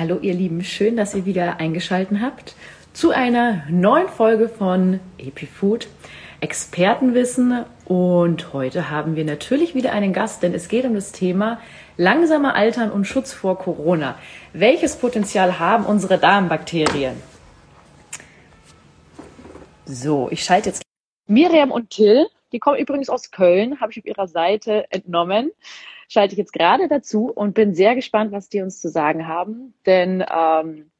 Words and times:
Hallo 0.00 0.18
ihr 0.22 0.32
Lieben, 0.32 0.64
schön, 0.64 0.96
dass 0.96 1.14
ihr 1.14 1.26
wieder 1.26 1.60
eingeschaltet 1.60 2.22
habt 2.22 2.54
zu 2.94 3.10
einer 3.10 3.66
neuen 3.68 4.08
Folge 4.08 4.48
von 4.48 4.98
EpiFood 5.18 5.88
Expertenwissen 6.40 7.66
und 7.84 8.54
heute 8.54 8.88
haben 8.88 9.14
wir 9.14 9.26
natürlich 9.26 9.74
wieder 9.74 9.92
einen 9.92 10.14
Gast, 10.14 10.42
denn 10.42 10.54
es 10.54 10.68
geht 10.68 10.86
um 10.86 10.94
das 10.94 11.12
Thema 11.12 11.60
langsamer 11.98 12.54
Altern 12.54 12.90
und 12.90 13.04
Schutz 13.04 13.34
vor 13.34 13.58
Corona. 13.58 14.18
Welches 14.54 14.96
Potenzial 14.96 15.58
haben 15.58 15.84
unsere 15.84 16.16
Darmbakterien? 16.16 17.16
So, 19.84 20.28
ich 20.30 20.42
schalte 20.42 20.70
jetzt 20.70 20.82
Miriam 21.26 21.70
und 21.70 21.90
Till, 21.90 22.26
die 22.52 22.58
kommen 22.58 22.78
übrigens 22.78 23.10
aus 23.10 23.32
Köln, 23.32 23.82
habe 23.82 23.92
ich 23.92 23.98
auf 23.98 24.06
ihrer 24.06 24.28
Seite 24.28 24.90
entnommen 24.90 25.50
schalte 26.10 26.34
ich 26.34 26.38
jetzt 26.38 26.52
gerade 26.52 26.88
dazu 26.88 27.30
und 27.30 27.54
bin 27.54 27.72
sehr 27.74 27.94
gespannt, 27.94 28.32
was 28.32 28.48
die 28.48 28.60
uns 28.60 28.80
zu 28.80 28.88
sagen 28.88 29.28
haben. 29.28 29.74
Denn, 29.86 30.20
ähm, 30.20 30.90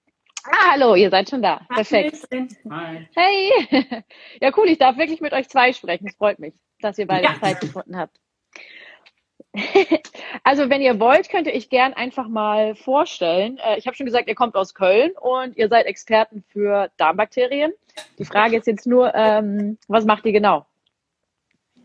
ah, 0.44 0.70
hallo, 0.72 0.94
ihr 0.94 1.10
seid 1.10 1.28
schon 1.28 1.42
da. 1.42 1.66
Perfekt. 1.68 2.28
Hi. 2.70 3.08
Hey. 3.14 3.50
Ja, 4.40 4.52
cool, 4.56 4.68
ich 4.68 4.78
darf 4.78 4.96
wirklich 4.96 5.20
mit 5.20 5.32
euch 5.32 5.48
zwei 5.48 5.72
sprechen. 5.72 6.06
Es 6.06 6.16
freut 6.16 6.38
mich, 6.38 6.54
dass 6.80 6.96
ihr 6.96 7.06
beide 7.06 7.24
ja. 7.24 7.34
Zeit 7.40 7.60
gefunden 7.60 7.98
habt. 7.98 8.18
Also, 10.44 10.70
wenn 10.70 10.80
ihr 10.80 11.00
wollt, 11.00 11.28
könnt 11.28 11.48
ihr 11.48 11.54
euch 11.54 11.68
gern 11.68 11.92
einfach 11.92 12.28
mal 12.28 12.76
vorstellen. 12.76 13.58
Äh, 13.58 13.78
ich 13.78 13.86
habe 13.86 13.96
schon 13.96 14.06
gesagt, 14.06 14.28
ihr 14.28 14.36
kommt 14.36 14.54
aus 14.54 14.74
Köln 14.74 15.10
und 15.20 15.56
ihr 15.56 15.68
seid 15.68 15.86
Experten 15.86 16.44
für 16.48 16.90
Darmbakterien. 16.98 17.72
Die 18.18 18.24
Frage 18.24 18.56
ist 18.56 18.68
jetzt 18.68 18.86
nur, 18.86 19.12
ähm, 19.12 19.76
was 19.88 20.04
macht 20.04 20.24
ihr 20.24 20.32
genau? 20.32 20.66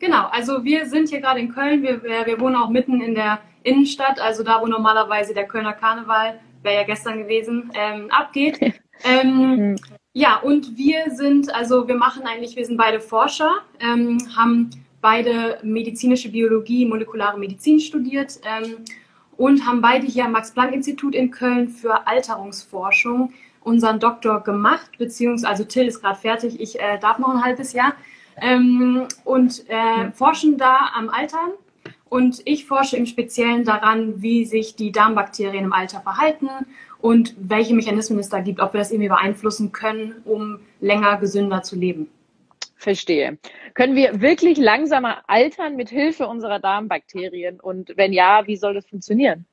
Genau, 0.06 0.28
also 0.32 0.64
wir 0.64 0.86
sind 0.86 1.10
hier 1.10 1.20
gerade 1.20 1.40
in 1.40 1.52
Köln. 1.52 1.82
Wir, 1.82 2.04
wir 2.04 2.40
wohnen 2.40 2.56
auch 2.56 2.70
mitten 2.70 3.02
in 3.02 3.16
der 3.16 3.40
Innenstadt, 3.64 4.20
also 4.20 4.44
da, 4.44 4.62
wo 4.62 4.68
normalerweise 4.68 5.34
der 5.34 5.48
Kölner 5.48 5.74
Karneval, 5.74 6.40
wäre 6.62 6.76
ja 6.76 6.84
gestern 6.84 7.18
gewesen, 7.18 7.72
ähm, 7.74 8.12
abgeht. 8.12 8.60
Ähm, 9.04 9.72
mhm. 9.72 9.76
ja, 10.14 10.38
und 10.38 10.78
wir 10.78 11.12
sind, 11.12 11.54
also 11.54 11.86
wir 11.88 11.96
machen 11.96 12.24
eigentlich, 12.26 12.56
wir 12.56 12.66
sind 12.66 12.78
beide 12.78 13.02
Forscher, 13.02 13.58
ähm, 13.82 14.20
haben 14.38 14.70
beide 15.02 15.60
medizinische 15.64 16.30
Biologie, 16.30 16.86
molekulare 16.86 17.38
Medizin 17.38 17.82
studiert 17.82 18.40
ähm, 18.46 18.86
und 19.36 19.66
haben 19.66 19.82
beide 19.82 20.08
hier 20.08 20.26
am 20.26 20.32
Max-Planck-Institut 20.32 21.14
in 21.14 21.30
Köln 21.30 21.68
für 21.68 22.08
Alterungsforschung 22.08 23.34
unseren 23.60 24.00
Doktor 24.00 24.44
gemacht, 24.44 24.92
beziehungsweise, 24.98 25.50
also 25.50 25.64
Till 25.66 25.88
ist 25.88 26.02
gerade 26.02 26.20
fertig, 26.20 26.62
ich 26.62 26.80
äh, 26.80 26.98
darf 27.00 27.20
noch 27.20 27.36
ein 27.36 27.44
halbes 27.44 27.74
Jahr 27.74 27.96
ähm, 28.42 29.08
und 29.24 29.68
äh, 29.70 30.12
forschen 30.12 30.58
da 30.58 30.92
am 30.96 31.10
Altern. 31.10 31.52
Und 32.08 32.42
ich 32.46 32.66
forsche 32.66 32.98
im 32.98 33.06
Speziellen 33.06 33.66
daran, 33.66 34.22
wie 34.22 34.46
sich 34.46 34.76
die 34.76 34.92
Darmbakterien 34.92 35.66
im 35.66 35.74
Alter 35.74 36.02
verhalten 36.02 36.50
und 37.00 37.36
welche 37.38 37.74
Mechanismen 37.74 38.20
es 38.20 38.30
da 38.30 38.40
gibt, 38.40 38.60
ob 38.60 38.74
wir 38.74 38.80
das 38.80 38.92
irgendwie 38.92 39.10
beeinflussen 39.10 39.72
können, 39.72 40.16
um 40.24 40.60
länger 40.80 41.18
gesünder 41.18 41.62
zu 41.64 41.76
leben. 41.76 42.10
Verstehe. 42.78 43.38
Können 43.74 43.96
wir 43.96 44.22
wirklich 44.22 44.58
langsamer 44.58 45.24
altern 45.28 45.76
mit 45.76 45.90
Hilfe 45.90 46.28
unserer 46.28 46.60
Darmbakterien? 46.60 47.60
Und 47.60 47.94
wenn 47.96 48.14
ja, 48.14 48.46
wie 48.48 48.56
soll 48.56 48.76
das 48.76 48.86
funktionieren? 48.86 49.46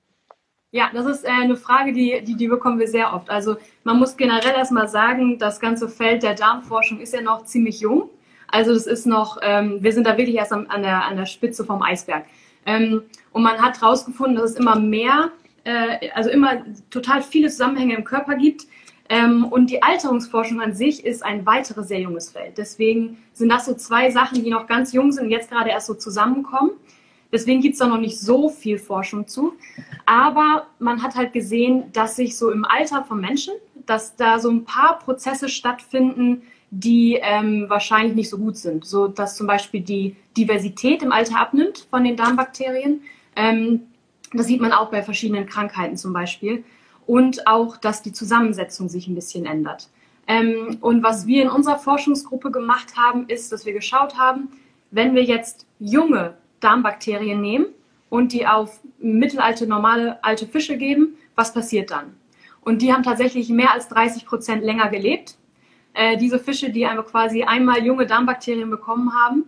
Ja, 0.71 0.91
das 0.93 1.07
ist 1.07 1.25
äh, 1.25 1.29
eine 1.29 1.57
Frage, 1.57 1.93
die, 1.93 2.23
die, 2.23 2.35
die 2.35 2.49
bekommen 2.49 2.79
wir 2.79 2.89
sehr 2.89 3.13
oft. 3.13 3.29
Also 3.29 3.57
man 3.85 3.99
muss 3.99 4.17
generell 4.17 4.55
erstmal 4.55 4.89
sagen, 4.89 5.39
das 5.39 5.61
ganze 5.61 5.89
Feld 5.89 6.23
der 6.23 6.35
Darmforschung 6.35 7.01
ist 7.01 7.13
ja 7.13 7.21
noch 7.21 7.45
ziemlich 7.45 7.81
jung. 7.81 8.09
Also 8.53 8.73
das 8.75 8.87
ist 8.87 9.07
noch, 9.07 9.39
ähm, 9.43 9.79
wir 9.83 9.93
sind 9.93 10.07
da 10.07 10.17
wirklich 10.17 10.37
erst 10.37 10.53
an, 10.53 10.67
an, 10.69 10.83
der, 10.83 11.05
an 11.05 11.17
der 11.17 11.27
Spitze 11.27 11.65
vom 11.65 11.83
Eisberg. 11.83 12.27
Ähm, 12.67 13.03
und 13.33 13.43
man 13.43 13.61
hat 13.61 13.81
herausgefunden, 13.81 14.37
dass 14.37 14.51
es 14.53 14.57
immer 14.57 14.79
mehr, 14.79 15.31
äh, 15.65 16.11
also 16.15 16.31
immer 16.31 16.63
total 16.91 17.23
viele 17.23 17.49
Zusammenhänge 17.49 17.97
im 17.97 18.05
Körper 18.05 18.37
gibt. 18.37 18.67
Ähm, 19.09 19.47
und 19.47 19.71
die 19.71 19.83
Alterungsforschung 19.83 20.61
an 20.61 20.75
sich 20.75 21.05
ist 21.05 21.25
ein 21.25 21.45
weiteres 21.47 21.89
sehr 21.89 22.01
junges 22.01 22.31
Feld. 22.31 22.59
Deswegen 22.59 23.17
sind 23.33 23.49
das 23.49 23.65
so 23.65 23.75
zwei 23.75 24.11
Sachen, 24.11 24.45
die 24.45 24.51
noch 24.51 24.67
ganz 24.67 24.93
jung 24.93 25.13
sind 25.13 25.25
und 25.25 25.31
jetzt 25.31 25.51
gerade 25.51 25.71
erst 25.71 25.87
so 25.87 25.95
zusammenkommen. 25.95 26.73
Deswegen 27.33 27.63
gibt 27.63 27.73
es 27.73 27.79
da 27.79 27.87
noch 27.87 27.99
nicht 27.99 28.21
so 28.21 28.51
viel 28.51 28.79
Forschung 28.79 29.27
zu. 29.27 29.55
Aber 30.05 30.67
man 30.79 31.03
hat 31.03 31.17
halt 31.17 31.33
gesehen, 31.33 31.91
dass 31.95 32.17
sich 32.17 32.37
so 32.37 32.51
im 32.51 32.67
Alter 32.67 33.03
von 33.05 33.19
Menschen, 33.19 33.55
dass 33.87 34.15
da 34.15 34.39
so 34.39 34.51
ein 34.51 34.65
paar 34.65 34.99
Prozesse 34.99 35.49
stattfinden, 35.49 36.43
die 36.75 37.19
ähm, 37.21 37.67
wahrscheinlich 37.69 38.15
nicht 38.15 38.31
so 38.31 38.39
gut 38.39 38.57
sind. 38.57 38.87
So 38.87 39.07
dass 39.07 39.37
zum 39.37 39.47
Beispiel 39.47 39.83
die 39.83 40.17
Diversität 40.37 41.03
im 41.03 41.13
Alter 41.13 41.39
abnimmt 41.39 41.87
von 41.91 42.03
den 42.03 42.17
Darmbakterien. 42.17 43.03
Ähm, 43.37 43.83
das 44.33 44.47
sieht 44.47 44.63
man 44.63 44.73
auch 44.73 44.91
bei 44.91 45.03
verschiedenen 45.03 45.47
Krankheiten 45.47 45.99
zum 45.99 46.15
Beispiel. 46.15 46.65
Und 47.07 47.47
auch, 47.47 47.77
dass 47.77 48.01
die 48.01 48.13
Zusammensetzung 48.13 48.89
sich 48.89 49.07
ein 49.07 49.15
bisschen 49.15 49.45
ändert. 49.45 49.91
Ähm, 50.27 50.79
und 50.81 51.03
was 51.03 51.27
wir 51.27 51.43
in 51.43 51.51
unserer 51.51 51.79
Forschungsgruppe 51.79 52.51
gemacht 52.51 52.97
haben, 52.97 53.29
ist, 53.29 53.53
dass 53.53 53.67
wir 53.67 53.75
geschaut 53.75 54.17
haben, 54.17 54.49
wenn 54.91 55.15
wir 55.15 55.25
jetzt 55.25 55.67
junge 55.79 56.39
Darmbakterien 56.61 57.41
nehmen 57.41 57.67
und 58.09 58.33
die 58.33 58.47
auf 58.47 58.81
mittelalte, 58.99 59.67
normale 59.67 60.25
alte 60.25 60.47
Fische 60.47 60.79
geben, 60.79 61.19
was 61.35 61.53
passiert 61.53 61.91
dann? 61.91 62.15
Und 62.63 62.81
die 62.81 62.95
haben 62.95 63.03
tatsächlich 63.03 63.51
mehr 63.51 63.73
als 63.73 63.89
30 63.89 64.25
Prozent 64.25 64.63
länger 64.63 64.89
gelebt 64.89 65.37
äh, 65.95 66.17
diese 66.17 66.39
Fische, 66.39 66.71
die 66.71 66.87
einfach 66.87 67.07
quasi 67.07 67.43
einmal 67.43 67.85
junge 67.85 68.07
Darmbakterien 68.07 68.71
bekommen 68.71 69.13
haben. 69.15 69.45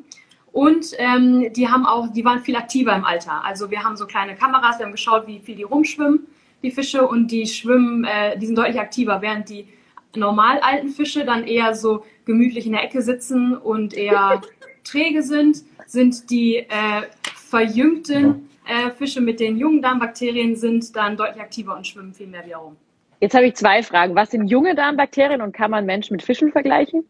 Und 0.53 0.93
ähm, 0.99 1.53
die 1.53 1.69
haben 1.69 1.85
auch, 1.85 2.13
die 2.13 2.25
waren 2.25 2.41
viel 2.41 2.57
aktiver 2.57 2.95
im 2.95 3.05
Alter. 3.05 3.45
Also 3.45 3.71
wir 3.71 3.83
haben 3.83 3.97
so 3.97 4.07
kleine 4.07 4.37
Kameras, 4.37 4.79
wir 4.79 4.87
haben 4.87 4.93
geschaut, 4.93 5.27
wie 5.27 5.41
viel 5.41 5.57
die 5.57 5.65
rumschwimmen, 5.65 6.27
die 6.63 6.71
Fische, 6.71 7.07
und 7.07 7.33
die 7.33 7.47
schwimmen, 7.47 8.05
äh, 8.05 8.39
die 8.39 8.47
sind 8.47 8.57
deutlich 8.57 8.79
aktiver, 8.79 9.21
während 9.21 9.49
die 9.49 9.67
normal 10.15 10.61
alten 10.61 10.91
Fische 10.91 11.25
dann 11.25 11.45
eher 11.45 11.75
so 11.75 12.05
gemütlich 12.25 12.67
in 12.67 12.73
der 12.73 12.85
Ecke 12.85 13.03
sitzen 13.03 13.57
und 13.57 13.95
eher 13.95 14.43
träge 14.85 15.23
sind, 15.23 15.65
sind 15.87 16.31
die 16.31 16.59
äh, 16.59 17.03
verjüngten 17.35 18.49
äh, 18.67 18.91
Fische 18.93 19.21
mit 19.21 19.41
den 19.41 19.57
jungen 19.59 19.83
Darmbakterien 19.83 20.57
sind 20.57 20.95
dann 20.97 21.17
deutlich 21.17 21.43
aktiver 21.43 21.77
und 21.77 21.87
schwimmen 21.87 22.15
viel 22.15 22.27
mehr 22.27 22.45
wieder 22.47 22.57
rum. 22.59 22.77
Jetzt 23.25 23.35
habe 23.35 23.47
ich 23.47 23.55
zwei 23.55 23.83
Fragen. 23.83 24.15
Was 24.15 24.33
sind 24.33 24.49
junge 24.49 24.75
Darmbakterien 24.75 25.41
und 25.41 25.53
kann 25.53 25.71
man 25.71 25.87
Menschen 25.87 26.13
mit 26.13 26.23
Fischen 26.23 26.53
vergleichen? 26.53 27.09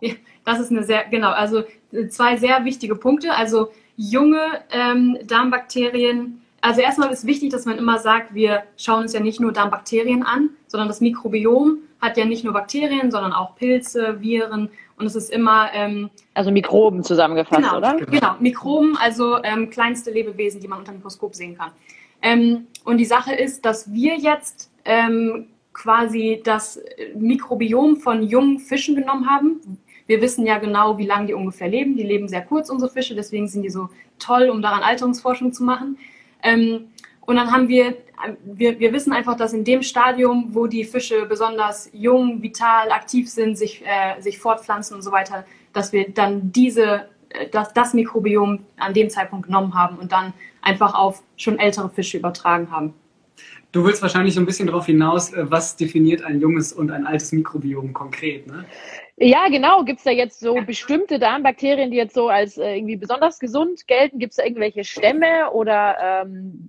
Ja, 0.00 0.14
das 0.44 0.60
ist 0.60 0.70
eine 0.70 0.84
sehr, 0.84 1.06
genau, 1.10 1.30
also 1.30 1.64
äh, 1.90 2.06
zwei 2.06 2.36
sehr 2.36 2.64
wichtige 2.64 2.94
Punkte. 2.94 3.34
Also 3.34 3.72
junge 3.96 4.38
ähm, 4.70 5.18
Darmbakterien, 5.24 6.40
also 6.60 6.82
erstmal 6.82 7.10
ist 7.10 7.26
wichtig, 7.26 7.50
dass 7.50 7.64
man 7.64 7.78
immer 7.78 7.98
sagt, 7.98 8.32
wir 8.32 8.62
schauen 8.76 9.02
uns 9.02 9.12
ja 9.12 9.18
nicht 9.18 9.40
nur 9.40 9.50
Darmbakterien 9.50 10.22
an, 10.22 10.50
sondern 10.68 10.86
das 10.86 11.00
Mikrobiom 11.00 11.78
hat 12.00 12.16
ja 12.16 12.26
nicht 12.26 12.44
nur 12.44 12.52
Bakterien, 12.52 13.10
sondern 13.10 13.32
auch 13.32 13.56
Pilze, 13.56 14.20
Viren 14.20 14.70
und 14.98 15.06
es 15.06 15.16
ist 15.16 15.32
immer. 15.32 15.70
Ähm, 15.74 16.10
also 16.34 16.52
Mikroben 16.52 17.02
zusammengefasst, 17.02 17.62
genau, 17.62 17.78
oder? 17.78 17.96
Genau, 17.96 18.36
Mikroben, 18.38 18.96
also 18.98 19.42
ähm, 19.42 19.68
kleinste 19.70 20.12
Lebewesen, 20.12 20.60
die 20.60 20.68
man 20.68 20.78
unter 20.78 20.92
dem 20.92 20.98
Mikroskop 20.98 21.34
sehen 21.34 21.58
kann. 21.58 21.72
Ähm, 22.22 22.68
und 22.84 22.98
die 22.98 23.04
Sache 23.04 23.34
ist, 23.34 23.64
dass 23.64 23.92
wir 23.92 24.14
jetzt 24.14 24.70
ähm, 24.84 25.48
quasi 25.76 26.40
das 26.42 26.80
Mikrobiom 27.14 27.98
von 27.98 28.22
jungen 28.22 28.58
Fischen 28.58 28.96
genommen 28.96 29.28
haben. 29.28 29.60
Wir 30.06 30.22
wissen 30.22 30.46
ja 30.46 30.58
genau, 30.58 30.96
wie 30.96 31.04
lange 31.04 31.26
die 31.26 31.34
ungefähr 31.34 31.68
leben. 31.68 31.96
Die 31.96 32.02
leben 32.02 32.28
sehr 32.28 32.40
kurz, 32.40 32.70
unsere 32.70 32.90
Fische, 32.90 33.14
deswegen 33.14 33.46
sind 33.46 33.62
die 33.62 33.70
so 33.70 33.90
toll, 34.18 34.48
um 34.48 34.62
daran 34.62 34.82
Alterungsforschung 34.82 35.52
zu 35.52 35.64
machen. 35.64 35.98
Ähm, 36.42 36.86
und 37.20 37.36
dann 37.36 37.52
haben 37.52 37.68
wir, 37.68 37.96
wir, 38.44 38.78
wir 38.78 38.92
wissen 38.92 39.12
einfach, 39.12 39.36
dass 39.36 39.52
in 39.52 39.64
dem 39.64 39.82
Stadium, 39.82 40.54
wo 40.54 40.66
die 40.66 40.84
Fische 40.84 41.26
besonders 41.26 41.90
jung, 41.92 42.40
vital, 42.40 42.90
aktiv 42.90 43.28
sind, 43.28 43.58
sich, 43.58 43.84
äh, 43.84 44.20
sich 44.22 44.38
fortpflanzen 44.38 44.96
und 44.96 45.02
so 45.02 45.12
weiter, 45.12 45.44
dass 45.74 45.92
wir 45.92 46.08
dann 46.08 46.52
diese, 46.52 47.08
äh, 47.28 47.48
das, 47.50 47.74
das 47.74 47.92
Mikrobiom 47.92 48.60
an 48.78 48.94
dem 48.94 49.10
Zeitpunkt 49.10 49.46
genommen 49.46 49.74
haben 49.74 49.98
und 49.98 50.12
dann 50.12 50.32
einfach 50.62 50.94
auf 50.94 51.22
schon 51.36 51.58
ältere 51.58 51.90
Fische 51.90 52.16
übertragen 52.16 52.70
haben. 52.70 52.94
Du 53.72 53.84
willst 53.84 54.00
wahrscheinlich 54.00 54.34
so 54.34 54.40
ein 54.40 54.46
bisschen 54.46 54.68
darauf 54.68 54.86
hinaus, 54.86 55.32
äh, 55.32 55.50
was 55.50 55.76
definiert 55.76 56.22
ein 56.22 56.40
junges 56.40 56.72
und 56.72 56.90
ein 56.90 57.06
altes 57.06 57.32
Mikrobiom 57.32 57.92
konkret, 57.92 58.46
ne? 58.46 58.64
Ja, 59.18 59.48
genau. 59.48 59.82
Gibt 59.84 59.98
es 59.98 60.04
da 60.04 60.10
jetzt 60.10 60.40
so 60.40 60.54
bestimmte 60.66 61.18
Darmbakterien, 61.18 61.90
die 61.90 61.96
jetzt 61.96 62.14
so 62.14 62.28
als 62.28 62.58
äh, 62.58 62.76
irgendwie 62.76 62.96
besonders 62.96 63.38
gesund 63.38 63.86
gelten? 63.86 64.18
Gibt 64.18 64.32
es 64.32 64.36
da 64.36 64.44
irgendwelche 64.44 64.84
Stämme 64.84 65.50
oder 65.52 65.96
ähm, 66.00 66.68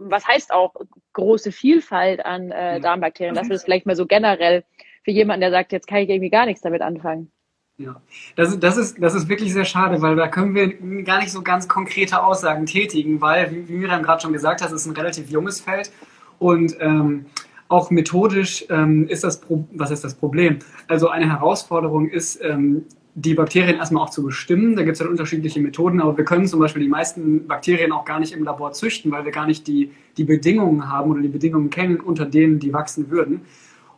was 0.00 0.26
heißt 0.26 0.52
auch 0.52 0.74
große 1.12 1.50
Vielfalt 1.50 2.24
an 2.24 2.52
äh, 2.52 2.80
Darmbakterien? 2.80 3.34
Das 3.34 3.48
ist 3.50 3.64
vielleicht 3.64 3.86
mal 3.86 3.96
so 3.96 4.06
generell 4.06 4.64
für 5.02 5.10
jemanden, 5.10 5.40
der 5.40 5.50
sagt, 5.50 5.72
jetzt 5.72 5.88
kann 5.88 5.98
ich 5.98 6.08
irgendwie 6.08 6.30
gar 6.30 6.46
nichts 6.46 6.62
damit 6.62 6.82
anfangen. 6.82 7.32
Ja, 7.78 8.00
das, 8.34 8.58
das, 8.58 8.76
ist, 8.76 9.00
das 9.00 9.14
ist 9.14 9.28
wirklich 9.28 9.52
sehr 9.52 9.64
schade, 9.64 10.02
weil 10.02 10.16
da 10.16 10.26
können 10.26 10.54
wir 10.54 11.04
gar 11.04 11.20
nicht 11.20 11.30
so 11.30 11.42
ganz 11.42 11.68
konkrete 11.68 12.22
Aussagen 12.24 12.66
tätigen, 12.66 13.20
weil, 13.20 13.52
wie, 13.52 13.68
wie 13.68 13.74
Miriam 13.74 14.02
gerade 14.02 14.20
schon 14.20 14.32
gesagt 14.32 14.62
hat, 14.62 14.68
es 14.68 14.82
ist 14.82 14.86
ein 14.86 14.96
relativ 14.96 15.30
junges 15.30 15.60
Feld 15.60 15.92
und 16.38 16.76
ähm, 16.80 17.26
auch 17.68 17.90
methodisch 17.90 18.64
ähm, 18.70 19.06
ist 19.08 19.24
das, 19.24 19.40
Pro 19.40 19.66
was 19.72 19.90
ist 19.90 20.02
das 20.04 20.14
Problem? 20.14 20.58
Also 20.86 21.08
eine 21.08 21.28
Herausforderung 21.28 22.08
ist, 22.08 22.40
ähm, 22.42 22.84
die 23.14 23.34
Bakterien 23.34 23.76
erstmal 23.76 24.04
auch 24.04 24.10
zu 24.10 24.22
bestimmen. 24.22 24.76
Da 24.76 24.82
gibt 24.82 24.92
es 24.92 24.98
dann 25.00 25.08
unterschiedliche 25.08 25.60
Methoden, 25.60 26.00
aber 26.00 26.16
wir 26.16 26.24
können 26.24 26.46
zum 26.46 26.60
Beispiel 26.60 26.82
die 26.82 26.88
meisten 26.88 27.46
Bakterien 27.46 27.92
auch 27.92 28.04
gar 28.04 28.20
nicht 28.20 28.32
im 28.32 28.44
Labor 28.44 28.72
züchten, 28.72 29.10
weil 29.10 29.24
wir 29.24 29.32
gar 29.32 29.46
nicht 29.46 29.66
die, 29.66 29.90
die 30.16 30.24
Bedingungen 30.24 30.88
haben 30.88 31.10
oder 31.10 31.20
die 31.20 31.28
Bedingungen 31.28 31.68
kennen, 31.68 32.00
unter 32.00 32.26
denen 32.26 32.58
die 32.58 32.72
wachsen 32.72 33.10
würden. 33.10 33.42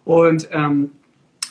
Und 0.05 0.49
ähm, 0.53 0.91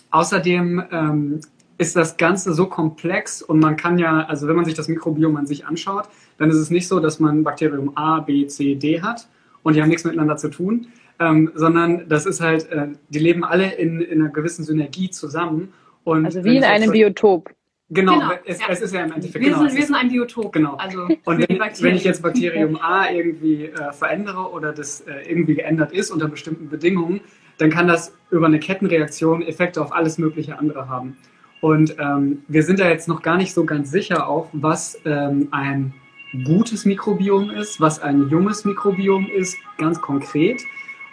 außerdem 0.10 0.84
ähm, 0.92 1.40
ist 1.78 1.96
das 1.96 2.18
Ganze 2.18 2.54
so 2.54 2.66
komplex 2.66 3.42
und 3.42 3.60
man 3.60 3.78
kann 3.78 4.00
ja, 4.00 4.26
also 4.26 4.48
wenn 4.48 4.56
man 4.56 4.66
sich 4.66 4.74
das 4.74 4.88
Mikrobiom 4.88 5.38
an 5.38 5.46
sich 5.46 5.66
anschaut, 5.66 6.10
dann 6.38 6.50
ist 6.50 6.58
es 6.58 6.72
nicht 6.72 6.88
so, 6.88 7.00
dass 7.00 7.20
man 7.20 7.44
Bakterium 7.44 7.96
A, 7.96 8.20
B, 8.20 8.48
C, 8.48 8.76
D 8.76 9.02
hat 9.02 9.28
und 9.64 9.76
die 9.76 9.82
haben 9.82 9.90
nichts 9.90 10.04
miteinander 10.04 10.38
zu 10.38 10.50
tun, 10.50 10.88
ähm, 11.20 11.52
sondern 11.56 12.08
das 12.08 12.26
ist 12.26 12.42
halt, 12.42 12.72
äh, 12.72 12.88
die 13.10 13.20
leben 13.20 13.44
alle 13.44 13.74
in, 13.74 14.02
in 14.02 14.22
einer 14.22 14.32
gewissen 14.32 14.64
Synergie 14.64 15.10
zusammen. 15.10 15.74
Und 16.04 16.26
also 16.26 16.44
wie 16.44 16.58
in 16.58 16.64
einem 16.64 16.88
so, 16.88 16.92
Biotop. 16.92 17.54
Genau, 17.92 18.20
genau 18.20 18.32
es, 18.46 18.60
ja. 18.60 18.68
es, 18.70 18.82
ist 18.82 18.94
ja 18.94 19.04
im 19.04 19.12
Endeffekt. 19.12 19.44
Wir, 19.44 19.52
genau, 19.52 19.64
sind, 19.68 19.76
wir 19.76 19.86
sind 19.86 19.96
ein 19.96 20.10
Biotop. 20.10 20.54
Genau. 20.54 20.76
Also 20.76 21.08
und 21.26 21.40
wenn, 21.40 21.60
wenn, 21.60 21.96
ich 21.96 22.04
jetzt 22.04 22.22
Bakterium 22.22 22.80
A 22.82 23.10
irgendwie 23.10 23.66
äh, 23.66 23.92
verändere 23.92 24.52
oder 24.52 24.72
das 24.72 25.02
äh, 25.02 25.30
irgendwie 25.30 25.56
geändert 25.56 25.92
ist 25.92 26.12
unter 26.12 26.28
bestimmten 26.28 26.70
Bedingungen, 26.70 27.22
dann 27.58 27.70
kann 27.70 27.88
das 27.88 28.14
über 28.32 28.46
eine 28.46 28.60
Kettenreaktion 28.60 29.42
Effekte 29.42 29.82
auf 29.82 29.92
alles 29.92 30.18
mögliche 30.18 30.58
andere 30.58 30.88
haben. 30.88 31.18
Und 31.62 31.96
ähm, 32.00 32.44
wir 32.48 32.64
sind 32.64 32.80
da 32.80 32.88
jetzt 32.88 33.08
noch 33.08 33.22
gar 33.22 33.38
nicht 33.38 33.54
so 33.54 33.66
ganz 33.66 33.92
sicher 33.92 34.28
auch, 34.28 34.48
was 34.54 34.98
ähm, 35.04 35.50
ein 35.52 35.94
gutes 36.44 36.86
Mikrobiom 36.86 37.50
ist, 37.52 37.82
was 37.82 38.00
ein 38.00 38.30
junges 38.30 38.66
Mikrobiom 38.66 39.28
ist, 39.28 39.58
ganz 39.78 40.00
konkret. 40.00 40.62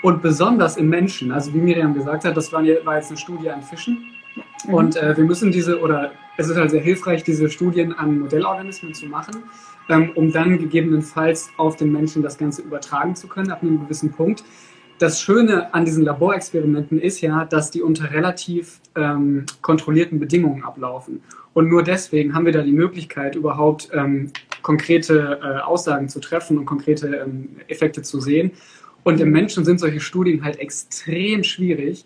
Und 0.02 0.22
besonders 0.22 0.76
im 0.76 0.88
Menschen, 0.88 1.32
also 1.32 1.52
wie 1.54 1.58
Miriam 1.58 1.94
gesagt 1.94 2.24
hat, 2.24 2.36
das 2.36 2.52
war, 2.52 2.62
jetzt 2.62 2.86
eine 2.86 3.16
Studie 3.16 3.50
an 3.50 3.62
Fischen. 3.62 4.12
Mhm. 4.66 4.74
Und 4.74 4.96
äh, 4.96 5.16
wir 5.16 5.24
müssen 5.24 5.50
diese, 5.50 5.80
oder 5.80 6.12
es 6.36 6.48
ist 6.48 6.56
halt 6.56 6.70
sehr 6.70 6.82
hilfreich, 6.82 7.24
diese 7.24 7.48
Studien 7.50 7.92
an 7.92 8.20
Modellorganismen 8.20 8.94
zu 8.94 9.06
machen, 9.06 9.44
ähm, 9.88 10.10
um 10.14 10.32
dann 10.32 10.58
gegebenenfalls 10.58 11.50
auf 11.56 11.76
den 11.76 11.92
Menschen 11.92 12.22
das 12.22 12.36
Ganze 12.36 12.62
übertragen 12.62 13.16
zu 13.16 13.26
können, 13.26 13.50
ab 13.50 13.62
einem 13.62 13.80
gewissen 13.80 14.12
Punkt. 14.12 14.44
Das 14.98 15.20
Schöne 15.20 15.74
an 15.74 15.84
diesen 15.84 16.04
Laborexperimenten 16.04 16.98
ist 16.98 17.20
ja, 17.20 17.44
dass 17.44 17.70
die 17.70 17.82
unter 17.82 18.12
relativ 18.12 18.80
ähm, 18.94 19.44
kontrollierten 19.60 20.18
Bedingungen 20.18 20.64
ablaufen. 20.64 21.22
Und 21.52 21.68
nur 21.68 21.82
deswegen 21.82 22.34
haben 22.34 22.46
wir 22.46 22.52
da 22.52 22.62
die 22.62 22.72
Möglichkeit, 22.72 23.34
überhaupt 23.34 23.90
ähm, 23.92 24.30
konkrete 24.66 25.38
äh, 25.40 25.60
Aussagen 25.60 26.08
zu 26.08 26.18
treffen 26.18 26.58
und 26.58 26.66
konkrete 26.66 27.06
ähm, 27.24 27.50
Effekte 27.68 28.02
zu 28.02 28.20
sehen. 28.20 28.50
Und 29.04 29.20
im 29.20 29.30
Menschen 29.30 29.64
sind 29.64 29.78
solche 29.78 30.00
Studien 30.00 30.42
halt 30.42 30.58
extrem 30.58 31.44
schwierig, 31.44 32.04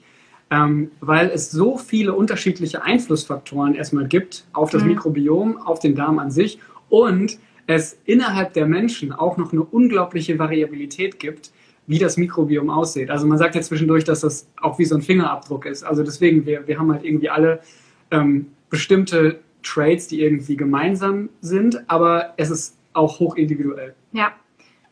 ähm, 0.51 0.91
weil 1.01 1.31
es 1.31 1.51
so 1.51 1.79
viele 1.79 2.13
unterschiedliche 2.13 2.83
Einflussfaktoren 2.83 3.75
erstmal 3.75 4.07
gibt 4.07 4.45
auf 4.53 4.69
das 4.69 4.83
mhm. 4.83 4.89
Mikrobiom, 4.89 5.57
auf 5.57 5.79
den 5.79 5.95
Darm 5.95 6.19
an 6.19 6.31
sich 6.31 6.59
und 6.91 7.39
es 7.67 7.99
innerhalb 8.05 8.53
der 8.53 8.67
Menschen 8.67 9.15
auch 9.15 9.39
noch 9.39 9.55
eine 9.55 9.63
unglaubliche 9.63 10.39
Variabilität 10.39 11.19
gibt, 11.19 11.53
wie 11.87 11.99
das 11.99 12.19
Mikrobiom 12.19 12.69
aussieht. 12.69 13.09
Also 13.09 13.27
man 13.27 13.39
sagt 13.39 13.55
ja 13.55 13.63
zwischendurch, 13.63 14.05
dass 14.05 14.21
das 14.21 14.47
auch 14.61 14.79
wie 14.79 14.85
so 14.85 14.97
ein 14.97 15.03
Fingerabdruck 15.03 15.65
ist. 15.65 15.83
Also 15.83 16.03
deswegen, 16.03 16.45
wir, 16.45 16.67
wir 16.67 16.79
haben 16.79 16.93
halt 16.93 17.05
irgendwie 17.05 17.31
alle 17.31 17.61
ähm, 18.11 18.49
bestimmte 18.69 19.41
Traits, 19.63 20.09
die 20.09 20.23
irgendwie 20.23 20.57
gemeinsam 20.57 21.29
sind, 21.41 21.89
aber 21.89 22.35
es 22.37 22.51
ist 22.51 22.77
auch 22.93 23.21
hoch 23.21 23.37
individuell. 23.37 23.95
Ja, 24.13 24.33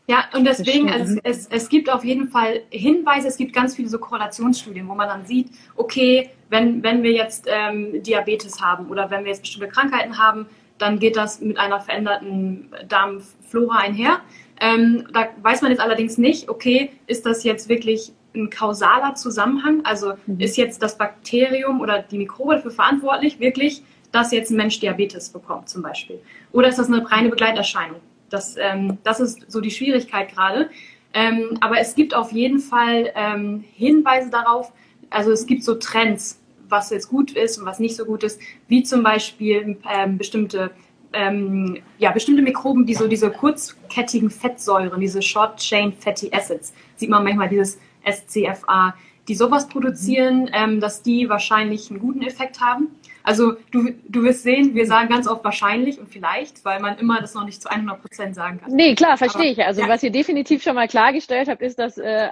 ja, 0.08 0.24
und 0.32 0.46
deswegen, 0.46 0.90
also 0.90 1.18
es, 1.22 1.48
es 1.48 1.68
gibt 1.68 1.90
auf 1.90 2.02
jeden 2.02 2.28
Fall 2.28 2.62
Hinweise, 2.70 3.28
es 3.28 3.36
gibt 3.36 3.52
ganz 3.52 3.76
viele 3.76 3.90
so 3.90 3.98
Korrelationsstudien, 3.98 4.88
wo 4.88 4.94
man 4.94 5.06
dann 5.06 5.26
sieht, 5.26 5.50
okay, 5.76 6.30
wenn, 6.48 6.82
wenn 6.82 7.02
wir 7.02 7.12
jetzt 7.12 7.46
ähm, 7.46 8.02
Diabetes 8.02 8.62
haben 8.62 8.88
oder 8.88 9.10
wenn 9.10 9.24
wir 9.24 9.32
jetzt 9.32 9.42
bestimmte 9.42 9.68
Krankheiten 9.68 10.16
haben, 10.16 10.46
dann 10.78 10.98
geht 10.98 11.16
das 11.16 11.42
mit 11.42 11.58
einer 11.58 11.80
veränderten 11.80 12.70
Darmflora 12.88 13.76
einher. 13.76 14.20
Ähm, 14.62 15.06
da 15.12 15.28
weiß 15.42 15.60
man 15.60 15.72
jetzt 15.72 15.80
allerdings 15.80 16.16
nicht, 16.16 16.48
okay, 16.48 16.90
ist 17.06 17.26
das 17.26 17.44
jetzt 17.44 17.68
wirklich 17.68 18.12
ein 18.34 18.48
kausaler 18.48 19.14
Zusammenhang? 19.14 19.82
Also 19.84 20.14
mhm. 20.26 20.40
ist 20.40 20.56
jetzt 20.56 20.82
das 20.82 20.96
Bakterium 20.96 21.82
oder 21.82 22.02
die 22.02 22.16
Mikrobe 22.16 22.54
dafür 22.54 22.70
verantwortlich, 22.70 23.40
wirklich, 23.40 23.82
dass 24.12 24.32
jetzt 24.32 24.50
ein 24.50 24.56
Mensch 24.56 24.80
Diabetes 24.80 25.28
bekommt 25.28 25.68
zum 25.68 25.82
Beispiel? 25.82 26.20
Oder 26.52 26.68
ist 26.68 26.78
das 26.78 26.88
eine 26.88 27.10
reine 27.10 27.28
Begleiterscheinung? 27.28 28.00
Das, 28.30 28.56
ähm, 28.58 28.98
das 29.04 29.20
ist 29.20 29.50
so 29.50 29.60
die 29.60 29.70
Schwierigkeit 29.70 30.32
gerade. 30.32 30.70
Ähm, 31.14 31.56
aber 31.60 31.80
es 31.80 31.94
gibt 31.94 32.14
auf 32.14 32.32
jeden 32.32 32.60
Fall 32.60 33.10
ähm, 33.14 33.64
Hinweise 33.74 34.30
darauf, 34.30 34.72
also 35.10 35.32
es 35.32 35.46
gibt 35.46 35.64
so 35.64 35.74
Trends, 35.74 36.38
was 36.68 36.90
jetzt 36.90 37.08
gut 37.08 37.32
ist 37.32 37.58
und 37.58 37.66
was 37.66 37.78
nicht 37.78 37.96
so 37.96 38.04
gut 38.04 38.22
ist, 38.22 38.40
wie 38.68 38.82
zum 38.82 39.02
Beispiel 39.02 39.78
ähm, 39.90 40.18
bestimmte, 40.18 40.70
ähm, 41.14 41.78
ja, 41.98 42.10
bestimmte 42.10 42.42
Mikroben, 42.42 42.84
die 42.84 42.94
so 42.94 43.08
diese 43.08 43.30
kurzkettigen 43.30 44.30
Fettsäuren, 44.30 45.00
diese 45.00 45.22
Short 45.22 45.58
Chain 45.58 45.94
Fatty 45.94 46.30
Acids, 46.32 46.74
sieht 46.96 47.08
man 47.08 47.24
manchmal 47.24 47.48
dieses 47.48 47.78
SCFA, 48.04 48.94
die 49.28 49.34
sowas 49.34 49.68
produzieren, 49.68 50.50
ähm, 50.52 50.80
dass 50.80 51.02
die 51.02 51.28
wahrscheinlich 51.28 51.90
einen 51.90 52.00
guten 52.00 52.22
Effekt 52.22 52.60
haben. 52.60 52.88
Also 53.28 53.56
du, 53.72 53.90
du 54.08 54.22
wirst 54.22 54.42
sehen, 54.42 54.74
wir 54.74 54.86
sagen 54.86 55.10
ganz 55.10 55.28
oft 55.28 55.44
wahrscheinlich 55.44 55.98
und 55.98 56.08
vielleicht, 56.08 56.64
weil 56.64 56.80
man 56.80 56.96
immer 56.96 57.20
das 57.20 57.34
noch 57.34 57.44
nicht 57.44 57.60
zu 57.60 57.70
100 57.70 58.00
Prozent 58.00 58.34
sagen 58.34 58.58
kann. 58.58 58.74
Nee, 58.74 58.94
klar, 58.94 59.18
verstehe 59.18 59.52
ich. 59.52 59.62
Also 59.62 59.82
ja. 59.82 59.88
was 59.88 60.02
ihr 60.02 60.10
definitiv 60.10 60.62
schon 60.62 60.74
mal 60.74 60.88
klargestellt 60.88 61.46
habt, 61.46 61.60
ist, 61.60 61.78
dass, 61.78 61.98
äh, 61.98 62.30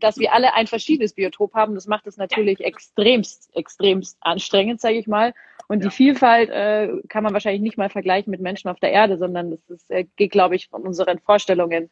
dass 0.00 0.18
wir 0.18 0.34
alle 0.34 0.52
ein 0.52 0.66
verschiedenes 0.66 1.14
Biotop 1.14 1.54
haben. 1.54 1.74
Das 1.74 1.86
macht 1.86 2.06
es 2.06 2.18
natürlich 2.18 2.58
ja. 2.58 2.66
extremst, 2.66 3.56
extremst 3.56 4.18
anstrengend, 4.20 4.82
sage 4.82 4.98
ich 4.98 5.06
mal. 5.06 5.32
Und 5.68 5.82
ja. 5.82 5.88
die 5.88 5.96
Vielfalt 5.96 6.50
äh, 6.50 6.90
kann 7.08 7.24
man 7.24 7.32
wahrscheinlich 7.32 7.62
nicht 7.62 7.78
mal 7.78 7.88
vergleichen 7.88 8.30
mit 8.30 8.42
Menschen 8.42 8.68
auf 8.68 8.78
der 8.80 8.92
Erde, 8.92 9.16
sondern 9.16 9.50
das 9.50 9.60
ist, 9.70 9.90
äh, 9.90 10.04
geht, 10.16 10.32
glaube 10.32 10.56
ich, 10.56 10.68
von 10.68 10.82
unseren 10.82 11.20
Vorstellungen 11.20 11.88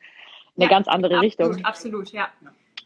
in 0.56 0.62
eine 0.62 0.68
ganz 0.68 0.88
andere 0.88 1.14
absolut, 1.14 1.24
Richtung. 1.24 1.64
Absolut, 1.64 2.12
ja. 2.12 2.28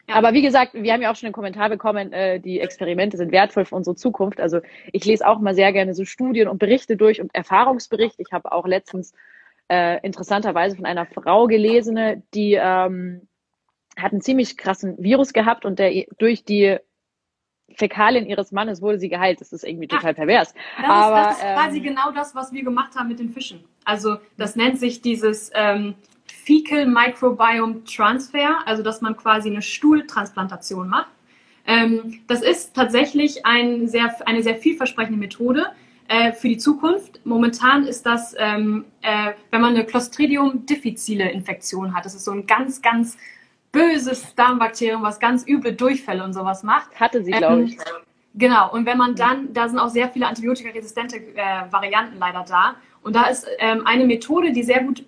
Aber 0.08 0.32
wie 0.32 0.42
gesagt, 0.42 0.74
wir 0.74 0.92
haben 0.92 1.02
ja 1.02 1.10
auch 1.10 1.16
schon 1.16 1.26
einen 1.26 1.34
Kommentar 1.34 1.68
bekommen, 1.68 2.12
äh, 2.12 2.38
die 2.38 2.60
Experimente 2.60 3.16
sind 3.16 3.32
wertvoll 3.32 3.64
für 3.64 3.74
unsere 3.74 3.96
Zukunft. 3.96 4.40
Also 4.40 4.60
ich 4.92 5.04
lese 5.04 5.26
auch 5.26 5.40
mal 5.40 5.54
sehr 5.54 5.72
gerne 5.72 5.94
so 5.94 6.04
Studien 6.04 6.48
und 6.48 6.58
Berichte 6.58 6.96
durch 6.96 7.20
und 7.20 7.34
Erfahrungsberichte. 7.34 8.22
Ich 8.22 8.32
habe 8.32 8.52
auch 8.52 8.66
letztens 8.66 9.12
äh, 9.68 10.00
interessanterweise 10.06 10.76
von 10.76 10.86
einer 10.86 11.06
Frau 11.06 11.46
gelesene, 11.46 12.22
die 12.34 12.54
ähm, 12.54 13.26
hat 13.96 14.12
einen 14.12 14.20
ziemlich 14.20 14.56
krassen 14.56 14.96
Virus 14.98 15.32
gehabt 15.32 15.64
und 15.64 15.78
der 15.78 16.04
durch 16.18 16.44
die 16.44 16.78
Fäkalien 17.74 18.26
ihres 18.26 18.52
Mannes 18.52 18.80
wurde 18.80 18.98
sie 18.98 19.08
geheilt. 19.08 19.40
Das 19.40 19.52
ist 19.52 19.64
irgendwie 19.64 19.88
total 19.88 20.12
Ach, 20.12 20.16
pervers. 20.16 20.54
Das 20.80 20.88
Aber, 20.88 21.20
ist, 21.20 21.26
das 21.26 21.36
ist 21.38 21.54
quasi 21.54 21.78
ähm, 21.78 21.84
genau 21.84 22.12
das, 22.12 22.34
was 22.34 22.52
wir 22.52 22.62
gemacht 22.62 22.94
haben 22.94 23.08
mit 23.08 23.18
den 23.18 23.30
Fischen. 23.30 23.64
Also 23.84 24.18
das 24.36 24.54
nennt 24.54 24.78
sich 24.78 25.02
dieses 25.02 25.50
ähm, 25.54 25.94
Fecal 26.46 26.86
Microbiome 26.86 27.82
Transfer, 27.84 28.66
also 28.66 28.82
dass 28.82 29.00
man 29.00 29.16
quasi 29.16 29.50
eine 29.50 29.62
Stuhltransplantation 29.62 30.88
macht. 30.88 31.10
Ähm, 31.66 32.20
das 32.28 32.42
ist 32.42 32.74
tatsächlich 32.74 33.44
ein 33.44 33.88
sehr, 33.88 34.14
eine 34.26 34.42
sehr 34.42 34.54
vielversprechende 34.54 35.18
Methode 35.18 35.66
äh, 36.06 36.32
für 36.32 36.48
die 36.48 36.58
Zukunft. 36.58 37.20
Momentan 37.24 37.84
ist 37.84 38.06
das, 38.06 38.36
ähm, 38.38 38.84
äh, 39.02 39.32
wenn 39.50 39.60
man 39.60 39.74
eine 39.74 39.84
Clostridium 39.84 40.64
difficile 40.66 41.28
Infektion 41.32 41.94
hat, 41.94 42.04
das 42.04 42.14
ist 42.14 42.24
so 42.24 42.30
ein 42.30 42.46
ganz, 42.46 42.80
ganz 42.80 43.18
böses 43.72 44.34
Darmbakterium, 44.36 45.02
was 45.02 45.18
ganz 45.18 45.44
üble 45.46 45.72
Durchfälle 45.72 46.22
und 46.22 46.32
sowas 46.32 46.62
macht. 46.62 46.94
Hatte 47.00 47.24
sie, 47.24 47.32
glaube 47.32 47.64
ich. 47.64 47.72
Ähm, 47.72 47.78
genau, 48.34 48.72
und 48.72 48.86
wenn 48.86 48.96
man 48.96 49.16
dann, 49.16 49.52
da 49.52 49.68
sind 49.68 49.80
auch 49.80 49.88
sehr 49.88 50.08
viele 50.08 50.28
antibiotikaresistente 50.28 51.16
äh, 51.16 51.72
Varianten 51.72 52.18
leider 52.20 52.44
da. 52.48 52.76
Und 53.02 53.16
da 53.16 53.24
ist 53.24 53.46
ähm, 53.58 53.84
eine 53.84 54.06
Methode, 54.06 54.52
die 54.52 54.62
sehr 54.62 54.84
gut 54.84 55.04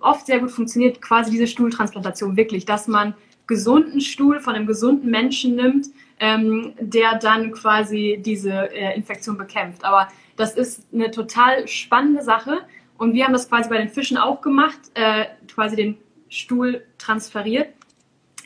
oft 0.00 0.26
sehr 0.26 0.40
gut 0.40 0.50
funktioniert, 0.50 1.00
quasi 1.00 1.30
diese 1.30 1.46
Stuhltransplantation 1.46 2.36
wirklich, 2.36 2.64
dass 2.64 2.88
man 2.88 3.14
gesunden 3.46 4.00
Stuhl 4.00 4.40
von 4.40 4.54
einem 4.54 4.66
gesunden 4.66 5.10
Menschen 5.10 5.56
nimmt, 5.56 5.88
ähm, 6.20 6.72
der 6.80 7.18
dann 7.18 7.52
quasi 7.52 8.20
diese 8.24 8.72
äh, 8.72 8.94
Infektion 8.94 9.36
bekämpft. 9.36 9.84
Aber 9.84 10.08
das 10.36 10.54
ist 10.54 10.86
eine 10.92 11.10
total 11.10 11.68
spannende 11.68 12.22
Sache 12.22 12.60
und 12.96 13.14
wir 13.14 13.24
haben 13.24 13.32
das 13.32 13.48
quasi 13.48 13.68
bei 13.68 13.78
den 13.78 13.88
Fischen 13.88 14.16
auch 14.16 14.40
gemacht, 14.40 14.78
äh, 14.94 15.26
quasi 15.52 15.76
den 15.76 15.98
Stuhl 16.28 16.84
transferiert. 16.98 17.68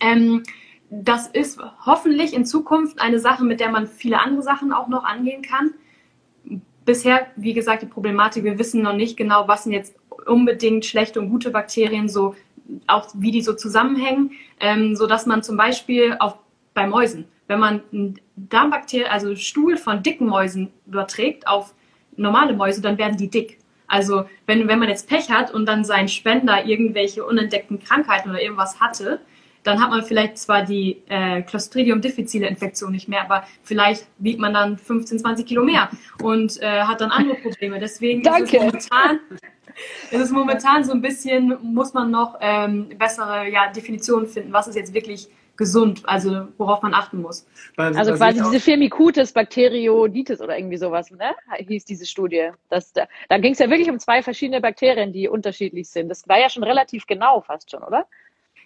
Ähm, 0.00 0.42
das 0.90 1.28
ist 1.28 1.60
hoffentlich 1.84 2.32
in 2.32 2.46
Zukunft 2.46 3.00
eine 3.00 3.18
Sache, 3.20 3.44
mit 3.44 3.60
der 3.60 3.70
man 3.70 3.86
viele 3.86 4.20
andere 4.20 4.42
Sachen 4.42 4.72
auch 4.72 4.88
noch 4.88 5.04
angehen 5.04 5.42
kann. 5.42 5.74
Bisher, 6.86 7.26
wie 7.36 7.52
gesagt, 7.52 7.82
die 7.82 7.86
Problematik, 7.86 8.44
wir 8.44 8.58
wissen 8.58 8.80
noch 8.80 8.94
nicht 8.94 9.16
genau, 9.18 9.46
was 9.46 9.64
sind 9.64 9.72
jetzt 9.72 9.94
unbedingt 10.26 10.84
schlechte 10.84 11.20
und 11.20 11.30
gute 11.30 11.50
Bakterien, 11.50 12.08
so 12.08 12.34
auch 12.86 13.08
wie 13.14 13.30
die 13.30 13.42
so 13.42 13.54
zusammenhängen, 13.54 14.32
ähm, 14.60 14.94
so 14.96 15.06
dass 15.06 15.26
man 15.26 15.42
zum 15.42 15.56
Beispiel 15.56 16.16
auch 16.20 16.36
bei 16.74 16.86
Mäusen, 16.86 17.24
wenn 17.46 17.58
man 17.58 17.80
Darmbakterien, 18.36 19.10
also 19.10 19.34
Stuhl 19.36 19.76
von 19.76 20.02
dicken 20.02 20.26
Mäusen 20.26 20.70
überträgt 20.86 21.48
auf 21.48 21.74
normale 22.16 22.52
Mäuse, 22.52 22.82
dann 22.82 22.98
werden 22.98 23.16
die 23.16 23.30
dick. 23.30 23.58
Also 23.86 24.24
wenn, 24.46 24.68
wenn 24.68 24.78
man 24.78 24.88
jetzt 24.88 25.08
Pech 25.08 25.30
hat 25.30 25.52
und 25.52 25.66
dann 25.66 25.84
sein 25.84 26.08
Spender 26.08 26.66
irgendwelche 26.66 27.24
unentdeckten 27.24 27.80
Krankheiten 27.80 28.28
oder 28.28 28.42
irgendwas 28.42 28.80
hatte, 28.80 29.20
dann 29.68 29.82
hat 29.82 29.90
man 29.90 30.02
vielleicht 30.02 30.38
zwar 30.38 30.64
die 30.64 31.02
äh, 31.08 31.42
Clostridium 31.42 32.00
difficile 32.00 32.48
Infektion 32.48 32.90
nicht 32.90 33.06
mehr, 33.06 33.22
aber 33.22 33.44
vielleicht 33.62 34.06
wiegt 34.18 34.40
man 34.40 34.54
dann 34.54 34.78
15, 34.78 35.18
20 35.18 35.46
Kilo 35.46 35.62
mehr 35.62 35.90
und 36.22 36.60
äh, 36.62 36.82
hat 36.82 37.00
dann 37.00 37.10
andere 37.10 37.36
Probleme. 37.36 37.78
Deswegen 37.78 38.22
Danke. 38.22 38.44
ist 38.44 38.52
es 38.52 38.60
momentan, 38.60 39.20
ist 40.10 40.20
es 40.20 40.30
momentan 40.30 40.84
so 40.84 40.92
ein 40.92 41.02
bisschen, 41.02 41.56
muss 41.62 41.92
man 41.92 42.10
noch 42.10 42.38
ähm, 42.40 42.88
bessere 42.98 43.48
ja, 43.50 43.70
Definitionen 43.70 44.26
finden, 44.26 44.52
was 44.52 44.68
ist 44.68 44.76
jetzt 44.76 44.94
wirklich 44.94 45.28
gesund, 45.58 46.02
also 46.04 46.46
worauf 46.56 46.80
man 46.82 46.94
achten 46.94 47.20
muss. 47.20 47.46
Also, 47.76 47.98
also 47.98 48.14
quasi 48.14 48.40
diese 48.40 48.60
Firmicutes 48.60 49.32
Bacterioditis 49.32 50.40
oder 50.40 50.56
irgendwie 50.56 50.76
sowas, 50.78 51.10
ne? 51.10 51.34
hieß 51.58 51.84
diese 51.84 52.06
Studie. 52.06 52.50
Das, 52.70 52.92
da 52.92 53.06
da 53.28 53.38
ging 53.38 53.52
es 53.52 53.58
ja 53.58 53.68
wirklich 53.68 53.90
um 53.90 53.98
zwei 53.98 54.22
verschiedene 54.22 54.60
Bakterien, 54.60 55.12
die 55.12 55.28
unterschiedlich 55.28 55.90
sind. 55.90 56.08
Das 56.08 56.26
war 56.28 56.38
ja 56.38 56.48
schon 56.48 56.62
relativ 56.62 57.06
genau 57.06 57.40
fast 57.40 57.70
schon, 57.70 57.82
oder? 57.82 58.06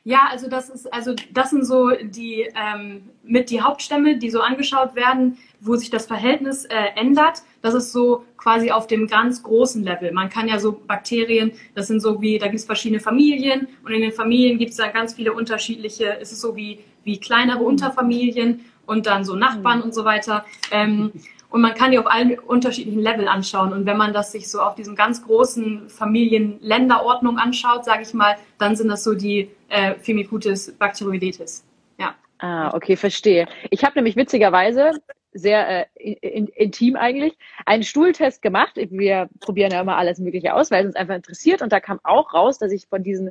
Ja, 0.05 0.27
also 0.31 0.49
das 0.49 0.69
ist, 0.69 0.93
also 0.93 1.15
das 1.31 1.51
sind 1.51 1.65
so 1.65 1.91
die 1.91 2.49
ähm, 2.57 3.03
mit 3.23 3.51
die 3.51 3.61
Hauptstämme, 3.61 4.17
die 4.17 4.31
so 4.31 4.41
angeschaut 4.41 4.97
werden, 4.97 5.39
wo 5.61 5.77
sich 5.77 5.91
das 5.91 6.07
Verhältnis 6.07 6.65
äh, 6.65 6.75
ändert. 6.97 7.43
Das 7.61 7.75
ist 7.75 7.93
so 7.93 8.25
quasi 8.37 8.73
auf 8.73 8.89
dem 8.89 9.07
ganz 9.07 9.45
großen 9.45 9.85
Level. 9.85 10.11
Man 10.11 10.29
kann 10.29 10.49
ja 10.49 10.59
so 10.59 10.73
Bakterien, 10.73 11.53
das 11.77 11.87
sind 11.87 12.01
so 12.01 12.21
wie, 12.21 12.39
da 12.39 12.47
gibt 12.47 12.59
es 12.59 12.65
verschiedene 12.65 13.01
Familien 13.01 13.69
und 13.85 13.93
in 13.93 14.01
den 14.01 14.13
Familien 14.13 14.59
gibt 14.59 14.73
es 14.73 14.77
dann 14.79 14.93
ganz 14.93 15.15
viele 15.15 15.33
unterschiedliche, 15.33 16.19
es 16.21 16.33
ist 16.33 16.41
so 16.41 16.57
wie, 16.57 16.81
wie 17.05 17.21
kleinere 17.21 17.63
Unterfamilien 17.63 18.65
und 18.87 19.07
dann 19.07 19.25
so 19.25 19.35
Nachbarn 19.35 19.79
mhm. 19.79 19.85
und 19.85 19.95
so 19.95 20.05
weiter. 20.05 20.45
Ähm, 20.71 21.13
und 21.53 21.61
man 21.61 21.75
kann 21.75 21.91
die 21.91 21.99
auf 21.99 22.07
allen 22.07 22.39
unterschiedlichen 22.39 23.01
Level 23.01 23.29
anschauen. 23.29 23.75
Und 23.75 23.85
wenn 23.85 23.99
man 23.99 24.15
das 24.15 24.33
sich 24.33 24.51
so 24.51 24.61
auf 24.61 24.75
diesem 24.75 24.97
ganz 24.97 25.23
großen 25.23 25.91
Familien-Länderordnung 25.91 27.37
anschaut, 27.37 27.85
sage 27.85 28.03
ich 28.03 28.15
mal, 28.15 28.37
dann 28.59 28.75
sind 28.75 28.89
das 28.89 29.05
so 29.05 29.15
die 29.15 29.51
äh, 29.69 29.95
Firmicutes 29.97 30.73
bacteroidetes. 30.73 31.63
Ja. 31.99 32.15
Ah, 32.39 32.75
okay, 32.75 32.97
verstehe. 32.97 33.47
Ich 33.69 33.85
habe 33.85 33.97
nämlich 33.97 34.17
witzigerweise 34.17 34.93
sehr 35.35 35.87
äh, 35.95 36.13
in, 36.13 36.47
intim 36.49 36.97
eigentlich, 36.97 37.37
einen 37.67 37.83
Stuhltest 37.83 38.41
gemacht. 38.41 38.73
Wir 38.77 39.29
probieren 39.41 39.73
ja 39.73 39.83
immer 39.83 39.99
alles 39.99 40.19
Mögliche 40.19 40.55
aus, 40.55 40.71
weil 40.71 40.81
es 40.81 40.87
uns 40.87 40.97
einfach 40.97 41.17
interessiert. 41.17 41.61
Und 41.61 41.71
da 41.71 41.81
kam 41.81 42.01
auch 42.03 42.33
raus, 42.33 42.59
dass 42.59 42.73
ich 42.73 42.87
von 42.87 43.03
diesen 43.03 43.31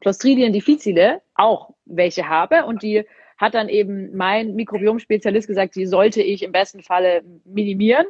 Clostridien 0.00 0.52
difficile 0.52 1.20
auch 1.34 1.70
welche 1.84 2.28
habe 2.28 2.64
und 2.64 2.82
die 2.82 3.04
hat 3.36 3.54
dann 3.54 3.68
eben 3.68 4.16
mein 4.16 4.54
Mikrobiom-Spezialist 4.54 5.46
gesagt, 5.46 5.76
die 5.76 5.86
sollte 5.86 6.22
ich 6.22 6.42
im 6.42 6.52
besten 6.52 6.82
Falle 6.82 7.22
minimieren 7.44 8.06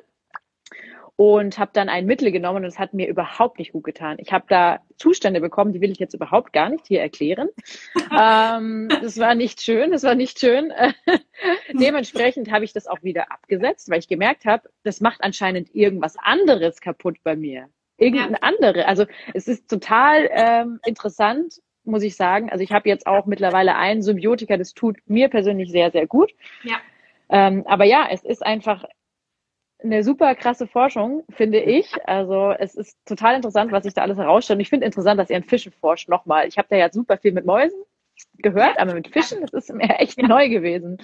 und 1.17 1.59
habe 1.59 1.71
dann 1.73 1.89
ein 1.89 2.05
Mittel 2.05 2.31
genommen 2.31 2.59
und 2.59 2.65
es 2.65 2.79
hat 2.79 2.93
mir 2.93 3.09
überhaupt 3.09 3.59
nicht 3.59 3.73
gut 3.73 3.85
getan. 3.85 4.19
Ich 4.21 4.33
habe 4.33 4.45
da 4.49 4.81
Zustände 4.99 5.41
bekommen, 5.41 5.73
die 5.73 5.81
will 5.81 5.91
ich 5.91 5.99
jetzt 5.99 6.13
überhaupt 6.13 6.53
gar 6.53 6.69
nicht 6.69 6.87
hier 6.87 7.01
erklären. 7.01 7.49
ähm, 8.17 8.89
das 9.01 9.19
war 9.19 9.35
nicht 9.35 9.63
schön, 9.63 9.93
das 9.93 10.03
war 10.03 10.15
nicht 10.15 10.39
schön. 10.39 10.73
Dementsprechend 11.73 12.53
habe 12.53 12.67
ich 12.67 12.75
das 12.75 12.87
auch 12.87 13.03
wieder 13.03 13.33
abgesetzt, 13.33 13.91
weil 13.91 13.99
ich 13.99 14.09
gemerkt 14.09 14.45
habe, 14.45 14.69
das 14.85 15.01
macht 15.01 15.23
anscheinend 15.23 15.75
irgendwas 15.75 16.17
anderes 16.19 16.81
kaputt 16.81 17.17
bei 17.25 17.35
mir. 17.35 17.69
Irgendeine 17.97 18.33
ja. 18.33 18.43
andere. 18.43 18.87
Also 18.87 19.07
es 19.33 19.49
ist 19.49 19.71
total 19.71 20.29
ähm, 20.31 20.81
interessant, 20.85 21.63
muss 21.87 22.03
ich 22.03 22.17
sagen. 22.17 22.51
Also 22.51 22.63
ich 22.63 22.73
habe 22.73 22.89
jetzt 22.89 23.07
auch 23.07 23.27
mittlerweile 23.27 23.77
einen 23.77 24.03
Symbiotika, 24.03 24.57
das 24.57 24.75
tut 24.75 24.99
mir 25.07 25.29
persönlich 25.29 25.71
sehr, 25.71 25.91
sehr 25.91 26.07
gut. 26.07 26.33
Ja. 26.63 26.77
Ähm, 27.29 27.65
aber 27.67 27.85
ja, 27.85 28.07
es 28.11 28.25
ist 28.25 28.45
einfach 28.45 28.85
eine 29.83 30.03
super 30.03 30.35
krasse 30.35 30.67
Forschung, 30.67 31.25
finde 31.31 31.61
ich. 31.61 31.93
Also 32.07 32.53
es 32.59 32.75
ist 32.75 32.99
total 33.05 33.37
interessant, 33.37 33.73
was 33.73 33.85
sich 33.85 33.95
da 33.95 34.03
alles 34.03 34.19
herausstellt. 34.19 34.57
Und 34.57 34.63
ich 34.63 34.71
finde 34.71 34.87
interessant, 34.87 35.21
dass 35.21 35.31
ihr 35.31 35.37
an 35.37 35.45
Fischen 35.45 35.73
forscht 35.73 36.09
nochmal. 36.09 36.49
Ich 36.49 36.59
habe 36.59 36.69
da 36.71 36.77
ja 36.77 36.91
super 36.91 37.19
viel 37.19 37.33
mit 37.33 37.45
Mäusen 37.45 37.79
gehört, 38.39 38.79
aber 38.79 38.95
mit 38.95 39.09
Fischen, 39.09 39.41
das 39.41 39.53
ist 39.53 39.73
mir 39.73 39.89
echt 39.99 40.21
ja. 40.21 40.29
neu 40.29 40.49
gewesen. 40.49 40.99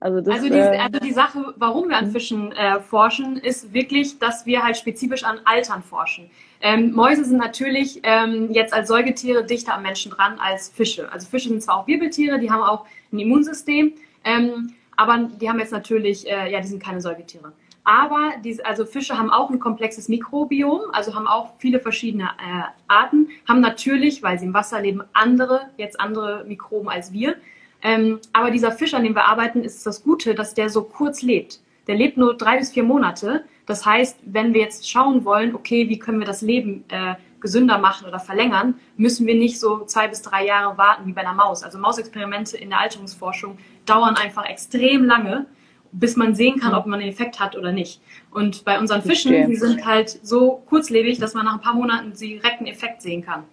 Also, 0.00 0.20
das, 0.20 0.36
also, 0.36 0.48
die, 0.48 0.58
äh, 0.58 0.78
also 0.78 1.00
die 1.00 1.12
Sache, 1.12 1.54
warum 1.56 1.88
wir 1.88 1.96
an 1.96 2.10
Fischen 2.10 2.52
äh, 2.52 2.80
forschen, 2.80 3.36
ist 3.36 3.72
wirklich, 3.72 4.18
dass 4.18 4.46
wir 4.46 4.62
halt 4.62 4.76
spezifisch 4.76 5.24
an 5.24 5.40
Altern 5.44 5.82
forschen. 5.82 6.30
Ähm, 6.60 6.92
Mäuse 6.92 7.24
sind 7.24 7.38
natürlich 7.38 8.00
ähm, 8.02 8.50
jetzt 8.52 8.72
als 8.72 8.88
Säugetiere 8.88 9.44
dichter 9.44 9.74
am 9.74 9.82
Menschen 9.82 10.12
dran 10.12 10.38
als 10.38 10.68
Fische. 10.68 11.10
Also 11.12 11.28
Fische 11.28 11.48
sind 11.48 11.62
zwar 11.62 11.78
auch 11.78 11.86
Wirbeltiere, 11.86 12.38
die 12.38 12.50
haben 12.50 12.62
auch 12.62 12.86
ein 13.12 13.18
Immunsystem, 13.18 13.92
ähm, 14.24 14.74
aber 14.96 15.28
die 15.40 15.48
haben 15.48 15.60
jetzt 15.60 15.72
natürlich, 15.72 16.28
äh, 16.28 16.50
ja, 16.50 16.60
die 16.60 16.66
sind 16.66 16.82
keine 16.82 17.00
Säugetiere. 17.00 17.52
Aber 17.88 18.34
diese, 18.44 18.66
also 18.66 18.84
Fische 18.84 19.16
haben 19.16 19.30
auch 19.30 19.48
ein 19.48 19.60
komplexes 19.60 20.10
Mikrobiom, 20.10 20.90
also 20.92 21.14
haben 21.14 21.26
auch 21.26 21.54
viele 21.56 21.80
verschiedene 21.80 22.24
äh, 22.24 22.64
Arten, 22.86 23.28
haben 23.48 23.60
natürlich, 23.60 24.22
weil 24.22 24.38
sie 24.38 24.44
im 24.44 24.52
Wasser 24.52 24.82
leben, 24.82 25.04
andere, 25.14 25.70
jetzt 25.78 25.98
andere 25.98 26.44
Mikroben 26.46 26.90
als 26.90 27.14
wir. 27.14 27.36
Ähm, 27.80 28.18
aber 28.34 28.50
dieser 28.50 28.72
Fisch, 28.72 28.92
an 28.92 29.04
dem 29.04 29.14
wir 29.14 29.24
arbeiten, 29.24 29.64
ist 29.64 29.86
das 29.86 30.02
Gute, 30.02 30.34
dass 30.34 30.52
der 30.52 30.68
so 30.68 30.82
kurz 30.82 31.22
lebt. 31.22 31.60
Der 31.86 31.96
lebt 31.96 32.18
nur 32.18 32.36
drei 32.36 32.58
bis 32.58 32.72
vier 32.72 32.82
Monate. 32.82 33.44
Das 33.64 33.86
heißt, 33.86 34.18
wenn 34.22 34.52
wir 34.52 34.60
jetzt 34.60 34.86
schauen 34.86 35.24
wollen, 35.24 35.54
okay, 35.54 35.88
wie 35.88 35.98
können 35.98 36.18
wir 36.18 36.26
das 36.26 36.42
Leben 36.42 36.84
äh, 36.88 37.14
gesünder 37.40 37.78
machen 37.78 38.06
oder 38.06 38.20
verlängern, 38.20 38.74
müssen 38.98 39.26
wir 39.26 39.34
nicht 39.34 39.58
so 39.58 39.86
zwei 39.86 40.08
bis 40.08 40.20
drei 40.20 40.44
Jahre 40.44 40.76
warten 40.76 41.06
wie 41.06 41.14
bei 41.14 41.22
einer 41.22 41.32
Maus. 41.32 41.62
Also 41.62 41.78
Mausexperimente 41.78 42.58
in 42.58 42.68
der 42.68 42.80
Alterungsforschung 42.80 43.56
dauern 43.86 44.16
einfach 44.16 44.44
extrem 44.44 45.06
lange 45.06 45.46
bis 45.92 46.16
man 46.16 46.34
sehen 46.34 46.60
kann, 46.60 46.74
ob 46.74 46.86
man 46.86 47.00
einen 47.00 47.10
Effekt 47.10 47.40
hat 47.40 47.56
oder 47.56 47.72
nicht. 47.72 48.00
Und 48.30 48.64
bei 48.64 48.78
unseren 48.78 49.02
Fischen, 49.02 49.48
die 49.48 49.56
sind 49.56 49.86
halt 49.86 50.10
so 50.10 50.62
kurzlebig, 50.66 51.18
dass 51.18 51.34
man 51.34 51.44
nach 51.44 51.54
ein 51.54 51.60
paar 51.60 51.74
Monaten 51.74 52.12
direkt 52.12 52.58
einen 52.58 52.66
Effekt 52.66 53.02
sehen 53.02 53.22
kann. 53.24 53.44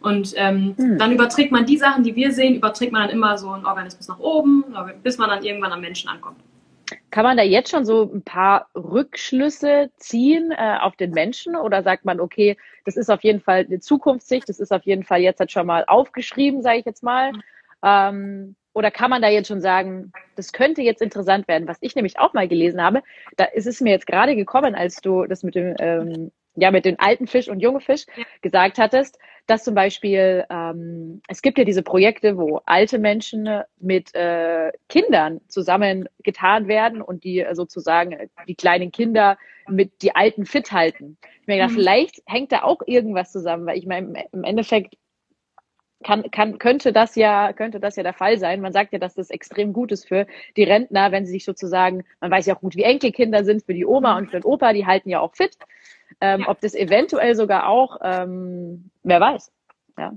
Und 0.00 0.32
ähm, 0.36 0.74
hm. 0.76 0.98
dann 0.98 1.12
überträgt 1.12 1.52
man 1.52 1.66
die 1.66 1.76
Sachen, 1.76 2.02
die 2.04 2.16
wir 2.16 2.32
sehen, 2.32 2.54
überträgt 2.54 2.92
man 2.92 3.02
dann 3.02 3.10
immer 3.10 3.36
so 3.36 3.50
einen 3.50 3.66
Organismus 3.66 4.08
nach 4.08 4.18
oben, 4.18 4.64
bis 5.02 5.18
man 5.18 5.28
dann 5.28 5.44
irgendwann 5.44 5.72
am 5.72 5.80
Menschen 5.80 6.08
ankommt. 6.08 6.38
Kann 7.10 7.24
man 7.24 7.36
da 7.36 7.42
jetzt 7.42 7.70
schon 7.70 7.84
so 7.84 8.10
ein 8.12 8.22
paar 8.22 8.68
Rückschlüsse 8.74 9.90
ziehen 9.96 10.52
äh, 10.52 10.78
auf 10.80 10.96
den 10.96 11.10
Menschen 11.10 11.54
oder 11.54 11.82
sagt 11.82 12.04
man, 12.04 12.18
okay, 12.18 12.56
das 12.84 12.96
ist 12.96 13.10
auf 13.10 13.22
jeden 13.22 13.40
Fall 13.40 13.66
eine 13.66 13.80
Zukunftssicht, 13.80 14.48
das 14.48 14.58
ist 14.58 14.72
auf 14.72 14.84
jeden 14.84 15.04
Fall 15.04 15.20
jetzt 15.20 15.38
halt 15.38 15.52
schon 15.52 15.66
mal 15.66 15.84
aufgeschrieben, 15.86 16.62
sage 16.62 16.78
ich 16.78 16.86
jetzt 16.86 17.02
mal. 17.02 17.32
Ähm, 17.82 18.56
oder 18.72 18.90
kann 18.90 19.10
man 19.10 19.22
da 19.22 19.28
jetzt 19.28 19.48
schon 19.48 19.60
sagen, 19.60 20.12
das 20.36 20.52
könnte 20.52 20.82
jetzt 20.82 21.02
interessant 21.02 21.48
werden? 21.48 21.66
Was 21.66 21.78
ich 21.80 21.94
nämlich 21.94 22.18
auch 22.18 22.34
mal 22.34 22.48
gelesen 22.48 22.82
habe, 22.82 23.02
da 23.36 23.44
ist 23.44 23.66
es 23.66 23.80
mir 23.80 23.90
jetzt 23.90 24.06
gerade 24.06 24.36
gekommen, 24.36 24.74
als 24.74 25.00
du 25.00 25.24
das 25.26 25.42
mit 25.42 25.54
dem, 25.54 25.74
ähm, 25.80 26.30
ja, 26.54 26.70
mit 26.70 26.84
dem 26.84 26.96
alten 26.98 27.26
Fisch 27.26 27.48
und 27.48 27.60
junge 27.60 27.80
Fisch 27.80 28.06
ja. 28.16 28.24
gesagt 28.42 28.78
hattest, 28.78 29.18
dass 29.46 29.64
zum 29.64 29.74
Beispiel, 29.74 30.44
ähm, 30.50 31.22
es 31.26 31.42
gibt 31.42 31.58
ja 31.58 31.64
diese 31.64 31.82
Projekte, 31.82 32.36
wo 32.36 32.60
alte 32.66 32.98
Menschen 32.98 33.48
mit 33.78 34.14
äh, 34.14 34.70
Kindern 34.88 35.40
zusammengetan 35.48 36.68
werden 36.68 37.02
und 37.02 37.24
die 37.24 37.40
äh, 37.40 37.54
sozusagen 37.54 38.30
die 38.46 38.54
kleinen 38.54 38.92
Kinder 38.92 39.38
mit 39.68 40.02
die 40.02 40.14
Alten 40.14 40.46
fit 40.46 40.70
halten. 40.70 41.16
Ich 41.40 41.46
mir 41.48 41.56
gedacht, 41.56 41.72
mhm. 41.72 41.76
vielleicht 41.76 42.22
hängt 42.26 42.52
da 42.52 42.62
auch 42.62 42.82
irgendwas 42.86 43.32
zusammen, 43.32 43.66
weil 43.66 43.78
ich 43.78 43.86
meine, 43.86 44.24
im 44.32 44.44
Endeffekt 44.44 44.94
kann, 46.02 46.30
kann, 46.30 46.58
könnte 46.58 46.92
das 46.92 47.14
ja, 47.14 47.52
könnte 47.52 47.80
das 47.80 47.96
ja 47.96 48.02
der 48.02 48.14
Fall 48.14 48.38
sein. 48.38 48.60
Man 48.60 48.72
sagt 48.72 48.92
ja, 48.92 48.98
dass 48.98 49.14
das 49.14 49.30
extrem 49.30 49.72
gut 49.72 49.92
ist 49.92 50.08
für 50.08 50.26
die 50.56 50.64
Rentner, 50.64 51.12
wenn 51.12 51.26
sie 51.26 51.32
sich 51.32 51.44
sozusagen, 51.44 52.04
man 52.20 52.30
weiß 52.30 52.46
ja 52.46 52.56
auch 52.56 52.60
gut, 52.60 52.76
wie 52.76 52.82
Enkelkinder 52.82 53.44
sind 53.44 53.64
für 53.64 53.74
die 53.74 53.84
Oma 53.84 54.16
und 54.16 54.26
für 54.30 54.40
den 54.40 54.44
Opa, 54.44 54.72
die 54.72 54.86
halten 54.86 55.10
ja 55.10 55.20
auch 55.20 55.34
fit. 55.34 55.56
Ähm, 56.20 56.40
ja. 56.40 56.48
Ob 56.48 56.60
das 56.60 56.74
eventuell 56.74 57.34
sogar 57.34 57.68
auch, 57.68 57.98
ähm, 58.02 58.90
wer 59.02 59.20
weiß. 59.20 59.52
Ja. 59.98 60.12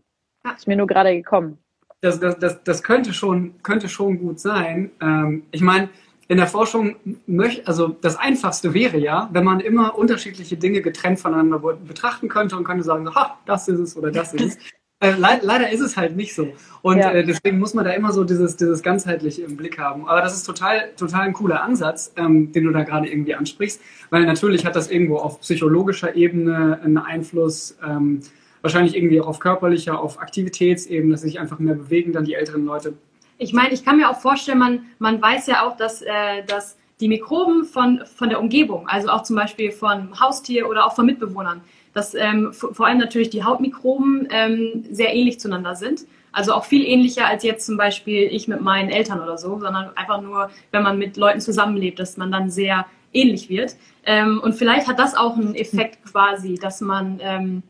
Ist 0.55 0.67
mir 0.67 0.75
nur 0.75 0.87
gerade 0.87 1.15
gekommen. 1.15 1.57
Das, 2.01 2.19
das, 2.19 2.37
das, 2.39 2.63
das 2.63 2.83
könnte 2.83 3.13
schon, 3.13 3.61
könnte 3.63 3.87
schon 3.87 4.19
gut 4.19 4.39
sein. 4.39 4.91
Ähm, 5.01 5.43
ich 5.51 5.61
meine, 5.61 5.89
in 6.27 6.37
der 6.37 6.47
Forschung 6.47 6.95
möchte, 7.25 7.67
also 7.67 7.89
das 7.89 8.17
Einfachste 8.17 8.73
wäre 8.73 8.97
ja, 8.97 9.29
wenn 9.31 9.43
man 9.43 9.59
immer 9.59 9.97
unterschiedliche 9.97 10.57
Dinge 10.57 10.81
getrennt 10.81 11.19
voneinander 11.19 11.59
betrachten 11.59 12.27
könnte 12.29 12.55
und 12.55 12.63
könnte 12.63 12.83
sagen, 12.83 13.13
ha, 13.13 13.37
das 13.45 13.67
ist 13.67 13.79
es 13.79 13.97
oder 13.97 14.11
das 14.11 14.33
ist 14.33 14.57
es. 14.57 14.57
Äh, 15.03 15.15
leider 15.17 15.69
ist 15.69 15.81
es 15.81 15.97
halt 15.97 16.15
nicht 16.15 16.33
so. 16.33 16.47
Und 16.81 16.97
ja. 16.97 17.11
äh, 17.11 17.25
deswegen 17.25 17.59
muss 17.59 17.73
man 17.73 17.83
da 17.83 17.91
immer 17.91 18.13
so 18.13 18.23
dieses, 18.23 18.55
dieses 18.55 18.81
ganzheitliche 18.81 19.41
im 19.41 19.57
Blick 19.57 19.77
haben. 19.77 20.07
Aber 20.07 20.21
das 20.21 20.33
ist 20.33 20.43
total, 20.43 20.91
total 20.95 21.21
ein 21.23 21.33
cooler 21.33 21.61
Ansatz, 21.61 22.13
ähm, 22.15 22.53
den 22.53 22.63
du 22.63 22.71
da 22.71 22.83
gerade 22.83 23.09
irgendwie 23.09 23.35
ansprichst, 23.35 23.81
weil 24.11 24.25
natürlich 24.25 24.65
hat 24.65 24.77
das 24.77 24.89
irgendwo 24.89 25.17
auf 25.17 25.41
psychologischer 25.41 26.15
Ebene 26.15 26.79
einen 26.81 26.97
Einfluss, 26.97 27.77
ähm, 27.85 28.21
wahrscheinlich 28.61 28.95
irgendwie 28.95 29.19
auch 29.19 29.27
auf 29.27 29.39
körperlicher, 29.39 29.99
auf 29.99 30.21
Aktivitätsebene, 30.21 31.11
dass 31.11 31.21
sich 31.21 31.37
einfach 31.37 31.59
mehr 31.59 31.75
bewegen, 31.75 32.13
dann 32.13 32.23
die 32.23 32.35
älteren 32.35 32.63
Leute. 32.63 32.93
Ich 33.37 33.51
meine, 33.51 33.73
ich 33.73 33.83
kann 33.83 33.97
mir 33.97 34.09
auch 34.09 34.21
vorstellen, 34.21 34.59
man, 34.59 34.85
man 34.99 35.21
weiß 35.21 35.47
ja 35.47 35.67
auch, 35.67 35.75
dass, 35.75 36.01
äh, 36.01 36.43
dass 36.47 36.77
die 37.01 37.09
Mikroben 37.09 37.65
von, 37.65 38.03
von 38.05 38.29
der 38.29 38.39
Umgebung, 38.39 38.87
also 38.87 39.09
auch 39.09 39.23
zum 39.23 39.35
Beispiel 39.35 39.71
von 39.73 40.17
Haustier 40.17 40.69
oder 40.69 40.85
auch 40.85 40.95
von 40.95 41.05
Mitbewohnern, 41.05 41.59
dass 41.93 42.15
ähm, 42.15 42.53
vor 42.53 42.85
allem 42.85 42.97
natürlich 42.97 43.29
die 43.29 43.43
Hautmikroben 43.43 44.27
ähm, 44.31 44.85
sehr 44.91 45.13
ähnlich 45.13 45.39
zueinander 45.39 45.75
sind. 45.75 46.05
Also 46.31 46.53
auch 46.53 46.65
viel 46.65 46.83
ähnlicher 46.83 47.27
als 47.27 47.43
jetzt 47.43 47.65
zum 47.65 47.77
Beispiel 47.77 48.23
ich 48.23 48.47
mit 48.47 48.61
meinen 48.61 48.89
Eltern 48.89 49.21
oder 49.21 49.37
so, 49.37 49.59
sondern 49.59 49.95
einfach 49.95 50.21
nur, 50.21 50.49
wenn 50.71 50.81
man 50.81 50.97
mit 50.97 51.15
Leuten 51.15 51.39
zusammenlebt, 51.39 51.99
dass 51.99 52.17
man 52.17 52.31
dann 52.31 52.49
sehr 52.49 52.87
ähnlich 53.13 53.49
wird. 53.49 53.75
Ähm, 54.05 54.39
und 54.43 54.53
vielleicht 54.53 54.87
hat 54.87 54.97
das 54.97 55.15
auch 55.15 55.37
einen 55.37 55.53
Effekt 55.53 56.03
quasi, 56.11 56.55
dass 56.55 56.81
man, 56.81 57.19
ähm, 57.21 57.63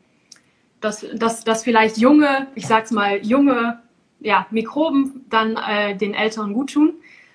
dass, 0.80 1.06
dass, 1.14 1.44
dass 1.44 1.64
vielleicht 1.64 1.98
junge, 1.98 2.48
ich 2.56 2.66
sag's 2.66 2.92
mal, 2.92 3.18
junge 3.18 3.80
ja, 4.22 4.48
Mikroben 4.50 5.26
dann 5.30 5.58
äh, 5.58 5.98
den 5.98 6.14
Älteren 6.14 6.54
gut 6.54 6.74
tun. 6.74 6.94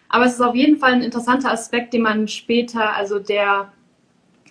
Aber 0.08 0.24
es 0.24 0.34
ist 0.34 0.40
auf 0.40 0.54
jeden 0.54 0.78
Fall 0.78 0.92
ein 0.92 1.02
interessanter 1.02 1.52
Aspekt, 1.52 1.92
den 1.92 2.02
man 2.02 2.28
später, 2.28 2.94
also 2.96 3.18
der, 3.18 3.70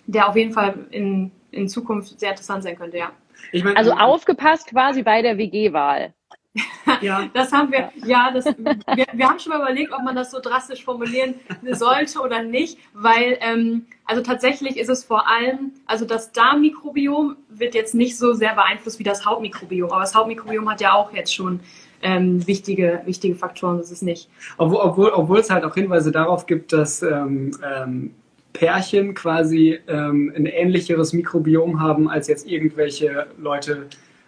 der 0.06 0.28
auf 0.28 0.36
jeden 0.36 0.52
Fall 0.52 0.86
in, 0.92 1.32
in 1.50 1.68
Zukunft 1.68 2.18
sehr 2.18 2.30
interessant 2.30 2.62
sein 2.62 2.76
könnte, 2.76 2.98
ja. 2.98 3.12
Ich 3.52 3.64
mein, 3.64 3.76
also 3.76 3.92
aufgepasst 3.92 4.68
quasi 4.68 5.02
bei 5.02 5.22
der 5.22 5.38
WG-Wahl. 5.38 6.14
Ja. 7.02 7.28
Das 7.34 7.52
haben 7.52 7.70
wir, 7.70 7.92
ja, 8.04 8.30
das, 8.32 8.46
wir, 8.46 9.06
wir 9.12 9.28
haben 9.28 9.38
schon 9.38 9.52
mal 9.52 9.60
überlegt, 9.60 9.92
ob 9.92 10.02
man 10.02 10.16
das 10.16 10.30
so 10.30 10.40
drastisch 10.40 10.84
formulieren 10.84 11.34
sollte 11.70 12.20
oder 12.20 12.42
nicht, 12.42 12.78
weil, 12.94 13.36
ähm, 13.40 13.86
also 14.06 14.22
tatsächlich 14.22 14.76
ist 14.76 14.88
es 14.88 15.04
vor 15.04 15.28
allem, 15.28 15.72
also 15.86 16.04
das 16.04 16.32
Darmmikrobiom 16.32 17.36
wird 17.50 17.74
jetzt 17.74 17.94
nicht 17.94 18.16
so 18.16 18.32
sehr 18.32 18.54
beeinflusst 18.54 18.98
wie 18.98 19.04
das 19.04 19.26
Hautmikrobiom, 19.26 19.90
aber 19.90 20.00
das 20.00 20.14
Hautmikrobiom 20.14 20.68
hat 20.68 20.80
ja 20.80 20.94
auch 20.94 21.12
jetzt 21.12 21.34
schon 21.34 21.60
ähm, 22.02 22.44
wichtige, 22.46 23.02
wichtige 23.04 23.34
Faktoren, 23.34 23.78
das 23.78 23.90
ist 23.90 24.02
nicht. 24.02 24.28
Obwohl, 24.56 24.78
obwohl, 24.78 25.10
obwohl 25.10 25.38
es 25.38 25.50
halt 25.50 25.64
auch 25.64 25.74
Hinweise 25.74 26.10
darauf 26.10 26.46
gibt, 26.46 26.72
dass 26.72 27.02
ähm, 27.02 27.52
ähm, 27.62 28.14
Pärchen 28.52 29.14
quasi 29.14 29.78
ähm, 29.86 30.32
ein 30.34 30.46
ähnlicheres 30.46 31.12
Mikrobiom 31.12 31.80
haben 31.80 32.08
als 32.08 32.28
jetzt 32.28 32.46
irgendwelche 32.46 33.26
Leute, 33.38 33.86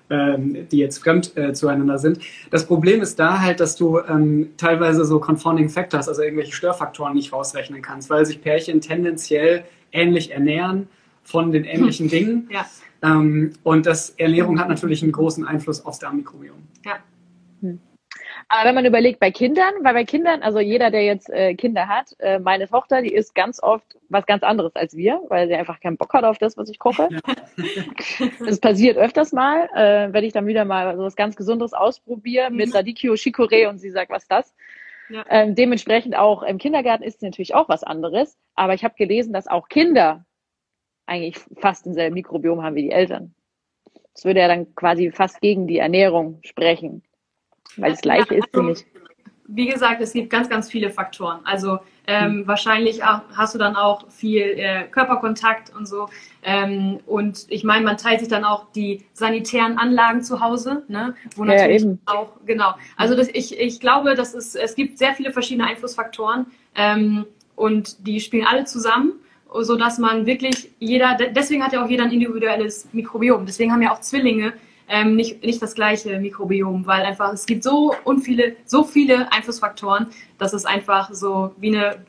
ähm, 0.09 0.69
die 0.71 0.79
jetzt 0.79 0.99
fremd 0.99 1.37
äh, 1.37 1.53
zueinander 1.53 1.99
sind. 1.99 2.21
Das 2.51 2.67
Problem 2.67 3.01
ist 3.03 3.19
da 3.19 3.41
halt, 3.41 3.61
dass 3.61 3.77
du 3.77 3.99
ähm, 4.01 4.51
teilweise 4.57 5.05
so 5.05 5.21
Confounding 5.21 5.69
Factors, 5.69 6.09
also 6.09 6.23
irgendwelche 6.23 6.53
Störfaktoren 6.53 7.15
nicht 7.15 7.33
rausrechnen 7.33 7.83
kannst, 7.83 8.11
weil 8.11 8.25
sich 8.27 8.41
Pärchen 8.41 8.81
tendenziell 8.81 9.65
ähnlich 9.93 10.31
ernähren 10.33 10.89
von 11.23 11.53
den 11.53 11.65
ähnlichen 11.65 12.09
Dingen. 12.11 12.49
Ja. 12.51 12.67
Ähm, 13.03 13.53
und 13.63 13.87
das 13.87 14.11
Ernährung 14.11 14.61
hat 14.61 14.69
natürlich 14.69 15.03
einen 15.03 15.13
großen 15.13 15.47
Einfluss 15.47 15.85
aufs 15.85 15.99
Darmmikrobiom. 15.99 16.59
Ja. 16.85 16.99
Aber 18.53 18.69
wenn 18.69 18.75
man 18.75 18.85
überlegt, 18.85 19.21
bei 19.21 19.31
Kindern, 19.31 19.73
weil 19.83 19.95
bei 19.95 20.05
Kindern, 20.05 20.43
also 20.43 20.59
jeder, 20.59 20.91
der 20.91 21.05
jetzt 21.05 21.31
äh, 21.31 21.55
Kinder 21.55 21.87
hat, 21.87 22.17
äh, 22.19 22.41
meine 22.41 22.67
Tochter, 22.67 23.01
die 23.01 23.15
isst 23.15 23.37
ganz 23.37 23.63
oft 23.63 23.97
was 24.09 24.27
ganz 24.27 24.43
anderes 24.43 24.75
als 24.75 24.97
wir, 24.97 25.23
weil 25.29 25.47
sie 25.47 25.55
einfach 25.55 25.79
keinen 25.79 25.97
Bock 25.97 26.13
hat 26.13 26.25
auf 26.25 26.37
das, 26.39 26.57
was 26.57 26.69
ich 26.69 26.81
koche. 26.81 27.09
Das 28.45 28.59
passiert 28.59 28.97
öfters 28.97 29.33
mal, 29.33 29.69
äh, 29.73 30.13
wenn 30.13 30.25
ich 30.25 30.33
dann 30.33 30.49
wieder 30.49 30.65
mal 30.65 30.97
so 30.97 31.05
was 31.05 31.15
ganz 31.15 31.37
Gesundes 31.37 31.73
ausprobiere 31.75 32.51
mit 32.51 32.75
Radicchio 32.75 33.13
Chicorée 33.13 33.69
und 33.69 33.79
sie 33.79 33.91
sagt, 33.91 34.11
was 34.11 34.25
ist 34.25 34.33
das? 34.33 34.55
Ja. 35.11 35.25
Ähm, 35.29 35.55
dementsprechend 35.55 36.17
auch 36.17 36.43
im 36.43 36.59
Kindergarten 36.59 37.05
ist 37.05 37.17
es 37.17 37.23
natürlich 37.23 37.55
auch 37.55 37.69
was 37.69 37.85
anderes. 37.85 38.37
Aber 38.57 38.75
ich 38.75 38.83
habe 38.83 38.95
gelesen, 38.97 39.33
dass 39.33 39.47
auch 39.47 39.69
Kinder 39.69 40.25
eigentlich 41.07 41.39
fast 41.57 41.87
denselben 41.87 42.15
Mikrobiom 42.15 42.65
haben 42.65 42.75
wie 42.75 42.83
die 42.83 42.91
Eltern. 42.91 43.33
Das 44.13 44.25
würde 44.25 44.41
ja 44.41 44.49
dann 44.49 44.75
quasi 44.75 45.13
fast 45.13 45.41
gegen 45.41 45.69
die 45.69 45.79
Ernährung 45.79 46.41
sprechen. 46.43 47.05
Weil 47.77 47.93
das 47.93 48.01
Gleiche 48.01 48.37
ja, 48.37 48.43
also, 48.53 48.69
ist 48.69 48.85
nicht. 48.85 48.87
Wie 49.53 49.67
gesagt, 49.67 50.01
es 50.01 50.13
gibt 50.13 50.31
ganz, 50.31 50.49
ganz 50.49 50.71
viele 50.71 50.91
Faktoren. 50.91 51.41
Also 51.45 51.81
ähm, 52.07 52.37
mhm. 52.37 52.47
wahrscheinlich 52.47 53.03
hast 53.05 53.55
du 53.55 53.59
dann 53.59 53.75
auch 53.75 54.09
viel 54.09 54.43
äh, 54.43 54.85
Körperkontakt 54.85 55.75
und 55.75 55.87
so. 55.87 56.09
Ähm, 56.45 57.01
und 57.07 57.47
ich 57.49 57.65
meine, 57.65 57.85
man 57.85 57.97
teilt 57.97 58.21
sich 58.21 58.29
dann 58.29 58.45
auch 58.45 58.67
die 58.73 59.05
sanitären 59.13 59.77
Anlagen 59.77 60.23
zu 60.23 60.41
Hause, 60.41 60.85
ne? 60.87 61.15
wo 61.35 61.45
ja, 61.45 61.55
natürlich 61.55 61.83
ja, 61.83 61.97
auch, 62.07 62.33
genau. 62.47 62.75
Also 62.97 63.17
das, 63.17 63.29
ich, 63.29 63.59
ich 63.59 63.81
glaube, 63.81 64.15
dass 64.15 64.35
es, 64.35 64.55
es 64.55 64.77
gibt 64.77 64.99
sehr 64.99 65.15
viele 65.15 65.33
verschiedene 65.33 65.67
Einflussfaktoren 65.67 66.47
ähm, 66.77 67.27
und 67.57 68.07
die 68.07 68.21
spielen 68.21 68.47
alle 68.47 68.65
zusammen 68.65 69.15
so 69.63 69.77
dass 69.77 69.99
man 69.99 70.27
wirklich 70.27 70.71
jeder, 70.79 71.17
deswegen 71.17 71.65
hat 71.65 71.73
ja 71.73 71.85
auch 71.85 71.89
jeder 71.89 72.05
ein 72.05 72.13
individuelles 72.13 72.89
Mikrobiom. 72.93 73.47
Deswegen 73.47 73.73
haben 73.73 73.83
ja 73.83 73.93
auch 73.93 74.01
Zwillinge 74.01 74.53
ähm, 74.91 75.17
nicht, 75.17 75.43
nicht 75.45 75.63
das 75.63 75.75
gleiche 75.75 76.19
Mikrobiom, 76.19 76.87
weil 76.87 77.03
einfach 77.03 77.33
es 77.33 77.47
gibt 77.47 77.63
so 77.63 77.95
unviele, 78.05 78.57
so 78.65 78.85
viele 78.85 79.33
Einflussfaktoren, 79.33 80.09
dass 80.39 80.53
es 80.53 80.67
einfach 80.67 81.15
so 81.15 81.55
wie 81.59 81.75
eine 81.75 82.05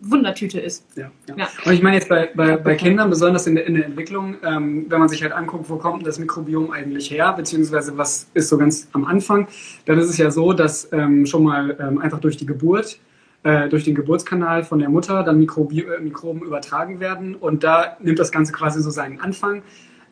Wundertüte 0.00 0.58
ist. 0.60 0.86
Ja, 0.96 1.10
ja. 1.28 1.34
ja. 1.36 1.48
Und 1.64 1.72
ich 1.72 1.82
meine 1.82 1.96
jetzt 1.96 2.08
bei, 2.08 2.30
bei, 2.34 2.56
bei 2.56 2.74
Kindern, 2.74 3.10
besonders 3.10 3.46
in 3.46 3.56
der, 3.56 3.66
in 3.66 3.74
der 3.74 3.84
Entwicklung, 3.84 4.36
ähm, 4.42 4.86
wenn 4.88 4.98
man 4.98 5.08
sich 5.08 5.22
halt 5.22 5.32
anguckt, 5.32 5.68
wo 5.68 5.76
kommt 5.76 6.06
das 6.06 6.18
Mikrobiom 6.18 6.70
eigentlich 6.70 7.10
her, 7.10 7.32
beziehungsweise 7.34 7.98
was 7.98 8.28
ist 8.32 8.48
so 8.48 8.56
ganz 8.56 8.88
am 8.92 9.04
Anfang, 9.04 9.48
dann 9.84 9.98
ist 9.98 10.08
es 10.08 10.16
ja 10.16 10.30
so, 10.30 10.52
dass 10.52 10.88
ähm, 10.92 11.26
schon 11.26 11.44
mal 11.44 11.76
ähm, 11.78 11.98
einfach 11.98 12.20
durch 12.20 12.38
die 12.38 12.46
Geburt, 12.46 12.98
äh, 13.42 13.68
durch 13.68 13.84
den 13.84 13.94
Geburtskanal 13.94 14.64
von 14.64 14.78
der 14.78 14.88
Mutter 14.88 15.22
dann 15.22 15.38
Mikrobi 15.38 15.80
äh, 15.80 16.00
Mikroben 16.00 16.42
übertragen 16.42 17.00
werden 17.00 17.34
und 17.34 17.62
da 17.62 17.98
nimmt 18.00 18.18
das 18.18 18.32
Ganze 18.32 18.52
quasi 18.52 18.80
so 18.82 18.90
seinen 18.90 19.20
Anfang. 19.20 19.62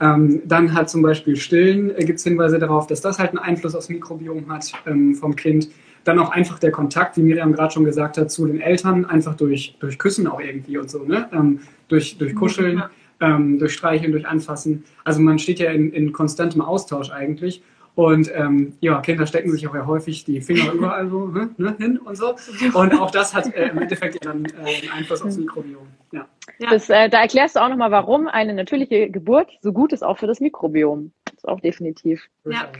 Ähm, 0.00 0.42
dann 0.44 0.74
hat 0.74 0.88
zum 0.88 1.02
Beispiel 1.02 1.36
Stillen, 1.36 1.90
äh, 1.96 2.04
gibt 2.04 2.18
es 2.18 2.24
Hinweise 2.24 2.58
darauf, 2.58 2.86
dass 2.86 3.00
das 3.00 3.18
halt 3.18 3.30
einen 3.30 3.38
Einfluss 3.38 3.74
aufs 3.74 3.88
Mikrobiom 3.88 4.48
hat 4.48 4.72
ähm, 4.86 5.14
vom 5.14 5.34
Kind. 5.34 5.68
Dann 6.04 6.18
auch 6.18 6.30
einfach 6.30 6.58
der 6.58 6.70
Kontakt, 6.70 7.16
wie 7.16 7.22
Miriam 7.22 7.52
gerade 7.52 7.72
schon 7.72 7.84
gesagt 7.84 8.16
hat, 8.16 8.30
zu 8.30 8.46
den 8.46 8.60
Eltern, 8.60 9.04
einfach 9.04 9.34
durch, 9.34 9.76
durch 9.80 9.98
Küssen 9.98 10.26
auch 10.26 10.40
irgendwie 10.40 10.78
und 10.78 10.88
so, 10.88 11.02
ne? 11.02 11.28
Ähm, 11.32 11.60
durch, 11.88 12.16
durch 12.18 12.34
Kuscheln, 12.34 12.82
ähm, 13.20 13.58
durch 13.58 13.74
Streicheln, 13.74 14.12
durch 14.12 14.26
Anfassen. 14.26 14.84
Also 15.04 15.20
man 15.20 15.38
steht 15.38 15.58
ja 15.58 15.70
in, 15.70 15.92
in 15.92 16.12
konstantem 16.12 16.60
Austausch 16.60 17.10
eigentlich. 17.10 17.62
Und 17.98 18.30
ähm, 18.32 18.74
ja, 18.78 19.00
Kinder 19.00 19.26
stecken 19.26 19.50
sich 19.50 19.66
auch 19.66 19.74
ja 19.74 19.84
häufig 19.84 20.24
die 20.24 20.40
Finger 20.40 20.72
überall 20.72 21.08
so 21.08 21.26
ne, 21.26 21.50
ne, 21.56 21.74
hin 21.78 21.98
und 21.98 22.16
so. 22.16 22.36
Und 22.72 22.96
auch 22.96 23.10
das 23.10 23.34
hat 23.34 23.52
äh, 23.52 23.70
im 23.70 23.78
Endeffekt 23.78 24.24
ja 24.24 24.32
dann 24.32 24.44
äh, 24.44 24.82
einen 24.82 24.92
Einfluss 24.98 25.20
aufs 25.20 25.36
Mikrobiom. 25.36 25.88
Ja. 26.12 26.28
Das, 26.60 26.88
äh, 26.90 27.08
da 27.08 27.22
erklärst 27.22 27.56
du 27.56 27.60
auch 27.60 27.68
nochmal, 27.68 27.90
warum 27.90 28.28
eine 28.28 28.54
natürliche 28.54 29.10
Geburt 29.10 29.50
so 29.62 29.72
gut 29.72 29.92
ist, 29.92 30.04
auch 30.04 30.16
für 30.16 30.28
das 30.28 30.38
Mikrobiom. 30.38 31.10
Das 31.24 31.34
ist 31.38 31.48
auch 31.48 31.58
definitiv 31.58 32.24
ja. 32.44 32.70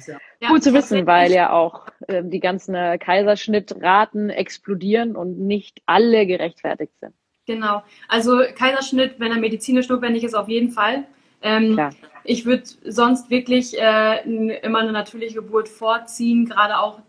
ja. 0.40 0.50
gut 0.50 0.62
zu 0.62 0.72
wissen, 0.72 1.04
weil 1.08 1.32
ja 1.32 1.50
auch 1.50 1.88
äh, 2.06 2.22
die 2.22 2.38
ganzen 2.38 2.76
äh, 2.76 2.96
Kaiserschnittraten 2.96 4.30
explodieren 4.30 5.16
und 5.16 5.40
nicht 5.40 5.82
alle 5.86 6.28
gerechtfertigt 6.28 6.92
sind. 7.00 7.12
Genau. 7.44 7.82
Also 8.06 8.42
Kaiserschnitt, 8.56 9.18
wenn 9.18 9.32
er 9.32 9.38
medizinisch 9.38 9.88
notwendig 9.88 10.22
ist, 10.22 10.34
auf 10.36 10.48
jeden 10.48 10.70
Fall. 10.70 11.06
Ähm, 11.42 11.76
ich 12.24 12.46
würde 12.46 12.64
sonst 12.84 13.30
wirklich 13.30 13.78
äh, 13.78 14.22
immer 14.62 14.80
eine 14.80 14.92
natürliche 14.92 15.34
Geburt 15.34 15.68
vorziehen, 15.68 16.46
gerade 16.46 16.78
auch 16.78 17.00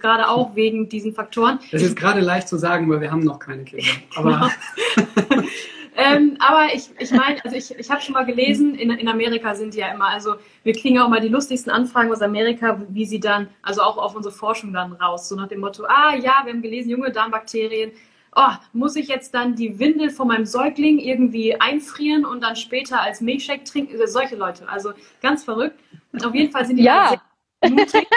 gerade 0.00 0.28
auch 0.28 0.54
wegen 0.54 0.88
diesen 0.88 1.12
Faktoren. 1.12 1.58
Das 1.70 1.82
ist 1.82 1.96
gerade 1.96 2.20
leicht 2.20 2.48
zu 2.48 2.56
sagen, 2.56 2.90
weil 2.90 3.00
wir 3.00 3.10
haben 3.10 3.22
noch 3.22 3.38
keine 3.38 3.64
Kinder. 3.64 3.86
Aber, 4.16 4.50
ähm, 5.96 6.36
aber 6.38 6.74
ich, 6.74 6.90
ich 6.98 7.10
meine, 7.10 7.42
also 7.44 7.56
ich, 7.56 7.78
ich 7.78 7.90
habe 7.90 8.00
schon 8.00 8.12
mal 8.14 8.26
gelesen, 8.26 8.74
in, 8.74 8.90
in 8.90 9.08
Amerika 9.08 9.54
sind 9.54 9.74
die 9.74 9.78
ja 9.78 9.92
immer, 9.92 10.08
also 10.08 10.34
wir 10.62 10.72
kriegen 10.74 10.98
auch 10.98 11.08
mal 11.08 11.20
die 11.20 11.28
lustigsten 11.28 11.72
Anfragen 11.72 12.12
aus 12.12 12.20
Amerika, 12.20 12.80
wie 12.88 13.06
sie 13.06 13.20
dann, 13.20 13.48
also 13.62 13.82
auch 13.82 13.96
auf 13.96 14.14
unsere 14.14 14.34
Forschung 14.34 14.72
dann 14.72 14.92
raus, 14.92 15.28
so 15.28 15.36
nach 15.36 15.48
dem 15.48 15.60
Motto, 15.60 15.84
ah 15.84 16.14
ja, 16.14 16.42
wir 16.44 16.52
haben 16.52 16.62
gelesen, 16.62 16.90
junge 16.90 17.12
Darmbakterien, 17.12 17.92
oh, 18.36 18.52
muss 18.72 18.94
ich 18.96 19.08
jetzt 19.08 19.34
dann 19.34 19.56
die 19.56 19.78
Windel 19.78 20.10
von 20.10 20.28
meinem 20.28 20.44
Säugling 20.44 20.98
irgendwie 20.98 21.58
einfrieren 21.60 22.24
und 22.24 22.42
dann 22.42 22.54
später 22.54 23.00
als 23.00 23.20
Milchshake 23.20 23.64
trinken? 23.64 23.92
Also 23.98 24.06
solche 24.06 24.36
Leute, 24.36 24.68
also 24.68 24.92
ganz 25.22 25.42
verrückt. 25.42 25.80
Auf 26.22 26.34
jeden 26.34 26.52
Fall 26.52 26.66
sind 26.66 26.76
die 26.76 26.84
ja. 26.84 27.20
sehr 27.62 27.70
mutig. 27.70 28.06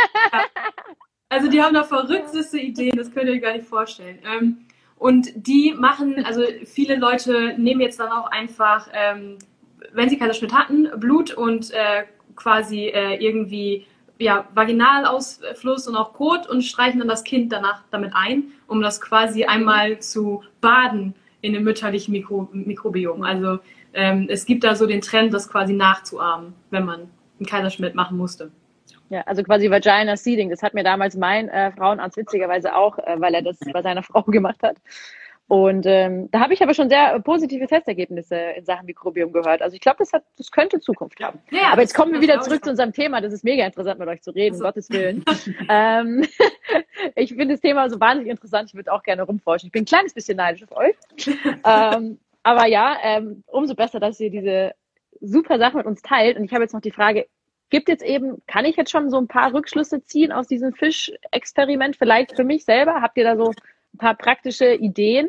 Also 1.31 1.47
die 1.47 1.61
haben 1.61 1.75
da 1.75 1.83
verrückteste 1.83 2.57
Ideen, 2.57 2.97
das 2.97 3.13
könnt 3.13 3.27
ihr 3.27 3.33
euch 3.33 3.41
gar 3.43 3.53
nicht 3.53 3.67
vorstellen. 3.67 4.17
Ähm, 4.25 4.65
und 4.97 5.29
die 5.35 5.75
machen, 5.77 6.25
also 6.25 6.41
viele 6.65 6.95
Leute 6.95 7.53
nehmen 7.55 7.81
jetzt 7.81 7.99
dann 7.99 8.11
auch 8.11 8.31
einfach, 8.31 8.89
ähm, 8.93 9.37
wenn 9.93 10.09
sie 10.09 10.17
Kaiserschnitt 10.17 10.53
hatten, 10.53 10.89
Blut 10.99 11.31
und 11.31 11.71
äh, 11.71 12.05
quasi 12.35 12.87
äh, 12.87 13.23
irgendwie 13.23 13.85
ja, 14.19 14.47
Vaginalausfluss 14.53 15.87
und 15.87 15.95
auch 15.95 16.13
Kot 16.13 16.47
und 16.47 16.61
streichen 16.61 16.99
dann 16.99 17.07
das 17.07 17.23
Kind 17.23 17.51
danach 17.51 17.83
damit 17.89 18.11
ein, 18.13 18.51
um 18.67 18.81
das 18.81 18.99
quasi 19.01 19.45
einmal 19.45 19.99
zu 19.99 20.43
baden 20.61 21.15
in 21.41 21.53
dem 21.53 21.63
mütterlichen 21.63 22.11
Mikro 22.11 22.49
Mikrobiom. 22.51 23.23
Also 23.23 23.59
ähm, 23.93 24.27
es 24.29 24.45
gibt 24.45 24.65
da 24.65 24.75
so 24.75 24.85
den 24.85 25.01
Trend, 25.01 25.33
das 25.33 25.49
quasi 25.49 25.73
nachzuahmen, 25.73 26.53
wenn 26.69 26.85
man 26.85 27.09
einen 27.39 27.45
Kaiserschnitt 27.45 27.95
machen 27.95 28.17
musste. 28.17 28.51
Ja, 29.09 29.21
also 29.21 29.41
quasi 29.41 29.71
Vagina 29.71 30.17
Seeding. 30.17 30.49
Das 30.49 30.61
hat 30.61 30.73
mir 30.73 30.83
damals 30.83 31.15
mein 31.15 31.49
äh, 31.49 31.71
Frauenarzt 31.71 32.17
witzigerweise 32.17 32.75
auch, 32.75 32.99
äh, 32.99 33.15
weil 33.19 33.33
er 33.33 33.41
das 33.41 33.57
bei 33.73 33.81
seiner 33.81 34.03
Frau 34.03 34.21
gemacht 34.23 34.61
hat. 34.61 34.77
Und 35.49 35.87
ähm, 35.87 36.29
da 36.29 36.41
habe 36.41 36.53
ich 36.53 36.61
aber 36.61 36.75
schon 36.75 36.89
sehr 36.89 37.19
positive 37.21 37.65
Testergebnisse 37.65 38.35
in 38.35 38.65
Sachen 38.65 38.85
Mikrobiom 38.85 39.33
gehört. 39.33 39.63
Also 39.63 39.73
ich 39.73 39.81
glaube, 39.81 39.97
das, 39.97 40.13
hat, 40.13 40.23
das 40.37 40.51
könnte 40.51 40.79
Zukunft 40.79 41.19
haben. 41.23 41.39
Ja, 41.49 41.71
aber 41.71 41.81
jetzt 41.81 41.95
kommen 41.95 42.13
wir 42.13 42.21
wieder 42.21 42.39
zurück 42.41 42.63
zu 42.63 42.69
unserem 42.69 42.93
Thema. 42.93 43.19
Das 43.19 43.33
ist 43.33 43.43
mega 43.43 43.65
interessant, 43.65 43.97
mit 43.97 44.07
euch 44.07 44.21
zu 44.21 44.29
reden, 44.29 44.53
also. 44.53 44.65
Gottes 44.65 44.91
Willen. 44.91 45.25
ähm, 45.69 46.23
ich 47.15 47.29
finde 47.29 47.55
das 47.55 47.61
Thema 47.61 47.89
so 47.89 47.99
wahnsinnig 47.99 48.29
interessant. 48.29 48.69
Ich 48.69 48.75
würde 48.75 48.93
auch 48.93 49.01
gerne 49.01 49.23
rumforschen. 49.23 49.65
Ich 49.65 49.71
bin 49.71 49.81
ein 49.81 49.87
kleines 49.87 50.13
bisschen 50.13 50.37
neidisch 50.37 50.61
auf 50.69 50.77
euch. 50.77 50.95
ähm, 51.65 52.19
aber 52.43 52.67
ja, 52.67 52.97
ähm, 53.01 53.43
umso 53.47 53.73
besser, 53.73 53.99
dass 53.99 54.19
ihr 54.19 54.29
diese 54.29 54.73
super 55.19 55.57
Sache 55.57 55.77
mit 55.77 55.87
uns 55.87 56.03
teilt. 56.03 56.37
Und 56.37 56.43
ich 56.43 56.53
habe 56.53 56.61
jetzt 56.61 56.73
noch 56.73 56.81
die 56.81 56.91
Frage, 56.91 57.25
gibt 57.71 57.89
jetzt 57.89 58.03
eben, 58.03 58.43
kann 58.45 58.65
ich 58.65 58.75
jetzt 58.75 58.91
schon 58.91 59.09
so 59.09 59.17
ein 59.17 59.27
paar 59.27 59.51
Rückschlüsse 59.51 60.03
ziehen 60.03 60.31
aus 60.31 60.45
diesem 60.45 60.73
Fischexperiment? 60.73 61.97
Vielleicht 61.97 62.35
für 62.35 62.43
mich 62.43 62.65
selber? 62.65 63.01
Habt 63.01 63.17
ihr 63.17 63.23
da 63.23 63.35
so 63.35 63.49
ein 63.49 63.97
paar 63.97 64.13
praktische 64.13 64.75
Ideen? 64.75 65.27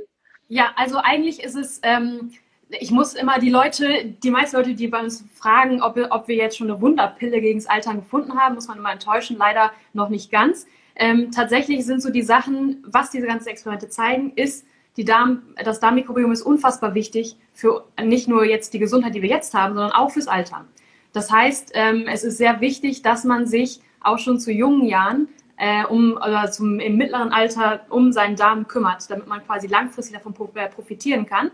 Ja, 0.51 0.73
also 0.75 0.99
eigentlich 0.99 1.45
ist 1.45 1.55
es, 1.55 1.81
ähm, 1.85 2.33
ich 2.71 2.91
muss 2.91 3.15
immer 3.15 3.39
die 3.39 3.51
Leute, 3.51 4.05
die 4.05 4.33
meisten 4.33 4.57
Leute, 4.57 4.75
die 4.75 4.89
bei 4.89 5.01
uns 5.01 5.25
fragen, 5.33 5.81
ob 5.81 5.95
wir, 5.95 6.09
ob 6.11 6.27
wir 6.27 6.35
jetzt 6.35 6.59
schon 6.59 6.69
eine 6.69 6.81
Wunderpille 6.81 7.41
gegen 7.41 7.61
das 7.61 7.69
Altern 7.69 8.01
gefunden 8.01 8.37
haben, 8.37 8.57
muss 8.57 8.67
man 8.67 8.79
immer 8.79 8.91
enttäuschen, 8.91 9.37
leider 9.39 9.71
noch 9.93 10.09
nicht 10.09 10.31
ganz. 10.33 10.67
ähm, 10.97 11.31
tatsächlich 11.31 11.87
sind 11.87 12.03
so 12.03 12.11
die 12.11 12.23
Sachen, 12.23 12.83
was 12.85 13.11
diese 13.11 13.29
ganzen 13.29 13.49
Experimente 13.49 13.89
zeigen, 13.89 14.33
ist, 14.35 14.67
die 14.97 15.05
Darm, 15.05 15.43
das 15.65 15.79
Darmmikrobiom 15.79 16.33
ist 16.33 16.43
unfassbar 16.43 16.97
wichtig 16.97 17.37
für 17.55 17.85
nicht 18.03 18.27
nur 18.27 18.45
jetzt 18.45 18.75
die 18.75 18.81
Gesundheit, 18.81 19.15
die 19.15 19.23
wir 19.23 19.29
jetzt 19.29 19.55
haben, 19.55 19.75
sondern 19.75 19.93
auch 19.93 20.11
fürs 20.11 20.27
Altern. 20.27 20.67
Das 21.13 21.31
heißt, 21.31 21.71
ähm, 21.75 22.07
es 22.09 22.25
ist 22.25 22.39
sehr 22.39 22.61
wichtig, 22.61 23.03
dass 23.03 23.23
man 23.23 23.47
sich 23.47 23.81
auch 24.01 24.19
schon 24.19 24.41
zu 24.41 24.51
jungen 24.51 24.85
Jahren 24.87 25.29
äh, 25.61 25.85
um, 25.85 26.17
oder 26.17 26.51
zum, 26.51 26.81
im 26.81 26.97
mittleren 26.97 27.33
Alter 27.33 27.81
um 27.91 28.13
seinen 28.13 28.35
Darm 28.35 28.67
kümmert, 28.67 29.09
damit 29.11 29.27
man 29.27 29.45
quasi 29.45 29.67
langfristig 29.67 30.17
davon 30.17 30.35
äh, 30.55 30.69
profitieren 30.69 31.27
kann. 31.27 31.51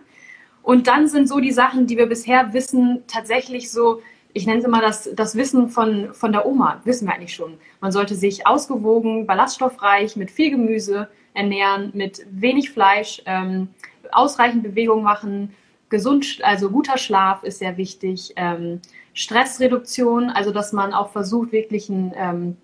Und 0.63 0.87
dann 0.87 1.09
sind 1.09 1.29
so 1.29 1.41
die 1.41 1.51
Sachen, 1.51 1.87
die 1.89 1.99
wir 1.99 2.07
bisher 2.07 2.53
wissen, 2.53 3.03
tatsächlich 3.09 3.71
so, 3.71 4.01
ich 4.33 4.47
nenne 4.47 4.61
es 4.61 4.65
immer 4.65 4.81
das, 4.81 5.11
das 5.15 5.35
Wissen 5.35 5.69
von, 5.69 6.15
von 6.15 6.31
der 6.31 6.47
Oma, 6.47 6.81
wissen 6.85 7.09
wir 7.09 7.15
eigentlich 7.15 7.35
schon. 7.35 7.55
Man 7.81 7.91
sollte 7.91 8.15
sich 8.15 8.47
ausgewogen, 8.47 9.27
ballaststoffreich, 9.27 10.15
mit 10.15 10.31
viel 10.31 10.51
Gemüse 10.51 11.09
ernähren, 11.35 11.91
mit 11.95 12.25
wenig 12.31 12.71
Fleisch, 12.71 13.23
ähm, 13.27 13.69
ausreichend 14.13 14.63
Bewegung 14.63 15.03
machen, 15.03 15.53
gesund, 15.89 16.39
also 16.43 16.71
guter 16.71 16.99
Schlaf 16.99 17.43
ist 17.43 17.59
sehr 17.59 17.77
wichtig, 17.77 18.35
ähm, 18.37 18.81
Stressreduktion, 19.15 20.31
also 20.31 20.53
dass 20.53 20.73
man 20.73 20.93
auch 20.93 21.11
versucht, 21.11 21.51
wirklich 21.51 21.89
ein, 21.89 22.13
ähm, 22.17 22.57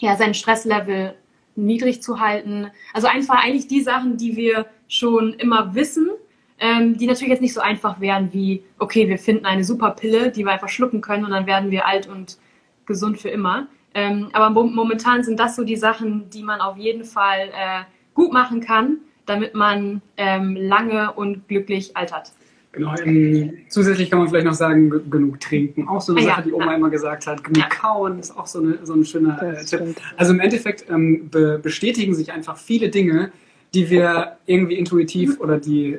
ja, 0.00 0.16
sein 0.16 0.34
Stresslevel 0.34 1.14
niedrig 1.56 2.02
zu 2.02 2.20
halten. 2.20 2.70
Also 2.92 3.06
einfach 3.06 3.42
eigentlich 3.42 3.68
die 3.68 3.80
Sachen, 3.80 4.16
die 4.16 4.36
wir 4.36 4.66
schon 4.88 5.34
immer 5.34 5.74
wissen, 5.74 6.10
ähm, 6.58 6.96
die 6.96 7.06
natürlich 7.06 7.30
jetzt 7.30 7.42
nicht 7.42 7.54
so 7.54 7.60
einfach 7.60 8.00
wären 8.00 8.32
wie, 8.32 8.62
okay, 8.78 9.08
wir 9.08 9.18
finden 9.18 9.46
eine 9.46 9.64
super 9.64 9.90
Pille, 9.90 10.30
die 10.30 10.44
wir 10.44 10.52
einfach 10.52 10.68
schlucken 10.68 11.00
können 11.00 11.24
und 11.24 11.30
dann 11.30 11.46
werden 11.46 11.70
wir 11.70 11.86
alt 11.86 12.06
und 12.06 12.38
gesund 12.86 13.18
für 13.18 13.28
immer. 13.28 13.68
Ähm, 13.94 14.28
aber 14.32 14.50
momentan 14.50 15.24
sind 15.24 15.40
das 15.40 15.56
so 15.56 15.64
die 15.64 15.76
Sachen, 15.76 16.28
die 16.30 16.42
man 16.42 16.60
auf 16.60 16.76
jeden 16.76 17.04
Fall 17.04 17.48
äh, 17.48 17.82
gut 18.14 18.32
machen 18.32 18.60
kann, 18.60 18.98
damit 19.24 19.54
man 19.54 20.02
ähm, 20.16 20.56
lange 20.56 21.12
und 21.12 21.48
glücklich 21.48 21.96
altert. 21.96 22.32
Genau, 22.76 22.94
ähm, 23.04 23.56
zusätzlich 23.70 24.10
kann 24.10 24.18
man 24.18 24.28
vielleicht 24.28 24.44
noch 24.44 24.52
sagen, 24.52 24.90
genug 25.10 25.40
trinken. 25.40 25.88
Auch 25.88 26.02
so 26.02 26.14
eine 26.14 26.20
ah, 26.20 26.24
Sache, 26.24 26.40
ja, 26.40 26.44
die 26.44 26.52
Oma 26.52 26.74
immer 26.74 26.90
gesagt 26.90 27.26
hat. 27.26 27.42
Genug 27.42 27.70
kauen 27.70 28.18
ist 28.18 28.36
auch 28.36 28.46
so, 28.46 28.60
eine, 28.60 28.84
so 28.84 28.92
ein 28.92 29.04
schöner 29.04 29.42
äh, 29.42 29.64
Tipp. 29.64 29.96
Also 30.18 30.34
im 30.34 30.40
Endeffekt 30.40 30.84
ähm, 30.90 31.30
be 31.30 31.58
bestätigen 31.58 32.14
sich 32.14 32.32
einfach 32.32 32.58
viele 32.58 32.90
Dinge, 32.90 33.32
die 33.72 33.88
wir 33.88 34.36
irgendwie 34.44 34.74
intuitiv 34.74 35.40
oder 35.40 35.58
die 35.58 35.98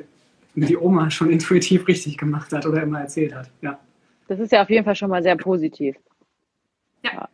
die 0.54 0.76
Oma 0.76 1.10
schon 1.10 1.30
intuitiv 1.30 1.86
richtig 1.88 2.16
gemacht 2.16 2.52
hat 2.52 2.66
oder 2.66 2.82
immer 2.82 3.00
erzählt 3.00 3.34
hat. 3.34 3.50
Ja. 3.60 3.78
Das 4.28 4.40
ist 4.40 4.52
ja 4.52 4.62
auf 4.62 4.70
jeden 4.70 4.84
Fall 4.84 4.96
schon 4.96 5.10
mal 5.10 5.22
sehr 5.22 5.36
positiv. 5.36 5.96
Ja. 7.04 7.28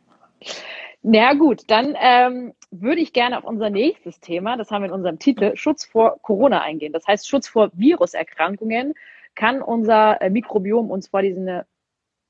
Na 1.03 1.35
gut, 1.35 1.63
dann 1.69 1.95
ähm, 2.01 2.53
würde 2.71 3.01
ich 3.01 3.13
gerne 3.13 3.39
auf 3.39 3.45
unser 3.45 3.71
nächstes 3.71 4.21
Thema, 4.21 4.57
das 4.57 4.71
haben 4.71 4.83
wir 4.83 4.89
in 4.89 4.95
unserem 4.95 5.19
Titel, 5.19 5.55
Schutz 5.55 5.85
vor 5.85 6.19
Corona 6.23 6.63
eingehen. 6.63 6.93
Das 6.93 7.07
heißt, 7.07 7.29
Schutz 7.29 7.47
vor 7.47 7.71
Viruserkrankungen 7.75 8.95
kann 9.35 9.63
unser 9.63 10.21
äh, 10.21 10.31
Mikrobiom 10.31 10.91
uns 10.91 11.09
vor 11.09 11.23
diesen 11.23 11.49
äh, 11.49 11.65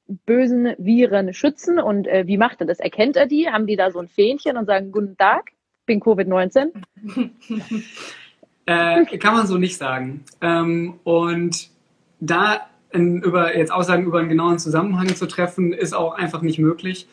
bösen 0.06 0.74
Viren 0.78 1.32
schützen. 1.32 1.78
Und 1.78 2.06
äh, 2.06 2.26
wie 2.26 2.36
macht 2.36 2.60
er 2.60 2.66
das? 2.66 2.80
Erkennt 2.80 3.16
er 3.16 3.26
die? 3.26 3.48
Haben 3.48 3.66
die 3.66 3.76
da 3.76 3.90
so 3.90 4.00
ein 4.00 4.08
Fähnchen 4.08 4.56
und 4.56 4.66
sagen, 4.66 4.92
guten 4.92 5.16
Tag, 5.16 5.52
bin 5.86 6.00
Covid-19? 6.00 6.72
äh, 8.66 9.18
kann 9.18 9.34
man 9.34 9.46
so 9.46 9.58
nicht 9.58 9.76
sagen. 9.76 10.24
Ähm, 10.40 11.00
und 11.04 11.70
da 12.20 12.66
in, 12.90 13.22
über, 13.22 13.56
jetzt 13.56 13.72
Aussagen 13.72 14.04
über 14.04 14.20
einen 14.20 14.28
genauen 14.28 14.58
Zusammenhang 14.58 15.08
zu 15.08 15.26
treffen, 15.26 15.72
ist 15.72 15.94
auch 15.94 16.14
einfach 16.14 16.42
nicht 16.42 16.58
möglich. 16.58 17.08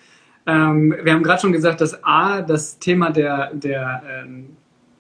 Ähm, 0.45 0.95
wir 1.03 1.13
haben 1.13 1.23
gerade 1.23 1.41
schon 1.41 1.51
gesagt, 1.51 1.81
dass 1.81 2.03
A, 2.03 2.41
das 2.41 2.79
Thema 2.79 3.11
der, 3.11 3.53
der 3.53 4.03
ähm, 4.07 4.57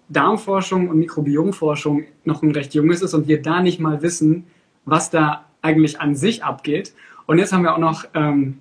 Darmforschung 0.09 0.89
und 0.89 0.97
Mikrobiomforschung 0.97 2.05
noch 2.25 2.41
ein 2.43 2.51
recht 2.51 2.73
junges 2.73 3.01
ist 3.01 3.13
und 3.13 3.27
wir 3.27 3.41
da 3.41 3.61
nicht 3.61 3.79
mal 3.79 4.01
wissen, 4.01 4.45
was 4.85 5.09
da 5.09 5.45
eigentlich 5.61 5.99
an 6.01 6.15
sich 6.15 6.43
abgeht. 6.43 6.93
Und 7.25 7.37
jetzt 7.37 7.53
haben 7.53 7.63
wir 7.63 7.73
auch 7.73 7.79
noch 7.79 8.05
ähm, 8.13 8.59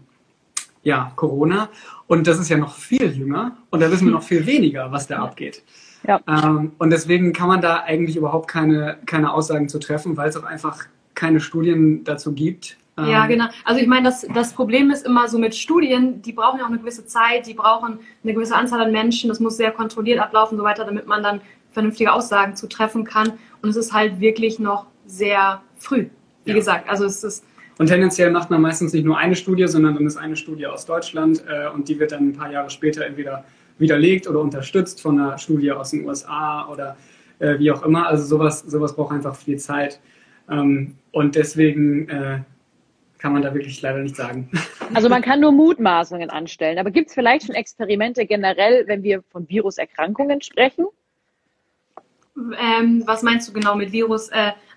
ja, 0.83 1.13
Corona 1.17 1.69
und 2.07 2.27
das 2.27 2.39
ist 2.39 2.49
ja 2.49 2.57
noch 2.57 2.75
viel 2.75 3.11
jünger 3.13 3.57
und 3.71 3.81
da 3.81 3.91
wissen 3.91 4.07
wir 4.07 4.13
noch 4.13 4.23
viel 4.23 4.47
weniger, 4.47 4.91
was 4.93 5.07
da 5.07 5.19
abgeht. 5.19 5.63
Ja. 6.07 6.21
Ähm, 6.27 6.73
und 6.79 6.91
deswegen 6.91 7.33
kann 7.33 7.49
man 7.49 7.61
da 7.61 7.83
eigentlich 7.83 8.17
überhaupt 8.17 8.49
keine, 8.49 8.99
keine 9.07 9.33
Aussagen 9.33 9.69
zu 9.69 9.79
treffen, 9.79 10.17
weil 10.17 10.31
es 10.31 10.37
auch 10.37 10.45
einfach 10.45 10.87
keine 11.15 11.41
Studien 11.41 12.05
dazu 12.05 12.33
gibt. 12.33 12.79
Ja, 12.99 13.25
ähm, 13.25 13.29
genau. 13.29 13.45
Also 13.65 13.81
ich 13.81 13.87
meine, 13.87 14.09
das, 14.09 14.27
das 14.35 14.53
Problem 14.53 14.91
ist 14.91 15.07
immer 15.07 15.29
so 15.29 15.39
mit 15.39 15.55
Studien, 15.55 16.23
die 16.23 16.33
brauchen 16.33 16.59
ja 16.59 16.65
auch 16.65 16.71
eine 16.71 16.79
gewisse 16.79 17.07
Zeit, 17.07 17.47
die 17.47 17.55
brauchen 17.55 17.99
eine 18.23 18.35
gewisse 18.35 18.57
Anzahl 18.57 18.81
an 18.81 18.93
Menschen, 18.93 19.29
das 19.29 19.41
muss 19.41 19.57
sehr 19.57 19.73
kontrolliert 19.73 20.19
ablaufen 20.19 20.55
und 20.55 20.59
so 20.59 20.65
weiter, 20.65 20.85
damit 20.85 21.07
man 21.07 21.23
dann 21.23 21.41
vernünftige 21.73 22.13
Aussagen 22.13 22.57
zu 22.57 22.69
treffen 22.69 23.05
kann. 23.05 23.35
Und 23.63 23.69
es 23.69 23.77
ist 23.77 23.93
halt 23.93 24.21
wirklich 24.21 24.59
noch 24.59 24.87
sehr 25.11 25.63
früh. 25.79 26.07
Wie 26.45 26.51
ja. 26.51 26.57
gesagt, 26.57 26.89
also 26.89 27.05
es 27.05 27.23
ist. 27.25 27.45
Und 27.79 27.87
tendenziell 27.87 28.31
macht 28.31 28.51
man 28.51 28.61
meistens 28.61 28.93
nicht 28.93 29.05
nur 29.05 29.17
eine 29.17 29.35
Studie, 29.35 29.67
sondern 29.67 29.95
dann 29.95 30.07
ist 30.07 30.17
eine 30.17 30.37
Studie 30.37 30.67
aus 30.67 30.85
Deutschland 30.85 31.43
äh, 31.49 31.69
und 31.69 31.89
die 31.89 31.99
wird 31.99 32.13
dann 32.13 32.29
ein 32.29 32.33
paar 32.35 32.51
Jahre 32.51 32.69
später 32.69 33.07
entweder 33.07 33.45
widerlegt 33.79 34.29
oder 34.29 34.41
unterstützt 34.41 35.01
von 35.01 35.19
einer 35.19 35.39
Studie 35.39 35.73
aus 35.73 35.91
den 35.91 36.07
USA 36.07 36.69
oder 36.69 36.97
äh, 37.39 37.59
wie 37.59 37.73
auch 37.73 37.83
immer. 37.83 38.07
Also 38.07 38.25
sowas, 38.25 38.61
sowas 38.61 38.95
braucht 38.95 39.13
einfach 39.13 39.35
viel 39.35 39.59
Zeit. 39.59 39.99
Ähm, 40.51 40.97
und 41.13 41.35
deswegen 41.35 42.09
äh, 42.09 42.41
kann 43.19 43.33
man 43.33 43.43
da 43.43 43.55
wirklich 43.55 43.81
leider 43.83 43.99
nicht 43.99 44.17
sagen. 44.17 44.51
Also 44.93 45.09
man 45.09 45.23
kann 45.23 45.39
nur 45.39 45.53
Mutmaßungen 45.53 46.31
anstellen. 46.31 46.77
Aber 46.77 46.91
gibt 46.91 47.11
es 47.11 47.15
vielleicht 47.15 47.47
schon 47.47 47.55
Experimente 47.55 48.27
generell, 48.27 48.89
wenn 48.89 49.05
wir 49.05 49.23
von 49.31 49.49
Viruserkrankungen 49.49 50.43
sprechen? 50.43 50.87
Ähm, 52.59 53.05
was 53.07 53.23
meinst 53.23 53.49
du 53.49 53.53
genau 53.53 53.77
mit 53.77 53.93
Virus? 53.93 54.31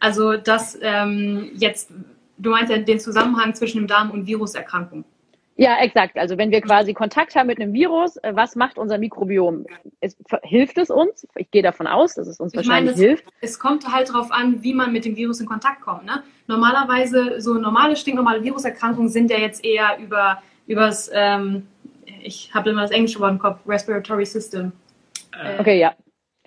Äh, 0.04 0.06
also 0.06 0.38
das 0.38 0.78
ähm, 0.82 1.52
jetzt, 1.56 1.92
du 2.38 2.52
meinst 2.52 2.72
ja 2.72 2.78
den 2.78 3.00
Zusammenhang 3.00 3.54
zwischen 3.56 3.80
dem 3.80 3.88
Darm 3.88 4.12
und 4.12 4.28
Viruserkrankung. 4.28 5.06
Ja, 5.56 5.78
exakt. 5.82 6.18
Also 6.18 6.36
wenn 6.40 6.50
wir 6.50 6.62
quasi 6.62 6.96
Kontakt 6.96 7.36
haben 7.36 7.46
mit 7.46 7.62
einem 7.62 7.74
Virus, 7.74 8.18
äh, 8.18 8.36
was 8.36 8.56
macht 8.56 8.80
unser 8.80 8.98
Mikrobiom? 8.98 9.66
Es, 10.00 10.18
hilft 10.42 10.80
es 10.80 10.90
uns? 10.90 11.28
Ich 11.36 11.52
gehe 11.52 11.62
davon 11.62 11.86
aus, 11.86 12.16
dass 12.16 12.28
es 12.28 12.40
uns 12.40 12.54
ich 12.54 12.58
wahrscheinlich 12.58 12.96
meine, 12.96 13.04
es, 13.04 13.10
hilft. 13.10 13.26
Es 13.40 13.60
kommt 13.60 13.88
halt 13.88 14.10
darauf 14.10 14.32
an, 14.32 14.64
wie 14.64 14.74
man 14.74 14.92
mit 14.92 15.06
dem 15.06 15.16
Virus 15.16 15.40
in 15.40 15.46
Kontakt 15.46 15.82
kommt. 15.82 16.06
Ne? 16.06 16.24
Normalerweise, 16.48 17.40
so 17.40 17.54
normale, 17.54 17.96
stinknormale 17.96 18.44
Viruserkrankungen 18.44 19.10
sind 19.10 19.30
ja 19.30 19.38
jetzt 19.38 19.64
eher 19.64 20.00
über 20.00 20.42
übers, 20.66 21.12
ähm, 21.14 21.68
ich 22.22 22.54
habe 22.54 22.70
immer 22.70 22.82
das 22.84 22.92
englische 22.92 23.20
Wort 23.20 23.32
im 23.32 23.40
Kopf, 23.40 23.60
Respiratory 23.68 24.26
System. 24.26 24.72
Äh, 25.34 25.60
okay, 25.60 25.80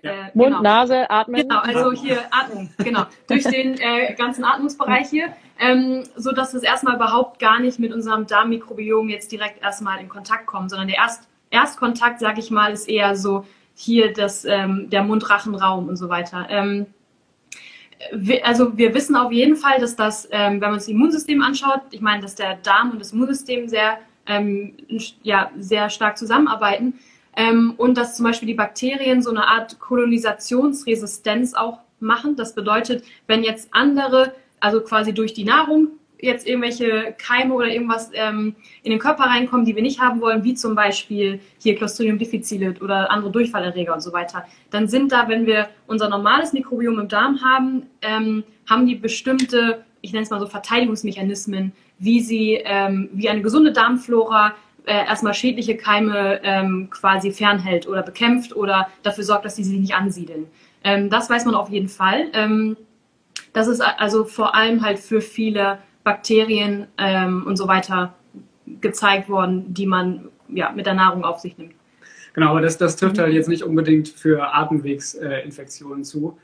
ja. 0.02 0.11
Äh, 0.11 0.30
Mund, 0.35 0.48
genau. 0.48 0.62
Nase, 0.62 1.11
atmen. 1.11 1.42
Genau, 1.42 1.59
also 1.61 1.92
hier 1.92 2.20
atmen, 2.30 2.70
genau. 2.78 3.04
Durch 3.28 3.44
den 3.44 3.78
äh, 3.78 4.14
ganzen 4.14 4.44
Atmungsbereich 4.44 5.09
hier, 5.09 5.28
ähm, 5.59 6.04
so 6.16 6.32
dass 6.32 6.54
es 6.54 6.62
erstmal 6.62 6.96
überhaupt 6.96 7.38
gar 7.38 7.61
nicht 7.61 7.78
mit 7.78 7.92
unserem 7.92 8.26
Darmmikrobiom 8.26 9.09
jetzt 9.09 9.32
direkt 9.32 9.62
erstmal 9.62 10.00
in 10.00 10.09
Kontakt 10.09 10.46
kommt, 10.46 10.70
sondern 10.70 10.88
der 10.88 10.98
Erst 10.98 11.28
Erstkontakt, 11.50 12.18
sag 12.18 12.38
ich 12.38 12.50
mal, 12.50 12.72
ist 12.72 12.88
eher 12.88 13.14
so 13.14 13.46
hier 13.74 14.12
das, 14.12 14.44
ähm, 14.44 14.90
der 14.90 15.04
Mundrachenraum 15.04 15.88
und 15.88 15.96
so 15.96 16.09
weiter. 16.09 16.46
Ähm, 16.50 16.87
also 18.42 18.76
wir 18.76 18.94
wissen 18.94 19.16
auf 19.16 19.32
jeden 19.32 19.56
Fall, 19.56 19.78
dass 19.78 19.96
das, 19.96 20.28
ähm, 20.30 20.54
wenn 20.54 20.70
man 20.70 20.74
das 20.74 20.88
Immunsystem 20.88 21.42
anschaut, 21.42 21.82
ich 21.90 22.00
meine, 22.00 22.22
dass 22.22 22.35
der 22.35 22.56
Darm 22.56 22.90
und 22.90 23.00
das 23.00 23.12
Immunsystem 23.12 23.68
sehr, 23.68 23.98
ähm, 24.26 24.76
ja, 25.22 25.50
sehr 25.59 25.88
stark 25.88 26.18
zusammenarbeiten. 26.18 26.98
Ähm, 27.37 27.75
und 27.77 27.96
dass 27.99 28.16
zum 28.16 28.25
Beispiel 28.25 28.49
die 28.49 28.55
Bakterien 28.55 29.22
so 29.22 29.31
eine 29.31 29.46
Art 29.46 29.79
Kolonisationsresistenz 29.79 31.55
auch 31.55 31.81
machen. 32.01 32.37
Das 32.37 32.55
bedeutet, 32.55 33.05
wenn 33.27 33.44
jetzt 33.44 33.68
andere, 33.72 34.35
also 34.61 34.81
quasi 34.81 35.12
durch 35.12 35.35
die 35.35 35.44
Nahrung, 35.44 35.88
jetzt 36.18 36.46
irgendwelche 36.46 37.14
Keime 37.18 37.53
oder 37.55 37.68
irgendwas 37.68 38.11
ähm, 38.14 38.55
in 38.83 38.90
den 38.90 38.99
Körper 38.99 39.25
reinkommen, 39.25 39.66
die 39.66 39.75
wir 39.75 39.83
nicht 39.83 40.01
haben 40.01 40.20
wollen, 40.20 40.44
wie 40.44 40.55
zum 40.55 40.75
Beispiel 40.75 41.40
hier 41.59 41.77
Clostridium 41.77 42.18
difficile 42.18 42.75
oder 42.81 43.11
andere 43.11 43.31
Durchfallerreger 43.31 43.92
und 43.92 44.01
so 44.01 44.12
weiter, 44.12 44.44
dann 44.70 44.88
sind 44.88 45.12
da, 45.12 45.29
wenn 45.29 45.46
wir 45.46 45.68
unser 45.87 46.09
normales 46.09 46.53
Mikrobiom 46.53 46.99
im 46.99 47.09
Darm 47.09 47.42
haben, 47.42 47.87
ähm, 48.01 48.44
haben 48.68 48.87
die 48.87 48.94
bestimmte, 48.94 49.85
ich 50.01 50.12
nenne 50.12 50.25
es 50.25 50.31
mal 50.31 50.40
so 50.40 50.46
Verteidigungsmechanismen, 50.46 51.72
wie 51.99 52.20
sie, 52.20 52.62
ähm, 52.64 53.11
wie 53.12 53.29
eine 53.29 53.42
gesunde 53.42 53.72
Darmflora 53.72 54.55
äh, 54.87 55.05
erstmal 55.05 55.35
schädliche 55.35 55.77
Keime 55.77 56.40
ähm, 56.42 56.88
quasi 56.90 57.33
fernhält 57.33 57.87
oder 57.87 58.03
bekämpft 58.03 58.55
oder 58.57 58.88
dafür 59.03 59.25
sorgt, 59.25 59.44
dass 59.44 59.57
die 59.57 59.64
sich 59.64 59.79
nicht 59.79 59.94
ansiedeln. 59.94 60.46
Ähm, 60.85 61.11
das 61.11 61.29
weiß 61.29 61.44
man 61.44 61.55
auf 61.55 61.68
jeden 61.68 61.88
Fall. 61.88 62.27
Ähm, 62.33 62.77
das 63.53 63.68
ist 63.68 63.81
also 63.81 64.25
vor 64.25 64.55
allem 64.55 64.83
halt 64.83 64.99
für 64.99 65.20
viele 65.20 65.79
Bakterien 66.05 66.87
ähm, 66.99 67.44
und 67.46 67.57
so 67.57 67.66
weiter 67.68 68.14
gezeigt 68.81 69.29
worden, 69.29 69.75
die 69.75 69.87
man 69.87 70.29
ja, 70.49 70.70
mit 70.70 70.87
der 70.87 70.94
Nahrung 70.94 71.25
auf 71.25 71.40
sich 71.40 71.59
nimmt. 71.59 71.75
Genau, 72.35 72.51
aber 72.51 72.61
das, 72.61 72.77
das 72.79 72.96
trifft 72.96 73.18
halt 73.18 73.33
jetzt 73.33 73.49
nicht 73.49 73.62
unbedingt 73.62 74.09
für 74.09 74.55
Atemwegsinfektionen 74.55 76.05
zu. 76.05 76.38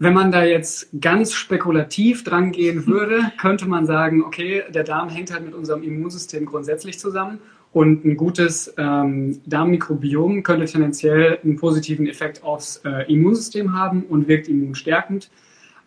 Wenn 0.00 0.14
man 0.14 0.30
da 0.30 0.44
jetzt 0.44 0.88
ganz 1.00 1.34
spekulativ 1.34 2.22
dran 2.22 2.52
gehen 2.52 2.86
würde, 2.86 3.32
könnte 3.40 3.66
man 3.66 3.86
sagen, 3.86 4.22
okay, 4.22 4.62
der 4.70 4.84
Darm 4.84 5.08
hängt 5.08 5.32
halt 5.32 5.44
mit 5.44 5.54
unserem 5.54 5.82
Immunsystem 5.82 6.46
grundsätzlich 6.46 6.98
zusammen 6.98 7.40
Und 7.72 8.04
ein 8.04 8.16
gutes 8.16 8.72
ähm, 8.78 9.40
Darmmikrobiom 9.46 10.42
könnte 10.42 10.66
tendenziell 10.66 11.38
einen 11.42 11.56
positiven 11.56 12.06
Effekt 12.06 12.42
aufs 12.42 12.78
äh, 12.84 13.12
Immunsystem 13.12 13.74
haben 13.74 14.04
und 14.04 14.28
wirkt 14.28 14.48
immunstärkend. 14.48 15.30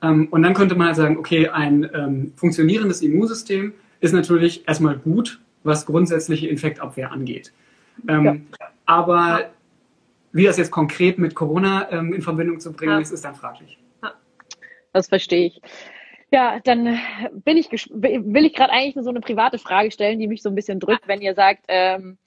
Ähm, 0.02 0.28
und 0.30 0.44
dann 0.44 0.54
könnte 0.54 0.76
man 0.76 0.88
halt 0.88 0.98
sagen, 0.98 1.18
okay, 1.18 1.48
ein 1.48 1.90
ähm, 1.94 2.34
funktionierendes 2.36 3.02
Immunsystem 3.02 3.74
ist 4.00 4.14
natürlich 4.14 4.68
erstmal 4.68 4.98
gut, 4.98 5.40
was 5.64 5.86
grundsätzliche 5.86 6.48
Infektabwehr 6.48 7.12
angeht. 7.12 7.54
Ähm, 8.08 8.26
ja. 8.26 8.36
Aber 8.86 9.52
wie 10.34 10.44
das 10.44 10.58
jetzt 10.58 10.72
konkret 10.72 11.18
mit 11.18 11.36
Corona 11.36 11.92
ähm, 11.92 12.14
in 12.14 12.22
Verbindung 12.22 12.60
zu 12.60 12.74
bringen 12.74 12.94
ja. 12.94 13.00
ist, 13.00 13.12
ist 13.12 13.26
dann 13.26 13.36
fraglich. 13.36 13.78
Das 14.94 15.08
verstehe 15.08 15.48
ich. 15.48 15.62
Ja, 16.32 16.60
dann 16.64 16.98
bin 17.44 17.58
ich 17.58 17.70
will 17.72 18.46
ich 18.46 18.54
gerade 18.54 18.72
eigentlich 18.72 18.96
nur 18.96 19.04
so 19.04 19.10
eine 19.10 19.20
private 19.20 19.58
Frage 19.58 19.92
stellen, 19.92 20.20
die 20.20 20.28
mich 20.28 20.42
so 20.42 20.50
ein 20.50 20.56
bisschen 20.56 20.80
drückt, 20.80 21.08
wenn 21.08 21.22
ihr 21.22 21.34
sagt, 21.34 21.66
ähm, 21.68 22.18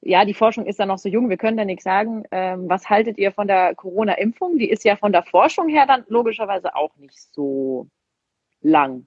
ja, 0.00 0.24
die 0.24 0.34
Forschung 0.34 0.66
ist 0.66 0.78
da 0.78 0.86
noch 0.86 0.98
so 0.98 1.08
jung, 1.08 1.30
wir 1.30 1.36
können 1.36 1.56
da 1.56 1.64
nichts 1.64 1.84
sagen. 1.84 2.24
Ähm, 2.30 2.68
was 2.68 2.90
haltet 2.90 3.16
ihr 3.16 3.32
von 3.32 3.46
der 3.46 3.74
Corona-Impfung? 3.74 4.58
Die 4.58 4.68
ist 4.68 4.84
ja 4.84 4.96
von 4.96 5.12
der 5.12 5.22
Forschung 5.22 5.68
her 5.68 5.86
dann 5.86 6.04
logischerweise 6.08 6.74
auch 6.74 6.94
nicht 6.96 7.18
so 7.32 7.88
lang. 8.60 9.06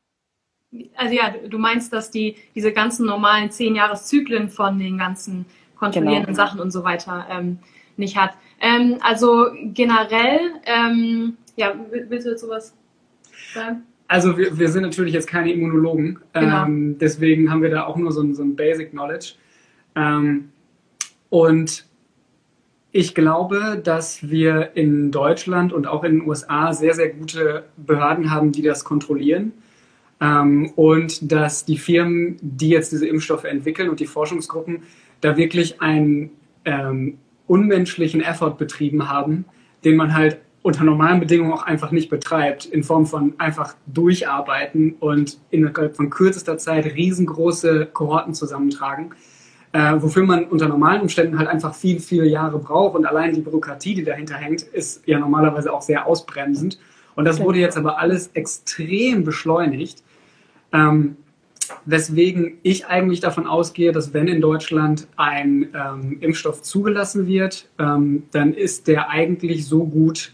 Also 0.96 1.14
ja, 1.14 1.34
du 1.48 1.58
meinst, 1.58 1.94
dass 1.94 2.10
die 2.10 2.36
diese 2.56 2.74
ganzen 2.74 3.06
normalen 3.06 3.52
zehn 3.52 3.76
Jahreszyklen 3.76 4.50
von 4.50 4.80
den 4.80 4.98
ganzen 4.98 5.46
kontrollierenden 5.76 6.34
genau. 6.34 6.46
Sachen 6.46 6.60
und 6.60 6.72
so 6.72 6.84
weiter 6.84 7.28
ähm, 7.30 7.60
nicht 7.96 8.18
hat. 8.18 8.32
Ähm, 8.60 8.98
also 9.02 9.48
generell, 9.74 10.40
ähm, 10.66 11.38
ja, 11.56 11.74
willst 11.90 12.26
du 12.26 12.32
jetzt 12.32 12.42
sowas 12.42 12.76
sagen? 13.54 13.84
Also 14.08 14.38
wir, 14.38 14.58
wir 14.58 14.70
sind 14.70 14.84
natürlich 14.84 15.14
jetzt 15.14 15.28
keine 15.28 15.52
Immunologen, 15.52 16.20
genau. 16.34 16.66
ähm, 16.66 16.98
deswegen 16.98 17.52
haben 17.52 17.62
wir 17.62 17.70
da 17.70 17.86
auch 17.86 17.98
nur 17.98 18.12
so 18.12 18.22
ein, 18.22 18.34
so 18.34 18.44
ein 18.44 18.56
Basic 18.56 18.92
Knowledge. 18.92 19.34
Ähm, 19.96 20.50
und 21.30 21.86
ich 22.92 23.14
glaube, 23.14 23.82
dass 23.84 24.30
wir 24.30 24.72
in 24.76 25.12
Deutschland 25.12 25.74
und 25.74 25.88
auch 25.88 26.04
in 26.04 26.20
den 26.20 26.28
USA 26.28 26.74
sehr, 26.74 26.94
sehr 26.94 27.10
gute 27.10 27.66
Behörden 27.76 28.32
haben, 28.32 28.52
die 28.52 28.62
das 28.62 28.86
kontrollieren. 28.86 29.52
Ähm, 30.20 30.72
und 30.76 31.32
dass 31.32 31.66
die 31.66 31.78
Firmen, 31.78 32.38
die 32.42 32.70
jetzt 32.70 32.92
diese 32.92 33.08
Impfstoffe 33.08 33.44
entwickeln 33.44 33.90
und 33.90 34.00
die 34.00 34.08
Forschungsgruppen, 34.08 34.84
da 35.22 35.38
wirklich 35.38 35.82
einen 35.82 36.32
ähm, 36.66 37.18
unmenschlichen 37.46 38.22
Effort 38.22 38.58
betrieben 38.58 39.10
haben, 39.10 39.46
den 39.84 39.96
man 39.96 40.16
halt 40.16 40.40
unter 40.68 40.84
normalen 40.84 41.22
Bedingungen 41.22 41.54
auch 41.54 41.64
einfach 41.64 41.92
nicht 41.92 42.10
betreibt, 42.10 42.66
in 42.66 42.84
Form 42.84 43.06
von 43.06 43.36
einfach 43.38 43.74
durcharbeiten 43.86 44.96
und 45.00 45.40
innerhalb 45.50 45.96
von 45.96 46.10
kürzester 46.10 46.58
Zeit 46.58 46.86
riesengroße 46.94 47.86
Kohorten 47.94 48.34
zusammentragen, 48.34 49.12
äh, 49.72 49.94
wofür 49.98 50.24
man 50.24 50.44
unter 50.44 50.68
normalen 50.68 51.04
Umständen 51.04 51.40
halt 51.40 51.48
einfach 51.48 51.74
viel, 51.74 52.02
viele 52.02 52.26
Jahre 52.26 52.60
braucht 52.60 52.98
und 52.98 53.06
allein 53.06 53.34
die 53.34 53.40
Bürokratie, 53.40 53.96
die 53.96 54.04
dahinter 54.04 54.36
hängt, 54.36 54.62
ist 54.62 55.08
ja 55.08 55.20
normalerweise 55.20 55.72
auch 55.72 55.82
sehr 55.82 56.06
ausbremsend. 56.06 56.78
Und 57.16 57.24
das 57.24 57.40
wurde 57.40 57.60
jetzt 57.60 57.78
aber 57.78 58.00
alles 58.00 58.32
extrem 58.34 59.24
beschleunigt. 59.24 60.04
Ähm, 60.74 61.16
weswegen 61.86 62.58
ich 62.62 62.88
eigentlich 62.88 63.22
davon 63.22 63.48
ausgehe, 63.48 63.94
dass 63.94 64.14
wenn 64.14 64.28
in 64.28 64.42
Deutschland 64.42 65.08
ein 65.16 65.70
ähm, 65.74 66.18
Impfstoff 66.20 66.62
zugelassen 66.62 67.26
wird, 67.26 67.70
ähm, 67.80 68.24
dann 68.32 68.54
ist 68.54 68.90
der 68.90 69.10
eigentlich 69.10 69.66
so 69.66 69.86
gut 69.86 70.34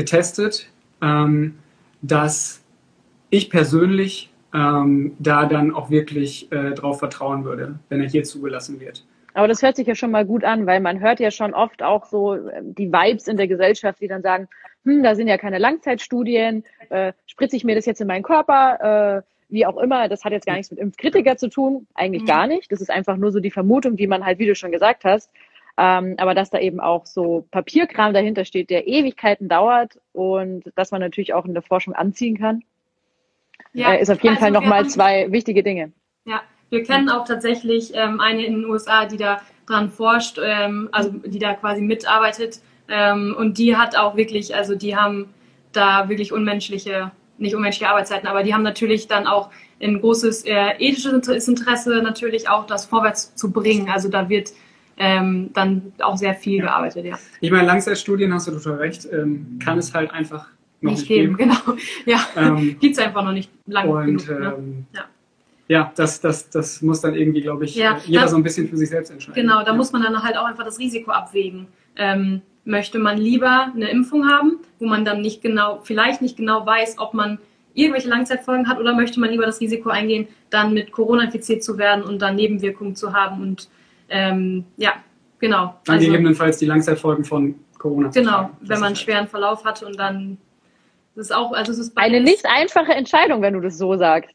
getestet, 0.00 0.66
ähm, 1.02 1.58
dass 2.00 2.62
ich 3.28 3.50
persönlich 3.50 4.30
ähm, 4.54 5.14
da 5.18 5.44
dann 5.44 5.74
auch 5.74 5.90
wirklich 5.90 6.50
äh, 6.50 6.72
drauf 6.72 6.98
vertrauen 6.98 7.44
würde, 7.44 7.78
wenn 7.88 8.00
er 8.00 8.08
hier 8.08 8.24
zugelassen 8.24 8.80
wird. 8.80 9.04
Aber 9.34 9.46
das 9.46 9.62
hört 9.62 9.76
sich 9.76 9.86
ja 9.86 9.94
schon 9.94 10.10
mal 10.10 10.24
gut 10.24 10.42
an, 10.42 10.66
weil 10.66 10.80
man 10.80 11.00
hört 11.00 11.20
ja 11.20 11.30
schon 11.30 11.54
oft 11.54 11.82
auch 11.82 12.06
so 12.06 12.34
äh, 12.34 12.62
die 12.62 12.90
Vibes 12.90 13.28
in 13.28 13.36
der 13.36 13.46
Gesellschaft, 13.46 14.00
die 14.00 14.08
dann 14.08 14.22
sagen, 14.22 14.48
hm, 14.84 15.02
da 15.02 15.14
sind 15.14 15.28
ja 15.28 15.36
keine 15.36 15.58
Langzeitstudien, 15.58 16.64
äh, 16.88 17.12
spritze 17.26 17.56
ich 17.56 17.64
mir 17.64 17.76
das 17.76 17.86
jetzt 17.86 18.00
in 18.00 18.06
meinen 18.06 18.22
Körper, 18.22 19.18
äh, 19.18 19.22
wie 19.50 19.66
auch 19.66 19.76
immer, 19.78 20.08
das 20.08 20.24
hat 20.24 20.32
jetzt 20.32 20.46
gar 20.46 20.54
nichts 20.54 20.70
mit 20.70 20.80
Impfkritiker 20.80 21.36
zu 21.36 21.48
tun, 21.48 21.86
eigentlich 21.94 22.22
mhm. 22.22 22.26
gar 22.26 22.46
nicht. 22.46 22.72
Das 22.72 22.80
ist 22.80 22.90
einfach 22.90 23.16
nur 23.16 23.32
so 23.32 23.40
die 23.40 23.50
Vermutung, 23.50 23.96
die 23.96 24.06
man 24.06 24.24
halt, 24.24 24.38
wie 24.38 24.46
du 24.46 24.54
schon 24.54 24.72
gesagt 24.72 25.04
hast, 25.04 25.30
ähm, 25.76 26.14
aber 26.18 26.34
dass 26.34 26.50
da 26.50 26.58
eben 26.58 26.80
auch 26.80 27.06
so 27.06 27.46
Papierkram 27.50 28.12
dahinter 28.12 28.44
steht, 28.44 28.70
der 28.70 28.86
Ewigkeiten 28.86 29.48
dauert 29.48 29.98
und 30.12 30.64
dass 30.74 30.90
man 30.90 31.00
natürlich 31.00 31.34
auch 31.34 31.44
in 31.44 31.54
der 31.54 31.62
Forschung 31.62 31.94
anziehen 31.94 32.38
kann, 32.38 32.62
ja, 33.72 33.92
äh, 33.92 34.02
ist 34.02 34.10
auf 34.10 34.22
jeden 34.22 34.36
also 34.36 34.40
Fall 34.40 34.50
nochmal 34.50 34.86
zwei 34.88 35.30
wichtige 35.30 35.62
Dinge. 35.62 35.92
Ja, 36.24 36.42
wir 36.70 36.82
kennen 36.84 37.08
auch 37.08 37.24
tatsächlich 37.24 37.92
ähm, 37.94 38.20
eine 38.20 38.44
in 38.44 38.54
den 38.54 38.64
USA, 38.64 39.06
die 39.06 39.16
da 39.16 39.40
dran 39.66 39.90
forscht, 39.90 40.38
ähm, 40.42 40.88
also 40.92 41.10
die 41.10 41.38
da 41.38 41.54
quasi 41.54 41.80
mitarbeitet. 41.80 42.60
Ähm, 42.88 43.34
und 43.38 43.58
die 43.58 43.76
hat 43.76 43.96
auch 43.96 44.16
wirklich, 44.16 44.54
also 44.54 44.74
die 44.74 44.96
haben 44.96 45.32
da 45.72 46.08
wirklich 46.08 46.32
unmenschliche, 46.32 47.12
nicht 47.38 47.54
unmenschliche 47.54 47.88
Arbeitszeiten, 47.88 48.28
aber 48.28 48.42
die 48.42 48.52
haben 48.52 48.62
natürlich 48.62 49.06
dann 49.06 49.26
auch 49.26 49.50
ein 49.80 50.00
großes 50.00 50.44
äh, 50.44 50.74
ethisches 50.78 51.48
Interesse, 51.48 52.02
natürlich 52.02 52.48
auch 52.48 52.66
das 52.66 52.84
vorwärts 52.84 53.34
zu 53.34 53.52
bringen. 53.52 53.88
Also 53.88 54.08
da 54.08 54.28
wird 54.28 54.50
ähm, 55.00 55.50
dann 55.54 55.94
auch 56.00 56.18
sehr 56.18 56.34
viel 56.34 56.58
ja. 56.58 56.66
gearbeitet, 56.66 57.06
ja. 57.06 57.18
Ich 57.40 57.50
meine, 57.50 57.66
Langzeitstudien, 57.66 58.32
hast 58.34 58.46
du 58.46 58.52
total 58.52 58.74
recht, 58.74 59.08
ähm, 59.10 59.58
kann 59.58 59.78
es 59.78 59.94
halt 59.94 60.12
einfach 60.12 60.46
noch 60.82 60.90
nicht, 60.90 61.00
nicht 61.00 61.08
geben. 61.08 61.36
geben. 61.38 61.50
Genau, 61.50 61.78
ja, 62.04 62.20
ähm, 62.36 62.76
gibt 62.78 62.98
es 62.98 63.02
einfach 63.02 63.24
noch 63.24 63.32
nicht 63.32 63.50
lange 63.66 63.90
und, 63.90 64.04
genug. 64.04 64.28
Ne? 64.28 64.54
Ähm, 64.58 64.86
ja. 64.94 65.04
Ja, 65.68 65.92
das, 65.94 66.20
das, 66.20 66.50
das 66.50 66.82
muss 66.82 67.00
dann 67.00 67.14
irgendwie, 67.14 67.40
glaube 67.40 67.64
ich, 67.64 67.76
ja, 67.76 67.96
jeder 68.04 68.22
das, 68.22 68.32
so 68.32 68.36
ein 68.36 68.42
bisschen 68.42 68.68
für 68.68 68.76
sich 68.76 68.88
selbst 68.88 69.10
entscheiden. 69.10 69.40
Genau, 69.40 69.60
da 69.60 69.68
ja. 69.68 69.72
muss 69.72 69.92
man 69.92 70.02
dann 70.02 70.20
halt 70.20 70.36
auch 70.36 70.44
einfach 70.44 70.64
das 70.64 70.80
Risiko 70.80 71.12
abwägen. 71.12 71.68
Ähm, 71.96 72.42
möchte 72.64 72.98
man 72.98 73.16
lieber 73.16 73.72
eine 73.72 73.88
Impfung 73.88 74.28
haben, 74.28 74.58
wo 74.80 74.86
man 74.86 75.04
dann 75.04 75.20
nicht 75.20 75.42
genau, 75.42 75.80
vielleicht 75.82 76.22
nicht 76.22 76.36
genau 76.36 76.66
weiß, 76.66 76.98
ob 76.98 77.14
man 77.14 77.38
irgendwelche 77.72 78.08
Langzeitfolgen 78.08 78.68
hat, 78.68 78.80
oder 78.80 78.94
möchte 78.94 79.20
man 79.20 79.30
lieber 79.30 79.46
das 79.46 79.60
Risiko 79.60 79.90
eingehen, 79.90 80.26
dann 80.50 80.74
mit 80.74 80.90
Corona 80.90 81.24
infiziert 81.24 81.62
zu 81.62 81.78
werden 81.78 82.02
und 82.02 82.20
dann 82.20 82.34
Nebenwirkungen 82.34 82.96
zu 82.96 83.12
haben 83.12 83.40
und 83.40 83.68
ähm, 84.10 84.64
ja, 84.76 84.94
genau. 85.38 85.74
Dann 85.84 85.96
also, 85.96 86.06
gegebenenfalls 86.06 86.58
die 86.58 86.66
Langzeitfolgen 86.66 87.24
von 87.24 87.54
Corona. 87.78 88.08
Genau, 88.08 88.50
wenn 88.60 88.80
man 88.80 88.88
einen 88.88 88.96
schweren 88.96 89.26
Verlauf 89.26 89.64
hat 89.64 89.82
und 89.82 89.98
dann 89.98 90.38
das 91.16 91.26
ist 91.26 91.32
auch, 91.32 91.52
also 91.52 91.72
es 91.72 91.78
ist 91.78 91.96
eine 91.96 92.20
nicht 92.20 92.46
einfache 92.46 92.92
Entscheidung, 92.92 93.42
wenn 93.42 93.54
du 93.54 93.60
das 93.60 93.78
so 93.78 93.96
sagst. 93.96 94.34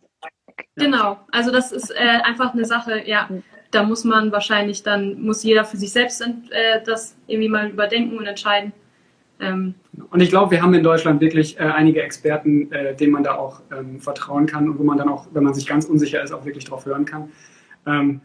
Genau, 0.76 1.18
also 1.32 1.52
das 1.52 1.72
ist 1.72 1.92
äh, 1.92 2.22
einfach 2.24 2.54
eine 2.54 2.66
Sache, 2.66 3.04
ja, 3.06 3.30
da 3.72 3.84
muss 3.84 4.04
man 4.04 4.32
wahrscheinlich 4.32 4.84
dann, 4.84 5.22
muss 5.22 5.44
jeder 5.44 5.66
für 5.66 5.78
sich 5.78 5.92
selbst 5.92 6.22
äh, 6.22 6.82
das 6.86 7.16
irgendwie 7.28 7.50
mal 7.50 7.70
überdenken 7.70 8.18
und 8.18 8.26
entscheiden. 8.26 8.74
Ähm, 9.40 9.76
und 10.12 10.22
ich 10.22 10.30
glaube, 10.30 10.52
wir 10.52 10.62
haben 10.62 10.74
in 10.74 10.84
Deutschland 10.84 11.20
wirklich 11.22 11.60
äh, 11.60 11.64
einige 11.64 12.02
Experten, 12.02 12.72
äh, 12.72 12.96
denen 12.96 13.12
man 13.12 13.24
da 13.24 13.36
auch 13.36 13.62
ähm, 13.72 14.00
vertrauen 14.00 14.46
kann 14.46 14.70
und 14.70 14.80
wo 14.80 14.84
man 14.84 14.98
dann 14.98 15.10
auch, 15.10 15.28
wenn 15.34 15.44
man 15.44 15.54
sich 15.54 15.66
ganz 15.66 15.86
unsicher 15.86 16.22
ist, 16.24 16.32
auch 16.32 16.46
wirklich 16.46 16.66
drauf 16.66 16.86
hören 16.86 17.06
kann. 17.06 17.32
Ähm, 17.86 18.22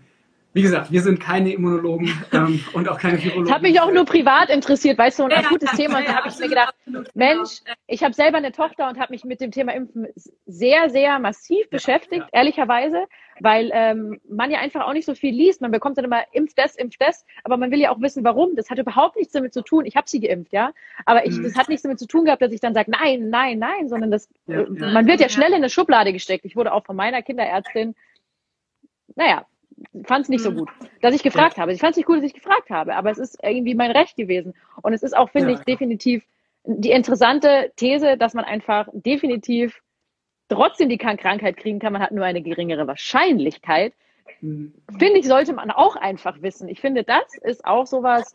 wie 0.52 0.62
gesagt, 0.62 0.90
wir 0.90 1.02
sind 1.02 1.20
keine 1.20 1.52
Immunologen 1.52 2.12
ähm, 2.32 2.64
und 2.72 2.88
auch 2.88 2.98
keine 2.98 3.22
Virologen. 3.22 3.44
Das 3.44 3.54
hat 3.54 3.62
mich 3.62 3.80
auch 3.80 3.92
nur 3.92 4.04
privat 4.04 4.50
interessiert, 4.50 4.98
weißt 4.98 5.18
du, 5.20 5.24
ein 5.24 5.44
gutes 5.44 5.70
Thema. 5.72 5.98
Und 5.98 6.08
da 6.08 6.16
habe 6.16 6.28
ich 6.28 6.38
mir 6.38 6.48
gedacht, 6.48 6.74
Mensch, 7.14 7.60
ich 7.86 8.02
habe 8.02 8.14
selber 8.14 8.38
eine 8.38 8.52
Tochter 8.52 8.88
und 8.88 8.98
habe 8.98 9.12
mich 9.12 9.24
mit 9.24 9.40
dem 9.40 9.50
Thema 9.50 9.72
Impfen 9.74 10.08
sehr, 10.46 10.90
sehr 10.90 11.18
massiv 11.18 11.60
ja, 11.60 11.68
beschäftigt, 11.70 12.22
ja. 12.22 12.28
ehrlicherweise, 12.32 13.06
weil 13.40 13.70
ähm, 13.72 14.20
man 14.28 14.50
ja 14.50 14.58
einfach 14.58 14.86
auch 14.86 14.92
nicht 14.92 15.06
so 15.06 15.14
viel 15.14 15.34
liest. 15.34 15.60
Man 15.60 15.70
bekommt 15.70 15.98
dann 15.98 16.04
immer 16.04 16.22
impf 16.32 16.54
das, 16.54 16.76
impf 16.76 16.96
das, 16.98 17.24
aber 17.44 17.56
man 17.56 17.70
will 17.70 17.80
ja 17.80 17.90
auch 17.90 18.00
wissen, 18.00 18.24
warum. 18.24 18.56
Das 18.56 18.70
hat 18.70 18.78
überhaupt 18.78 19.16
nichts 19.16 19.32
damit 19.32 19.54
zu 19.54 19.62
tun. 19.62 19.86
Ich 19.86 19.96
habe 19.96 20.08
sie 20.08 20.20
geimpft, 20.20 20.52
ja, 20.52 20.72
aber 21.06 21.26
ich, 21.26 21.36
mhm. 21.36 21.44
das 21.44 21.56
hat 21.56 21.68
nichts 21.68 21.82
damit 21.82 21.98
zu 21.98 22.06
tun 22.06 22.24
gehabt, 22.24 22.42
dass 22.42 22.52
ich 22.52 22.60
dann 22.60 22.74
sage, 22.74 22.90
nein, 22.90 23.30
nein, 23.30 23.58
nein, 23.58 23.88
sondern 23.88 24.10
das, 24.10 24.28
ja, 24.46 24.64
man 24.68 25.06
wird 25.06 25.20
ja 25.20 25.28
schnell 25.28 25.50
in 25.50 25.56
eine 25.56 25.70
Schublade 25.70 26.12
gesteckt. 26.12 26.44
Ich 26.44 26.56
wurde 26.56 26.72
auch 26.72 26.84
von 26.84 26.96
meiner 26.96 27.22
Kinderärztin 27.22 27.94
naja, 29.16 29.44
fand 30.04 30.24
es 30.24 30.28
nicht 30.28 30.42
so 30.42 30.50
mhm. 30.50 30.58
gut, 30.58 30.68
dass 31.00 31.14
ich 31.14 31.22
gefragt 31.22 31.56
habe. 31.58 31.72
Ich 31.72 31.80
fand 31.80 31.92
es 31.92 31.96
nicht 31.96 32.06
gut, 32.06 32.18
dass 32.18 32.24
ich 32.24 32.34
gefragt 32.34 32.70
habe, 32.70 32.94
aber 32.94 33.10
es 33.10 33.18
ist 33.18 33.38
irgendwie 33.42 33.74
mein 33.74 33.90
Recht 33.90 34.16
gewesen. 34.16 34.54
Und 34.82 34.92
es 34.92 35.02
ist 35.02 35.16
auch, 35.16 35.30
finde 35.30 35.52
ja, 35.52 35.58
ich, 35.58 35.64
definitiv 35.64 36.24
die 36.64 36.90
interessante 36.90 37.72
These, 37.76 38.16
dass 38.16 38.34
man 38.34 38.44
einfach 38.44 38.88
definitiv 38.92 39.80
trotzdem 40.48 40.88
die 40.88 40.98
Krankheit 40.98 41.56
kriegen 41.56 41.78
kann. 41.78 41.92
Man 41.92 42.02
hat 42.02 42.12
nur 42.12 42.24
eine 42.24 42.42
geringere 42.42 42.86
Wahrscheinlichkeit. 42.86 43.94
Mhm. 44.40 44.74
Finde 44.98 45.18
ich, 45.18 45.26
sollte 45.26 45.52
man 45.52 45.70
auch 45.70 45.96
einfach 45.96 46.42
wissen. 46.42 46.68
Ich 46.68 46.80
finde, 46.80 47.04
das 47.04 47.36
ist 47.42 47.64
auch 47.64 47.86
sowas, 47.86 48.34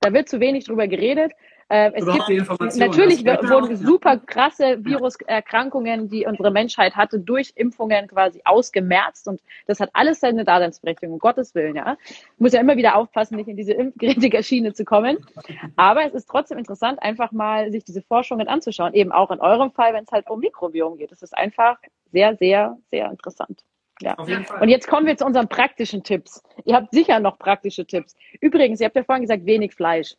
da 0.00 0.12
wird 0.12 0.28
zu 0.28 0.40
wenig 0.40 0.64
drüber 0.64 0.88
geredet. 0.88 1.32
Äh, 1.68 1.90
es 1.94 2.04
Überhaupt 2.04 2.26
gibt, 2.28 2.76
natürlich 2.76 3.24
wurden 3.24 3.76
super 3.76 4.18
krasse 4.18 4.84
Viruserkrankungen, 4.84 6.08
die 6.08 6.24
unsere 6.24 6.52
Menschheit 6.52 6.94
hatte, 6.94 7.18
durch 7.18 7.52
Impfungen 7.56 8.06
quasi 8.06 8.40
ausgemerzt 8.44 9.26
und 9.26 9.40
das 9.66 9.80
hat 9.80 9.90
alles 9.92 10.20
seine 10.20 10.44
Daseinsberechtigung, 10.44 11.14
um 11.14 11.18
Gottes 11.18 11.56
Willen, 11.56 11.74
ja. 11.74 11.96
Muss 12.38 12.52
ja 12.52 12.60
immer 12.60 12.76
wieder 12.76 12.94
aufpassen, 12.94 13.36
nicht 13.36 13.48
in 13.48 13.56
diese 13.56 13.72
Impfkritiker-Schiene 13.72 14.74
zu 14.74 14.84
kommen. 14.84 15.18
Aber 15.74 16.06
es 16.06 16.14
ist 16.14 16.28
trotzdem 16.28 16.58
interessant, 16.58 17.02
einfach 17.02 17.32
mal 17.32 17.72
sich 17.72 17.82
diese 17.82 18.02
Forschungen 18.02 18.46
anzuschauen, 18.46 18.94
eben 18.94 19.10
auch 19.10 19.32
in 19.32 19.40
eurem 19.40 19.72
Fall, 19.72 19.92
wenn 19.92 20.04
es 20.04 20.12
halt 20.12 20.30
um 20.30 20.38
Mikrobiom 20.38 20.98
geht. 20.98 21.10
Das 21.10 21.22
ist 21.22 21.36
einfach 21.36 21.78
sehr, 22.12 22.36
sehr, 22.36 22.78
sehr 22.90 23.10
interessant. 23.10 23.64
Ja. 24.00 24.14
Und 24.60 24.68
jetzt 24.68 24.88
kommen 24.88 25.06
wir 25.06 25.16
zu 25.16 25.24
unseren 25.24 25.48
praktischen 25.48 26.02
Tipps. 26.04 26.42
Ihr 26.64 26.74
habt 26.76 26.92
sicher 26.92 27.18
noch 27.18 27.38
praktische 27.38 27.86
Tipps. 27.86 28.14
Übrigens, 28.40 28.80
ihr 28.80 28.86
habt 28.86 28.96
ja 28.96 29.04
vorhin 29.04 29.22
gesagt, 29.22 29.46
wenig 29.46 29.74
Fleisch. 29.74 30.14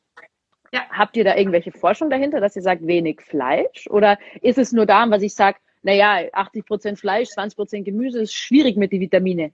Ja. 0.74 0.82
Habt 0.90 1.16
ihr 1.18 1.24
da 1.24 1.36
irgendwelche 1.36 1.72
Forschung 1.72 2.10
dahinter, 2.10 2.40
dass 2.40 2.56
ihr 2.56 2.62
sagt, 2.62 2.86
wenig 2.86 3.22
Fleisch? 3.22 3.88
Oder 3.90 4.18
ist 4.42 4.58
es 4.58 4.72
nur 4.72 4.86
da, 4.86 5.10
was 5.10 5.22
ich 5.22 5.34
sage, 5.34 5.58
naja, 5.84 6.28
80 6.34 6.66
Prozent 6.66 7.00
Fleisch, 7.00 7.30
20 7.30 7.56
Prozent 7.56 7.86
Gemüse 7.86 8.22
ist 8.22 8.34
schwierig 8.34 8.78
mit 8.78 8.92
den 8.92 9.02
Vitamine? 9.02 9.52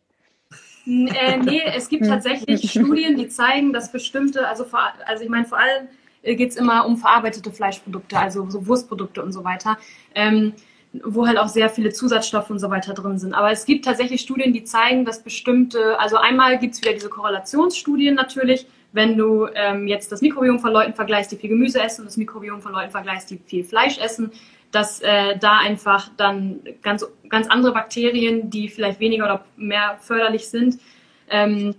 Äh, 0.86 1.38
nee, 1.38 1.62
es 1.76 1.88
gibt 1.88 2.06
tatsächlich 2.06 2.70
Studien, 2.70 3.16
die 3.16 3.28
zeigen, 3.28 3.72
dass 3.72 3.92
bestimmte, 3.92 4.48
also, 4.48 4.66
vor, 4.66 4.82
also 5.06 5.24
ich 5.24 5.30
meine, 5.30 5.46
vor 5.46 5.60
allem 5.60 5.88
äh, 6.24 6.36
geht 6.36 6.52
es 6.52 6.58
immer 6.58 6.86
um 6.86 6.98
verarbeitete 6.98 7.52
Fleischprodukte, 7.52 8.18
also 8.18 8.50
so 8.50 8.68
Wurstprodukte 8.68 9.24
und 9.24 9.32
so 9.32 9.44
weiter. 9.44 9.78
Ähm, 10.16 10.54
wo 11.04 11.26
halt 11.26 11.40
auch 11.40 11.48
sehr 11.48 11.70
viele 11.70 11.92
Zusatzstoffe 11.92 12.52
und 12.52 12.60
so 12.60 12.70
weiter 12.70 12.94
drin 12.94 13.18
sind. 13.18 13.34
Aber 13.34 13.52
es 13.52 13.66
gibt 13.66 13.86
tatsächlich 13.86 14.22
Studien, 14.22 14.54
die 14.54 14.64
zeigen, 14.64 15.06
dass 15.06 15.24
bestimmte, 15.24 16.00
also 16.00 16.18
einmal 16.18 16.60
gibt 16.60 16.76
es 16.76 16.82
wieder 16.82 16.94
diese 16.94 17.10
Korrelationsstudien 17.10 18.14
natürlich, 18.14 18.68
wenn 18.94 19.18
du 19.18 19.48
ähm, 19.54 19.88
jetzt 19.88 20.12
das 20.12 20.22
Mikrobiom 20.22 20.60
von 20.60 20.72
Leuten 20.72 20.94
vergleichst, 20.94 21.32
die 21.32 21.36
viel 21.36 21.50
Gemüse 21.50 21.82
essen 21.82 22.02
und 22.02 22.08
das 22.08 22.18
Mikrobiom 22.18 22.62
von 22.62 22.72
Leuten 22.72 22.92
vergleichst, 22.92 23.30
die 23.30 23.40
viel 23.46 23.64
Fleisch 23.64 23.98
essen, 23.98 24.32
dass 24.72 25.02
äh, 25.02 25.38
da 25.38 25.60
einfach 25.60 26.10
dann 26.16 26.62
ganz, 26.82 27.06
ganz 27.30 27.48
andere 27.48 27.74
Bakterien, 27.74 28.50
die 28.50 28.70
vielleicht 28.70 29.00
weniger 29.00 29.26
oder 29.26 29.46
mehr 29.58 29.98
förderlich 30.00 30.50
sind, 30.50 30.80
ähm, 31.30 31.76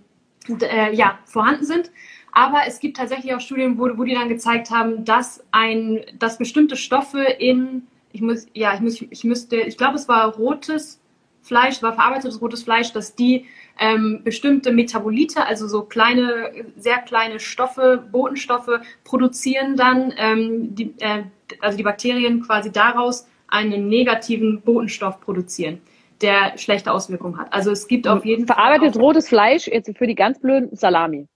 äh, 0.48 0.94
ja, 0.94 1.18
vorhanden 1.24 1.64
sind. 1.64 1.90
Aber 2.33 2.62
es 2.66 2.81
gibt 2.81 2.96
tatsächlich 2.96 3.35
auch 3.35 3.40
Studien, 3.40 3.79
wo, 3.79 3.88
wo 3.96 4.05
die 4.05 4.14
dann 4.14 4.29
gezeigt 4.29 4.70
haben, 4.70 5.05
dass 5.05 5.44
ein, 5.53 6.05
dass 6.18 6.38
bestimmte 6.38 6.77
Stoffe 6.77 7.22
in 7.22 7.87
ich 8.14 8.20
muss, 8.20 8.46
ja, 8.55 8.72
ich 8.74 8.81
muss, 8.81 9.03
ich 9.03 9.24
müsste, 9.24 9.57
ich 9.57 9.77
glaube, 9.77 9.96
es 9.96 10.07
war 10.07 10.37
rotes 10.37 11.00
Fleisch, 11.44 11.83
war 11.83 11.92
verarbeitetes 11.92 12.40
rotes 12.40 12.64
Fleisch, 12.64 12.92
dass 12.92 13.14
die 13.14 13.46
ähm, 13.78 14.22
bestimmte 14.24 14.72
Metabolite, 14.72 15.44
also 15.46 15.68
so 15.68 15.83
kleine, 15.83 16.50
sehr 16.76 16.98
kleine 16.98 17.38
Stoffe, 17.38 18.02
Botenstoffe 18.11 18.80
produzieren 19.04 19.76
dann, 19.76 20.12
ähm, 20.16 20.74
die, 20.74 20.94
äh, 21.00 21.24
also 21.61 21.76
die 21.76 21.83
Bakterien 21.83 22.42
quasi 22.42 22.72
daraus 22.72 23.26
einen 23.48 23.88
negativen 23.88 24.62
Botenstoff 24.62 25.20
produzieren, 25.20 25.80
der 26.22 26.57
schlechte 26.57 26.90
Auswirkungen 26.90 27.38
hat. 27.38 27.52
Also 27.52 27.70
es 27.72 27.87
gibt 27.87 28.09
auf 28.09 28.24
jeden 28.24 28.46
Fall. 28.46 28.57
Verarbeitetes 28.57 28.98
rotes 28.98 29.28
Fleisch, 29.28 29.66
jetzt 29.66 29.90
für 29.98 30.07
die 30.07 30.14
ganz 30.14 30.40
blöden 30.40 30.74
Salami. 30.74 31.28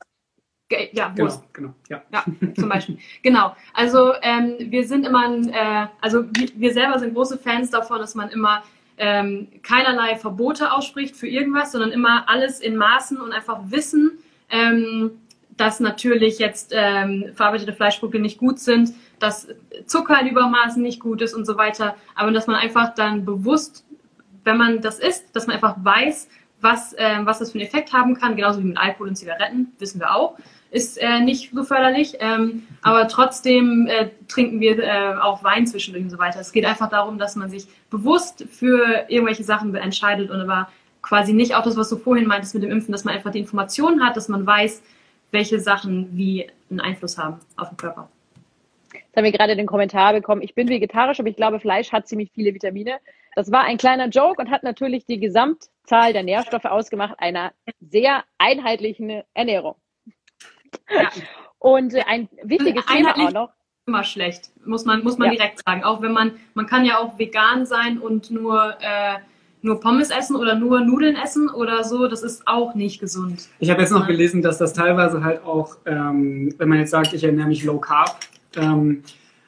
Ja, 0.92 1.08
genau, 1.08 1.24
Wurst. 1.24 1.42
Genau, 1.54 1.74
genau, 1.88 2.02
ja. 2.12 2.24
ja, 2.40 2.52
zum 2.54 2.68
Beispiel. 2.68 2.98
genau. 3.22 3.56
Also 3.72 4.12
ähm, 4.22 4.56
wir 4.58 4.86
sind 4.86 5.06
immer, 5.06 5.34
äh, 5.34 5.86
also 6.00 6.24
wir, 6.24 6.48
wir, 6.54 6.72
selber 6.72 6.98
sind 6.98 7.14
große 7.14 7.38
Fans 7.38 7.70
davon, 7.70 7.98
dass 7.98 8.14
man 8.14 8.28
immer 8.28 8.62
ähm, 8.98 9.48
keinerlei 9.62 10.16
Verbote 10.16 10.72
ausspricht 10.72 11.16
für 11.16 11.28
irgendwas, 11.28 11.72
sondern 11.72 11.92
immer 11.92 12.28
alles 12.28 12.60
in 12.60 12.76
Maßen 12.76 13.20
und 13.20 13.32
einfach 13.32 13.60
wissen, 13.70 14.18
ähm, 14.50 15.12
dass 15.56 15.80
natürlich 15.80 16.38
jetzt 16.38 16.72
ähm, 16.74 17.32
verarbeitete 17.34 17.72
Fleischprodukte 17.72 18.20
nicht 18.20 18.38
gut 18.38 18.58
sind, 18.60 18.92
dass 19.18 19.48
Zucker 19.86 20.20
in 20.20 20.28
Übermaßen 20.28 20.80
nicht 20.82 21.00
gut 21.00 21.20
ist 21.20 21.34
und 21.34 21.44
so 21.44 21.56
weiter. 21.56 21.96
Aber 22.14 22.30
dass 22.30 22.46
man 22.46 22.56
einfach 22.56 22.94
dann 22.94 23.24
bewusst, 23.24 23.84
wenn 24.44 24.56
man 24.56 24.80
das 24.80 25.00
isst, 25.00 25.34
dass 25.34 25.46
man 25.46 25.56
einfach 25.56 25.76
weiß, 25.82 26.28
was, 26.60 26.92
äh, 26.94 27.18
was 27.22 27.38
das 27.38 27.52
für 27.52 27.58
einen 27.58 27.66
Effekt 27.66 27.92
haben 27.92 28.14
kann, 28.14 28.36
genauso 28.36 28.60
wie 28.60 28.66
mit 28.66 28.78
Alkohol 28.78 29.08
und 29.08 29.16
Zigaretten, 29.16 29.72
wissen 29.78 30.00
wir 30.00 30.14
auch 30.14 30.36
ist 30.70 30.98
äh, 30.98 31.20
nicht 31.20 31.50
so 31.54 31.64
förderlich. 31.64 32.16
Ähm, 32.20 32.66
aber 32.82 33.08
trotzdem 33.08 33.86
äh, 33.86 34.08
trinken 34.28 34.60
wir 34.60 34.78
äh, 34.78 35.14
auch 35.20 35.42
Wein 35.42 35.66
zwischendurch 35.66 36.04
und 36.04 36.10
so 36.10 36.18
weiter. 36.18 36.40
Es 36.40 36.52
geht 36.52 36.64
einfach 36.64 36.90
darum, 36.90 37.18
dass 37.18 37.36
man 37.36 37.50
sich 37.50 37.66
bewusst 37.90 38.44
für 38.50 39.06
irgendwelche 39.08 39.44
Sachen 39.44 39.74
entscheidet 39.74 40.30
und 40.30 40.40
aber 40.40 40.68
quasi 41.02 41.32
nicht 41.32 41.54
auch 41.54 41.62
das, 41.62 41.76
was 41.76 41.88
du 41.88 41.96
vorhin 41.96 42.26
meintest 42.26 42.54
mit 42.54 42.62
dem 42.62 42.70
Impfen, 42.70 42.92
dass 42.92 43.04
man 43.04 43.14
einfach 43.14 43.30
die 43.30 43.38
Informationen 43.38 44.04
hat, 44.04 44.16
dass 44.16 44.28
man 44.28 44.46
weiß, 44.46 44.82
welche 45.30 45.60
Sachen 45.60 46.16
wie 46.16 46.50
einen 46.70 46.80
Einfluss 46.80 47.16
haben 47.18 47.40
auf 47.56 47.68
den 47.68 47.76
Körper. 47.76 48.08
Jetzt 48.92 49.16
haben 49.16 49.24
wir 49.24 49.32
gerade 49.32 49.56
den 49.56 49.66
Kommentar 49.66 50.12
bekommen, 50.12 50.42
ich 50.42 50.54
bin 50.54 50.68
vegetarisch, 50.68 51.20
aber 51.20 51.28
ich 51.28 51.36
glaube, 51.36 51.60
Fleisch 51.60 51.92
hat 51.92 52.08
ziemlich 52.08 52.30
viele 52.34 52.54
Vitamine. 52.54 52.98
Das 53.34 53.52
war 53.52 53.62
ein 53.64 53.78
kleiner 53.78 54.08
Joke 54.08 54.40
und 54.40 54.50
hat 54.50 54.62
natürlich 54.62 55.06
die 55.06 55.20
Gesamtzahl 55.20 56.12
der 56.12 56.22
Nährstoffe 56.22 56.64
ausgemacht 56.64 57.14
einer 57.18 57.52
sehr 57.80 58.24
einheitlichen 58.38 59.22
Ernährung. 59.34 59.76
Ja. 60.90 61.10
Und 61.58 61.94
äh, 61.94 62.02
ein 62.06 62.28
wichtiges 62.42 62.84
Thema 62.86 63.16
auch 63.16 63.32
noch. 63.32 63.50
Immer 63.86 64.04
schlecht, 64.04 64.50
muss 64.66 64.84
man, 64.84 65.02
muss 65.02 65.16
man 65.16 65.28
ja. 65.28 65.36
direkt 65.36 65.62
sagen. 65.64 65.82
Auch 65.82 66.02
wenn 66.02 66.12
man, 66.12 66.32
man 66.52 66.66
kann 66.66 66.84
ja 66.84 66.98
auch 66.98 67.18
vegan 67.18 67.64
sein 67.64 67.98
und 67.98 68.30
nur, 68.30 68.76
äh, 68.80 69.18
nur 69.62 69.80
Pommes 69.80 70.10
essen 70.10 70.36
oder 70.36 70.54
nur 70.54 70.82
Nudeln 70.82 71.16
essen 71.16 71.48
oder 71.48 71.82
so, 71.84 72.06
das 72.06 72.22
ist 72.22 72.46
auch 72.46 72.74
nicht 72.74 73.00
gesund. 73.00 73.48
Ich 73.60 73.70
habe 73.70 73.80
jetzt 73.80 73.90
noch 73.90 74.06
gelesen, 74.06 74.42
dass 74.42 74.58
das 74.58 74.74
teilweise 74.74 75.24
halt 75.24 75.42
auch, 75.42 75.78
ähm, 75.86 76.54
wenn 76.58 76.68
man 76.68 76.78
jetzt 76.78 76.90
sagt, 76.90 77.14
ich 77.14 77.24
ernähre 77.24 77.48
mich 77.48 77.64
low 77.64 77.78
carb, 77.78 78.18
ähm, 78.56 79.02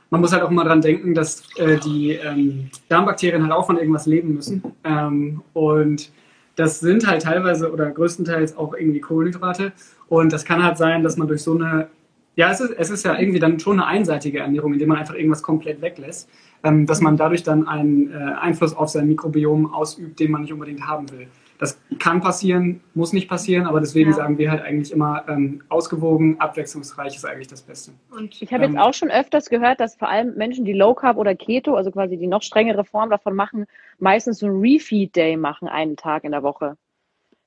man 0.08 0.20
muss 0.20 0.32
halt 0.32 0.42
auch 0.42 0.50
immer 0.50 0.64
dran 0.64 0.80
denken, 0.80 1.14
dass 1.14 1.44
äh, 1.56 1.78
die 1.78 2.12
ähm, 2.12 2.70
Darmbakterien 2.88 3.42
halt 3.42 3.52
auch 3.52 3.66
von 3.66 3.78
irgendwas 3.78 4.06
leben 4.06 4.34
müssen. 4.34 4.62
Ähm, 4.84 5.42
und 5.52 6.10
das 6.56 6.80
sind 6.80 7.06
halt 7.06 7.22
teilweise 7.22 7.72
oder 7.72 7.90
größtenteils 7.90 8.56
auch 8.56 8.74
irgendwie 8.74 9.00
Kohlenhydrate. 9.00 9.72
Und 10.08 10.32
das 10.32 10.44
kann 10.44 10.62
halt 10.62 10.78
sein, 10.78 11.02
dass 11.02 11.16
man 11.16 11.28
durch 11.28 11.42
so 11.42 11.54
eine, 11.54 11.88
ja, 12.36 12.50
es 12.50 12.60
ist, 12.60 12.72
es 12.76 12.90
ist 12.90 13.04
ja 13.04 13.18
irgendwie 13.18 13.38
dann 13.38 13.58
schon 13.60 13.80
eine 13.80 13.86
einseitige 13.86 14.40
Ernährung, 14.40 14.72
indem 14.72 14.88
man 14.88 14.98
einfach 14.98 15.14
irgendwas 15.14 15.42
komplett 15.42 15.80
weglässt, 15.80 16.28
ähm, 16.62 16.86
dass 16.86 17.00
man 17.00 17.16
dadurch 17.16 17.42
dann 17.42 17.66
einen 17.66 18.12
äh, 18.12 18.16
Einfluss 18.40 18.74
auf 18.74 18.88
sein 18.88 19.06
Mikrobiom 19.08 19.72
ausübt, 19.72 20.20
den 20.20 20.30
man 20.30 20.42
nicht 20.42 20.52
unbedingt 20.52 20.86
haben 20.86 21.10
will. 21.10 21.28
Das 21.60 21.78
kann 21.98 22.22
passieren, 22.22 22.80
muss 22.94 23.12
nicht 23.12 23.28
passieren, 23.28 23.66
aber 23.66 23.80
deswegen 23.80 24.10
ja. 24.10 24.16
sagen 24.16 24.38
wir 24.38 24.50
halt 24.50 24.62
eigentlich 24.62 24.92
immer, 24.92 25.24
ähm, 25.28 25.62
ausgewogen, 25.68 26.40
abwechslungsreich 26.40 27.14
ist 27.14 27.26
eigentlich 27.26 27.48
das 27.48 27.60
Beste. 27.60 27.92
Und 28.10 28.40
ich 28.40 28.50
habe 28.50 28.64
ähm, 28.64 28.72
jetzt 28.72 28.80
auch 28.80 28.94
schon 28.94 29.10
öfters 29.10 29.50
gehört, 29.50 29.78
dass 29.78 29.94
vor 29.94 30.08
allem 30.08 30.34
Menschen, 30.36 30.64
die 30.64 30.72
Low 30.72 30.94
Carb 30.94 31.18
oder 31.18 31.34
Keto, 31.34 31.74
also 31.74 31.90
quasi 31.90 32.16
die 32.16 32.28
noch 32.28 32.40
strengere 32.40 32.86
Form 32.86 33.10
davon 33.10 33.34
machen, 33.36 33.66
meistens 33.98 34.38
so 34.38 34.46
ein 34.46 34.58
Refeed 34.58 35.14
Day 35.14 35.36
machen, 35.36 35.68
einen 35.68 35.96
Tag 35.96 36.24
in 36.24 36.32
der 36.32 36.42
Woche. 36.42 36.78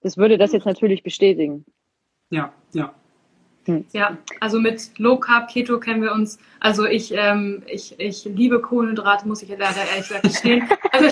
Das 0.02 0.16
würde 0.16 0.38
das 0.38 0.54
jetzt 0.54 0.68
natürlich 0.68 1.02
bestätigen. 1.02 1.66
Ja, 2.30 2.54
ja. 2.74 2.94
Hm. 3.66 3.86
Ja, 3.94 4.18
also 4.42 4.60
mit 4.60 4.98
Low 4.98 5.18
Carb 5.18 5.50
Keto 5.50 5.80
kennen 5.80 6.02
wir 6.02 6.12
uns. 6.12 6.38
Also 6.60 6.86
ich, 6.86 7.14
ähm, 7.16 7.64
ich, 7.68 7.98
ich 8.00 8.26
liebe 8.26 8.62
Kohlenhydrate, 8.62 9.28
muss 9.28 9.42
ich 9.42 9.50
leider 9.50 9.66
ehrlich 9.90 10.08
gesagt 10.08 10.24
gestehen. 10.24 10.68
also 10.92 11.10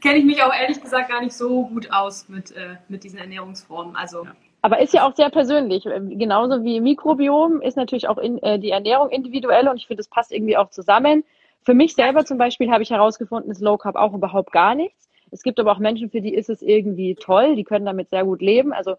kenne 0.00 0.18
ich 0.18 0.24
mich 0.24 0.42
auch 0.42 0.54
ehrlich 0.54 0.80
gesagt 0.80 1.10
gar 1.10 1.20
nicht 1.20 1.34
so 1.34 1.66
gut 1.66 1.92
aus 1.92 2.28
mit, 2.28 2.52
äh, 2.52 2.76
mit 2.88 3.02
diesen 3.04 3.18
Ernährungsformen. 3.18 3.96
Also 3.96 4.24
ja. 4.24 4.32
Aber 4.64 4.78
ist 4.78 4.94
ja 4.94 5.06
auch 5.06 5.16
sehr 5.16 5.28
persönlich. 5.28 5.82
Genauso 5.82 6.62
wie 6.62 6.80
Mikrobiom 6.80 7.60
ist 7.62 7.76
natürlich 7.76 8.06
auch 8.08 8.18
in, 8.18 8.38
äh, 8.42 8.60
die 8.60 8.70
Ernährung 8.70 9.10
individuell 9.10 9.66
und 9.68 9.76
ich 9.76 9.88
finde, 9.88 9.98
das 9.98 10.08
passt 10.08 10.30
irgendwie 10.30 10.56
auch 10.56 10.70
zusammen. 10.70 11.24
Für 11.64 11.74
mich 11.74 11.94
selber 11.94 12.24
zum 12.24 12.38
Beispiel 12.38 12.70
habe 12.70 12.84
ich 12.84 12.90
herausgefunden, 12.90 13.50
ist 13.50 13.60
Low 13.60 13.76
Carb 13.76 13.96
auch 13.96 14.14
überhaupt 14.14 14.52
gar 14.52 14.76
nichts. 14.76 15.08
Es 15.32 15.42
gibt 15.42 15.58
aber 15.58 15.72
auch 15.72 15.78
Menschen, 15.78 16.10
für 16.10 16.20
die 16.20 16.34
ist 16.34 16.48
es 16.48 16.62
irgendwie 16.62 17.16
toll, 17.16 17.56
die 17.56 17.64
können 17.64 17.86
damit 17.86 18.10
sehr 18.10 18.24
gut 18.24 18.40
leben. 18.40 18.72
Also 18.72 18.96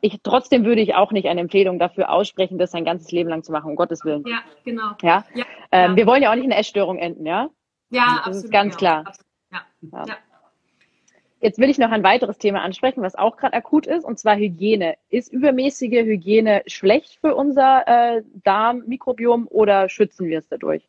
ich, 0.00 0.20
trotzdem 0.22 0.64
würde 0.64 0.80
ich 0.80 0.94
auch 0.94 1.12
nicht 1.12 1.28
eine 1.28 1.40
Empfehlung 1.40 1.78
dafür 1.78 2.10
aussprechen, 2.10 2.58
das 2.58 2.72
sein 2.72 2.84
ganzes 2.84 3.10
Leben 3.12 3.30
lang 3.30 3.42
zu 3.42 3.52
machen, 3.52 3.70
um 3.70 3.76
Gottes 3.76 4.04
Willen. 4.04 4.24
Ja, 4.26 4.38
genau. 4.64 4.92
Ja? 5.02 5.24
ja, 5.34 5.44
ähm, 5.72 5.92
ja. 5.92 5.96
Wir 5.96 6.06
wollen 6.06 6.22
ja 6.22 6.30
auch 6.30 6.34
nicht 6.34 6.44
in 6.44 6.52
eine 6.52 6.60
Essstörung 6.60 6.98
enden, 6.98 7.26
ja? 7.26 7.48
Ja, 7.90 8.06
das 8.06 8.18
absolut. 8.18 8.44
ist 8.44 8.50
ganz 8.50 8.76
klar. 8.76 9.04
Ja. 9.52 9.62
ja. 10.06 10.16
Jetzt 11.40 11.58
will 11.58 11.70
ich 11.70 11.78
noch 11.78 11.90
ein 11.90 12.02
weiteres 12.02 12.38
Thema 12.38 12.62
ansprechen, 12.62 13.02
was 13.02 13.14
auch 13.14 13.36
gerade 13.36 13.54
akut 13.54 13.86
ist, 13.86 14.04
und 14.04 14.18
zwar 14.18 14.36
Hygiene. 14.36 14.96
Ist 15.10 15.32
übermäßige 15.32 16.04
Hygiene 16.04 16.62
schlecht 16.66 17.18
für 17.20 17.36
unser 17.36 17.86
äh, 17.86 18.22
Darmmikrobiom 18.42 19.46
oder 19.48 19.88
schützen 19.88 20.28
wir 20.28 20.38
es 20.38 20.48
dadurch? 20.48 20.88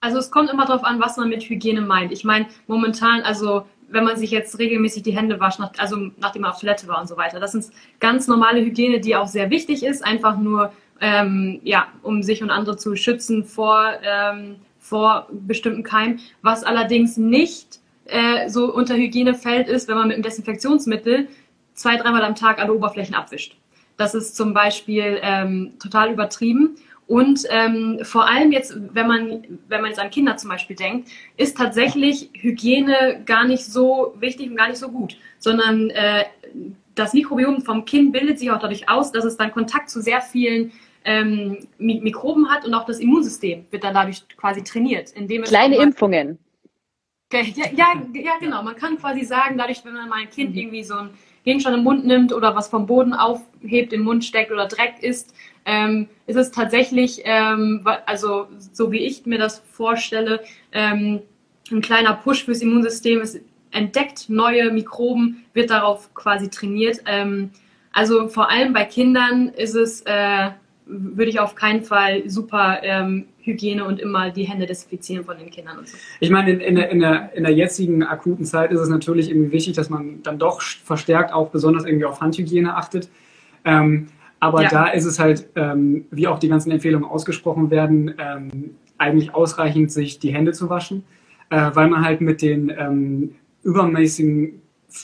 Also 0.00 0.18
es 0.18 0.30
kommt 0.30 0.50
immer 0.50 0.64
darauf 0.64 0.84
an, 0.84 1.00
was 1.00 1.16
man 1.16 1.28
mit 1.28 1.42
Hygiene 1.42 1.82
meint. 1.82 2.12
Ich 2.12 2.24
meine, 2.24 2.46
momentan, 2.66 3.22
also 3.22 3.66
wenn 3.90 4.04
man 4.04 4.16
sich 4.16 4.30
jetzt 4.30 4.58
regelmäßig 4.58 5.02
die 5.02 5.16
Hände 5.16 5.40
wascht, 5.40 5.58
nach, 5.58 5.72
also 5.78 6.10
nachdem 6.18 6.42
man 6.42 6.52
auf 6.52 6.60
Toilette 6.60 6.88
war 6.88 7.00
und 7.00 7.08
so 7.08 7.16
weiter. 7.16 7.40
Das 7.40 7.52
sind 7.52 7.66
ganz 8.00 8.26
normale 8.28 8.60
Hygiene, 8.60 9.00
die 9.00 9.16
auch 9.16 9.26
sehr 9.26 9.50
wichtig 9.50 9.82
ist, 9.82 10.04
einfach 10.04 10.38
nur, 10.38 10.72
ähm, 11.00 11.60
ja, 11.62 11.88
um 12.02 12.22
sich 12.22 12.42
und 12.42 12.50
andere 12.50 12.76
zu 12.76 12.96
schützen 12.96 13.44
vor, 13.44 13.92
ähm, 14.02 14.56
vor 14.78 15.28
bestimmten 15.30 15.82
Keimen. 15.82 16.20
Was 16.42 16.64
allerdings 16.64 17.16
nicht 17.16 17.80
äh, 18.06 18.48
so 18.48 18.72
unter 18.72 18.94
Hygiene 18.94 19.34
fällt, 19.34 19.68
ist, 19.68 19.88
wenn 19.88 19.96
man 19.96 20.08
mit 20.08 20.14
einem 20.14 20.22
Desinfektionsmittel 20.22 21.28
zwei, 21.74 21.96
dreimal 21.96 22.24
am 22.24 22.34
Tag 22.34 22.58
alle 22.58 22.72
Oberflächen 22.72 23.14
abwischt. 23.14 23.56
Das 23.96 24.14
ist 24.14 24.36
zum 24.36 24.54
Beispiel 24.54 25.18
ähm, 25.22 25.72
total 25.80 26.12
übertrieben. 26.12 26.76
Und 27.08 27.46
ähm, 27.48 28.00
vor 28.02 28.28
allem 28.28 28.52
jetzt, 28.52 28.76
wenn 28.94 29.08
man, 29.08 29.42
wenn 29.68 29.80
man 29.80 29.90
jetzt 29.90 29.98
an 29.98 30.10
Kinder 30.10 30.36
zum 30.36 30.50
Beispiel 30.50 30.76
denkt, 30.76 31.08
ist 31.38 31.56
tatsächlich 31.56 32.28
Hygiene 32.34 33.22
gar 33.24 33.46
nicht 33.46 33.64
so 33.64 34.14
wichtig 34.20 34.50
und 34.50 34.56
gar 34.56 34.68
nicht 34.68 34.78
so 34.78 34.90
gut, 34.90 35.16
sondern 35.38 35.88
äh, 35.88 36.26
das 36.94 37.14
Mikrobiom 37.14 37.62
vom 37.62 37.86
Kind 37.86 38.12
bildet 38.12 38.38
sich 38.38 38.50
auch 38.50 38.60
dadurch 38.60 38.90
aus, 38.90 39.10
dass 39.10 39.24
es 39.24 39.38
dann 39.38 39.52
Kontakt 39.52 39.88
zu 39.88 40.02
sehr 40.02 40.20
vielen 40.20 40.70
ähm, 41.06 41.66
Mikroben 41.78 42.50
hat 42.50 42.66
und 42.66 42.74
auch 42.74 42.84
das 42.84 42.98
Immunsystem 42.98 43.64
wird 43.70 43.84
dann 43.84 43.94
dadurch 43.94 44.28
quasi 44.36 44.62
trainiert. 44.62 45.10
Indem 45.12 45.44
es 45.44 45.48
Kleine 45.48 45.76
Impfungen. 45.76 46.38
Ja, 47.32 47.40
ja, 47.40 47.92
ja, 48.12 48.32
genau. 48.38 48.62
Man 48.62 48.76
kann 48.76 48.98
quasi 48.98 49.24
sagen, 49.24 49.56
dadurch, 49.56 49.82
wenn 49.82 49.94
man 49.94 50.10
mal 50.10 50.20
ein 50.20 50.30
Kind 50.30 50.50
mhm. 50.50 50.58
irgendwie 50.58 50.82
so 50.82 50.94
ein 50.94 51.10
Gegenstand 51.44 51.76
im 51.76 51.84
Mund 51.84 52.04
nimmt 52.06 52.32
oder 52.32 52.54
was 52.54 52.68
vom 52.68 52.86
Boden 52.86 53.14
aufhebt, 53.14 53.92
im 53.92 54.02
Mund 54.02 54.24
steckt 54.24 54.50
oder 54.52 54.66
Dreck 54.66 55.02
isst, 55.02 55.34
ähm, 55.64 56.08
ist 56.26 56.36
es 56.36 56.50
tatsächlich, 56.50 57.22
ähm, 57.24 57.84
also 58.06 58.48
so 58.72 58.90
wie 58.90 58.98
ich 58.98 59.26
mir 59.26 59.38
das 59.38 59.58
vorstelle, 59.70 60.40
ähm, 60.72 61.20
ein 61.70 61.80
kleiner 61.80 62.14
Push 62.14 62.44
fürs 62.44 62.62
Immunsystem. 62.62 63.20
Es 63.20 63.40
entdeckt 63.70 64.28
neue 64.28 64.70
Mikroben, 64.70 65.44
wird 65.52 65.70
darauf 65.70 66.12
quasi 66.14 66.48
trainiert. 66.48 67.00
Ähm, 67.06 67.50
also 67.92 68.28
vor 68.28 68.50
allem 68.50 68.72
bei 68.72 68.84
Kindern 68.84 69.48
ist 69.48 69.74
es, 69.74 70.02
äh, 70.02 70.50
würde 70.88 71.30
ich 71.30 71.38
auf 71.38 71.54
keinen 71.54 71.82
Fall 71.82 72.28
super 72.28 72.78
ähm, 72.82 73.26
Hygiene 73.40 73.84
und 73.84 74.00
immer 74.00 74.30
die 74.30 74.44
Hände 74.44 74.66
desinfizieren 74.66 75.24
von 75.24 75.38
den 75.38 75.50
Kindern 75.50 75.78
und 75.78 75.88
so. 75.88 75.96
Ich 76.20 76.30
meine, 76.30 76.50
in, 76.50 76.60
in, 76.60 76.74
der, 76.74 76.90
in, 76.90 77.00
der, 77.00 77.32
in 77.34 77.44
der 77.44 77.52
jetzigen 77.52 78.02
akuten 78.02 78.44
Zeit 78.44 78.72
ist 78.72 78.80
es 78.80 78.88
natürlich 78.88 79.30
irgendwie 79.30 79.52
wichtig, 79.52 79.74
dass 79.74 79.90
man 79.90 80.22
dann 80.22 80.38
doch 80.38 80.60
verstärkt 80.60 81.32
auch 81.32 81.50
besonders 81.50 81.84
irgendwie 81.84 82.06
auf 82.06 82.20
Handhygiene 82.20 82.74
achtet. 82.74 83.08
Ähm, 83.64 84.08
aber 84.40 84.62
ja. 84.62 84.68
da 84.68 84.86
ist 84.88 85.04
es 85.04 85.18
halt, 85.18 85.48
ähm, 85.56 86.06
wie 86.10 86.28
auch 86.28 86.38
die 86.38 86.48
ganzen 86.48 86.70
Empfehlungen 86.70 87.08
ausgesprochen 87.08 87.70
werden, 87.70 88.14
ähm, 88.18 88.76
eigentlich 88.96 89.34
ausreichend, 89.34 89.92
sich 89.92 90.18
die 90.18 90.32
Hände 90.32 90.52
zu 90.52 90.70
waschen, 90.70 91.04
äh, 91.50 91.70
weil 91.74 91.88
man 91.88 92.04
halt 92.04 92.20
mit 92.20 92.42
den 92.42 92.72
ähm, 92.76 93.34
übermäßigen 93.62 94.62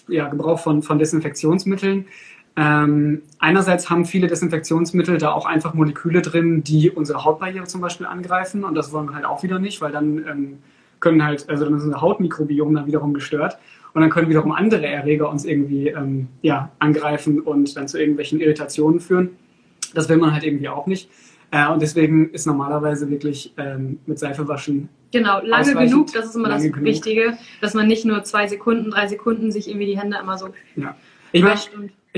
ja, 0.08 0.28
Gebrauch 0.28 0.58
von, 0.58 0.82
von 0.82 0.98
Desinfektionsmitteln 0.98 2.06
ähm, 2.56 3.22
einerseits 3.40 3.90
haben 3.90 4.04
viele 4.04 4.28
Desinfektionsmittel 4.28 5.18
da 5.18 5.32
auch 5.32 5.46
einfach 5.46 5.74
Moleküle 5.74 6.22
drin, 6.22 6.62
die 6.62 6.90
unsere 6.90 7.24
Hautbarriere 7.24 7.64
zum 7.64 7.80
Beispiel 7.80 8.06
angreifen 8.06 8.64
und 8.64 8.74
das 8.74 8.92
wollen 8.92 9.08
wir 9.08 9.14
halt 9.14 9.24
auch 9.24 9.42
wieder 9.42 9.58
nicht, 9.58 9.80
weil 9.80 9.90
dann 9.90 10.18
ähm, 10.18 10.58
können 11.00 11.24
halt, 11.24 11.48
also 11.48 11.64
dann 11.64 11.74
ist 11.76 11.82
unser 11.82 12.00
Hautmikrobiom 12.00 12.74
dann 12.74 12.86
wiederum 12.86 13.12
gestört 13.12 13.58
und 13.92 14.00
dann 14.00 14.10
können 14.10 14.28
wiederum 14.28 14.52
andere 14.52 14.86
Erreger 14.86 15.30
uns 15.30 15.44
irgendwie 15.44 15.88
ähm, 15.88 16.28
ja, 16.42 16.70
angreifen 16.78 17.40
und 17.40 17.76
dann 17.76 17.88
zu 17.88 17.98
irgendwelchen 17.98 18.40
Irritationen 18.40 19.00
führen. 19.00 19.30
Das 19.94 20.08
will 20.08 20.16
man 20.16 20.32
halt 20.32 20.44
irgendwie 20.44 20.68
auch 20.68 20.86
nicht. 20.86 21.10
Äh, 21.50 21.68
und 21.68 21.82
deswegen 21.82 22.30
ist 22.30 22.46
normalerweise 22.46 23.10
wirklich 23.10 23.52
ähm, 23.56 23.98
mit 24.06 24.18
Seife 24.18 24.46
waschen. 24.46 24.88
Genau, 25.12 25.40
lange 25.42 25.74
genug, 25.74 26.12
das 26.12 26.26
ist 26.26 26.34
immer 26.36 26.48
das 26.48 26.62
genug. 26.62 26.82
Wichtige, 26.82 27.36
dass 27.60 27.74
man 27.74 27.86
nicht 27.86 28.04
nur 28.04 28.24
zwei 28.24 28.46
Sekunden, 28.46 28.90
drei 28.90 29.06
Sekunden 29.06 29.52
sich 29.52 29.68
irgendwie 29.68 29.86
die 29.86 29.98
Hände 29.98 30.18
immer 30.20 30.38
so. 30.38 30.48
Ja. 30.76 30.96
Ich 31.32 31.44
ich 31.44 31.70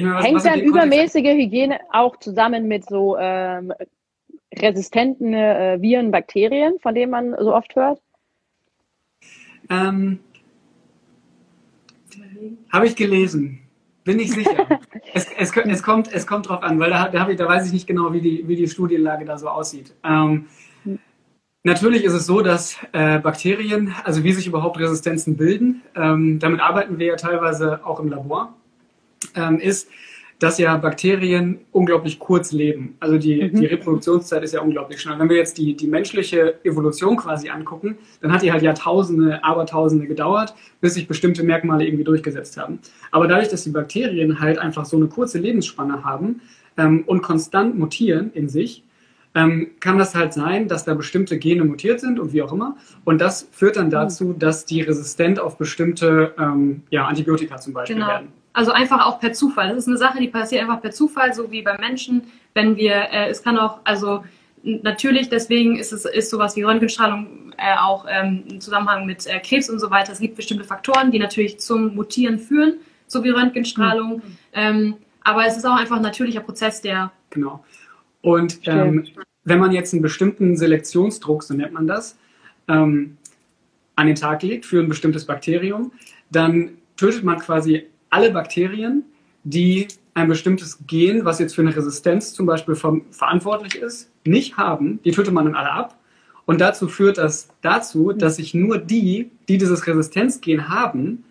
meine, 0.04 0.16
was, 0.16 0.24
Hängt 0.24 0.36
was 0.36 0.42
dann 0.44 0.60
übermäßige 0.60 1.24
Hygiene 1.24 1.80
auch 1.92 2.16
zusammen 2.18 2.68
mit 2.68 2.86
so 2.86 3.16
ähm, 3.18 3.72
resistenten 4.54 5.34
äh, 5.34 5.78
Viren, 5.80 6.10
Bakterien, 6.10 6.78
von 6.80 6.94
denen 6.94 7.10
man 7.10 7.34
so 7.38 7.54
oft 7.54 7.74
hört? 7.76 8.00
Ähm, 9.70 10.20
Habe 12.72 12.86
ich 12.86 12.96
gelesen. 12.96 13.60
Bin 14.04 14.20
ich 14.20 14.30
sicher. 14.30 14.80
es, 15.14 15.26
es, 15.36 15.56
es, 15.56 15.82
kommt, 15.82 16.12
es 16.12 16.26
kommt 16.26 16.48
drauf 16.48 16.62
an, 16.62 16.78
weil 16.78 16.90
da, 16.90 17.08
da, 17.08 17.28
ich, 17.28 17.36
da 17.36 17.48
weiß 17.48 17.66
ich 17.66 17.72
nicht 17.72 17.86
genau, 17.86 18.12
wie 18.12 18.20
die, 18.20 18.46
wie 18.46 18.56
die 18.56 18.68
Studienlage 18.68 19.24
da 19.24 19.38
so 19.38 19.48
aussieht. 19.48 19.94
Ähm, 20.04 20.46
Natürlich 21.66 22.04
ist 22.04 22.12
es 22.12 22.26
so, 22.26 22.42
dass 22.42 22.76
äh, 22.92 23.18
Bakterien, 23.18 23.92
also 24.04 24.22
wie 24.22 24.32
sich 24.32 24.46
überhaupt 24.46 24.78
Resistenzen 24.78 25.36
bilden, 25.36 25.82
ähm, 25.96 26.38
damit 26.38 26.60
arbeiten 26.60 27.00
wir 27.00 27.06
ja 27.06 27.16
teilweise 27.16 27.84
auch 27.84 27.98
im 27.98 28.08
Labor 28.08 28.54
ähm, 29.34 29.58
ist, 29.58 29.88
dass 30.38 30.58
ja 30.58 30.76
Bakterien 30.76 31.60
unglaublich 31.72 32.18
kurz 32.18 32.52
leben. 32.52 32.96
Also 33.00 33.16
die, 33.16 33.42
mhm. 33.42 33.58
die 33.58 33.66
Reproduktionszeit 33.66 34.42
ist 34.42 34.52
ja 34.52 34.60
unglaublich 34.60 35.00
schnell. 35.00 35.18
Wenn 35.18 35.30
wir 35.30 35.36
jetzt 35.36 35.56
die, 35.56 35.74
die 35.74 35.86
menschliche 35.86 36.62
Evolution 36.62 37.16
quasi 37.16 37.48
angucken, 37.48 37.96
dann 38.20 38.32
hat 38.32 38.42
die 38.42 38.52
halt 38.52 38.62
Jahrtausende, 38.62 39.42
Abertausende 39.42 40.06
gedauert, 40.06 40.54
bis 40.80 40.94
sich 40.94 41.08
bestimmte 41.08 41.42
Merkmale 41.42 41.86
irgendwie 41.86 42.04
durchgesetzt 42.04 42.58
haben. 42.58 42.80
Aber 43.10 43.26
dadurch, 43.28 43.48
dass 43.48 43.64
die 43.64 43.70
Bakterien 43.70 44.38
halt 44.38 44.58
einfach 44.58 44.84
so 44.84 44.96
eine 44.96 45.06
kurze 45.06 45.38
Lebensspanne 45.38 46.04
haben 46.04 46.42
ähm, 46.76 47.04
und 47.06 47.22
konstant 47.22 47.78
mutieren 47.78 48.30
in 48.34 48.50
sich, 48.50 48.82
ähm, 49.34 49.72
kann 49.80 49.98
das 49.98 50.14
halt 50.14 50.32
sein, 50.32 50.66
dass 50.68 50.84
da 50.84 50.94
bestimmte 50.94 51.38
Gene 51.38 51.64
mutiert 51.64 52.00
sind 52.00 52.18
und 52.18 52.32
wie 52.32 52.42
auch 52.42 52.52
immer. 52.52 52.76
Und 53.04 53.20
das 53.20 53.48
führt 53.52 53.76
dann 53.76 53.86
mhm. 53.86 53.90
dazu, 53.90 54.32
dass 54.34 54.66
die 54.66 54.82
resistent 54.82 55.40
auf 55.40 55.56
bestimmte 55.56 56.34
ähm, 56.38 56.82
ja, 56.90 57.06
Antibiotika 57.06 57.56
zum 57.56 57.72
Beispiel 57.72 57.96
genau. 57.96 58.08
werden. 58.08 58.28
Also 58.56 58.72
einfach 58.72 59.04
auch 59.04 59.20
per 59.20 59.34
Zufall. 59.34 59.68
Das 59.68 59.76
ist 59.76 59.88
eine 59.88 59.98
Sache, 59.98 60.18
die 60.18 60.28
passiert 60.28 60.62
einfach 60.62 60.80
per 60.80 60.90
Zufall, 60.90 61.34
so 61.34 61.52
wie 61.52 61.60
bei 61.60 61.76
Menschen. 61.76 62.22
Wenn 62.54 62.78
wir, 62.78 62.94
äh, 63.12 63.28
es 63.28 63.42
kann 63.42 63.58
auch, 63.58 63.80
also 63.84 64.24
natürlich, 64.62 65.28
deswegen 65.28 65.76
ist 65.76 65.92
es 65.92 66.06
ist 66.06 66.30
sowas 66.30 66.56
wie 66.56 66.62
Röntgenstrahlung 66.62 67.52
äh, 67.58 67.76
auch 67.78 68.06
ähm, 68.08 68.44
im 68.48 68.62
Zusammenhang 68.62 69.04
mit 69.04 69.26
äh, 69.26 69.40
Krebs 69.40 69.68
und 69.68 69.78
so 69.78 69.90
weiter. 69.90 70.12
Es 70.12 70.20
gibt 70.20 70.36
bestimmte 70.36 70.64
Faktoren, 70.64 71.10
die 71.10 71.18
natürlich 71.18 71.60
zum 71.60 71.94
Mutieren 71.94 72.38
führen, 72.38 72.76
so 73.06 73.22
wie 73.24 73.28
Röntgenstrahlung. 73.28 74.22
Mhm. 74.24 74.38
Ähm, 74.54 74.94
aber 75.20 75.44
es 75.44 75.58
ist 75.58 75.66
auch 75.66 75.76
einfach 75.76 75.96
ein 75.96 76.02
natürlicher 76.02 76.40
Prozess, 76.40 76.80
der. 76.80 77.12
Genau. 77.28 77.62
Und 78.22 78.60
ähm, 78.64 79.04
wenn 79.44 79.58
man 79.58 79.72
jetzt 79.72 79.92
einen 79.92 80.00
bestimmten 80.00 80.56
Selektionsdruck, 80.56 81.42
so 81.42 81.52
nennt 81.52 81.74
man 81.74 81.86
das, 81.86 82.16
ähm, 82.68 83.18
an 83.96 84.06
den 84.06 84.16
Tag 84.16 84.42
legt 84.42 84.64
für 84.64 84.80
ein 84.80 84.88
bestimmtes 84.88 85.26
Bakterium, 85.26 85.92
dann 86.30 86.78
tötet 86.96 87.22
man 87.22 87.38
quasi 87.38 87.84
alle 88.10 88.30
Bakterien, 88.30 89.04
die 89.44 89.88
ein 90.14 90.28
bestimmtes 90.28 90.78
Gen, 90.86 91.24
was 91.24 91.38
jetzt 91.38 91.54
für 91.54 91.60
eine 91.60 91.76
Resistenz 91.76 92.32
zum 92.32 92.46
Beispiel 92.46 92.74
verantwortlich 92.74 93.74
ist, 93.76 94.10
nicht 94.24 94.56
haben, 94.56 94.98
die 95.04 95.10
tötet 95.10 95.32
man 95.34 95.44
dann 95.44 95.54
alle 95.54 95.70
ab. 95.70 95.98
Und 96.46 96.60
dazu 96.60 96.88
führt 96.88 97.18
das 97.18 97.48
dazu, 97.60 98.12
dass 98.12 98.36
sich 98.36 98.54
nur 98.54 98.78
die, 98.78 99.30
die 99.48 99.58
dieses 99.58 99.86
Resistenzgen 99.86 100.68
haben, 100.68 101.24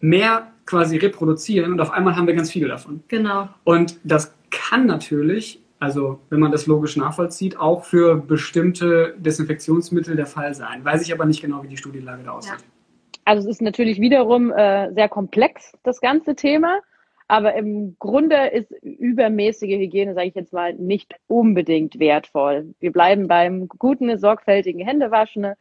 mehr 0.00 0.50
quasi 0.66 0.96
reproduzieren 0.96 1.72
und 1.72 1.80
auf 1.80 1.90
einmal 1.90 2.16
haben 2.16 2.26
wir 2.26 2.34
ganz 2.34 2.50
viele 2.50 2.68
davon. 2.68 3.02
Genau. 3.08 3.48
Und 3.64 3.98
das 4.04 4.34
kann 4.50 4.86
natürlich, 4.86 5.60
also 5.78 6.20
wenn 6.30 6.40
man 6.40 6.50
das 6.50 6.66
logisch 6.66 6.96
nachvollzieht, 6.96 7.58
auch 7.58 7.84
für 7.84 8.16
bestimmte 8.16 9.14
Desinfektionsmittel 9.18 10.16
der 10.16 10.26
Fall 10.26 10.54
sein. 10.54 10.84
Weiß 10.84 11.02
ich 11.02 11.12
aber 11.12 11.26
nicht 11.26 11.42
genau, 11.42 11.62
wie 11.62 11.68
die 11.68 11.76
Studienlage 11.76 12.22
da 12.24 12.32
aussieht. 12.32 12.54
Ja. 12.58 12.71
Also 13.24 13.48
es 13.48 13.56
ist 13.56 13.62
natürlich 13.62 14.00
wiederum 14.00 14.52
äh, 14.52 14.92
sehr 14.92 15.08
komplex, 15.08 15.72
das 15.82 16.00
ganze 16.00 16.34
Thema. 16.34 16.80
Aber 17.28 17.54
im 17.54 17.96
Grunde 17.98 18.48
ist 18.48 18.70
übermäßige 18.82 19.78
Hygiene, 19.78 20.12
sage 20.14 20.28
ich 20.28 20.34
jetzt 20.34 20.52
mal, 20.52 20.74
nicht 20.74 21.14
unbedingt 21.28 21.98
wertvoll. 21.98 22.74
Wir 22.78 22.92
bleiben 22.92 23.26
beim 23.26 23.68
guten, 23.68 24.18
sorgfältigen 24.18 24.84
Händewaschen. 24.84 25.54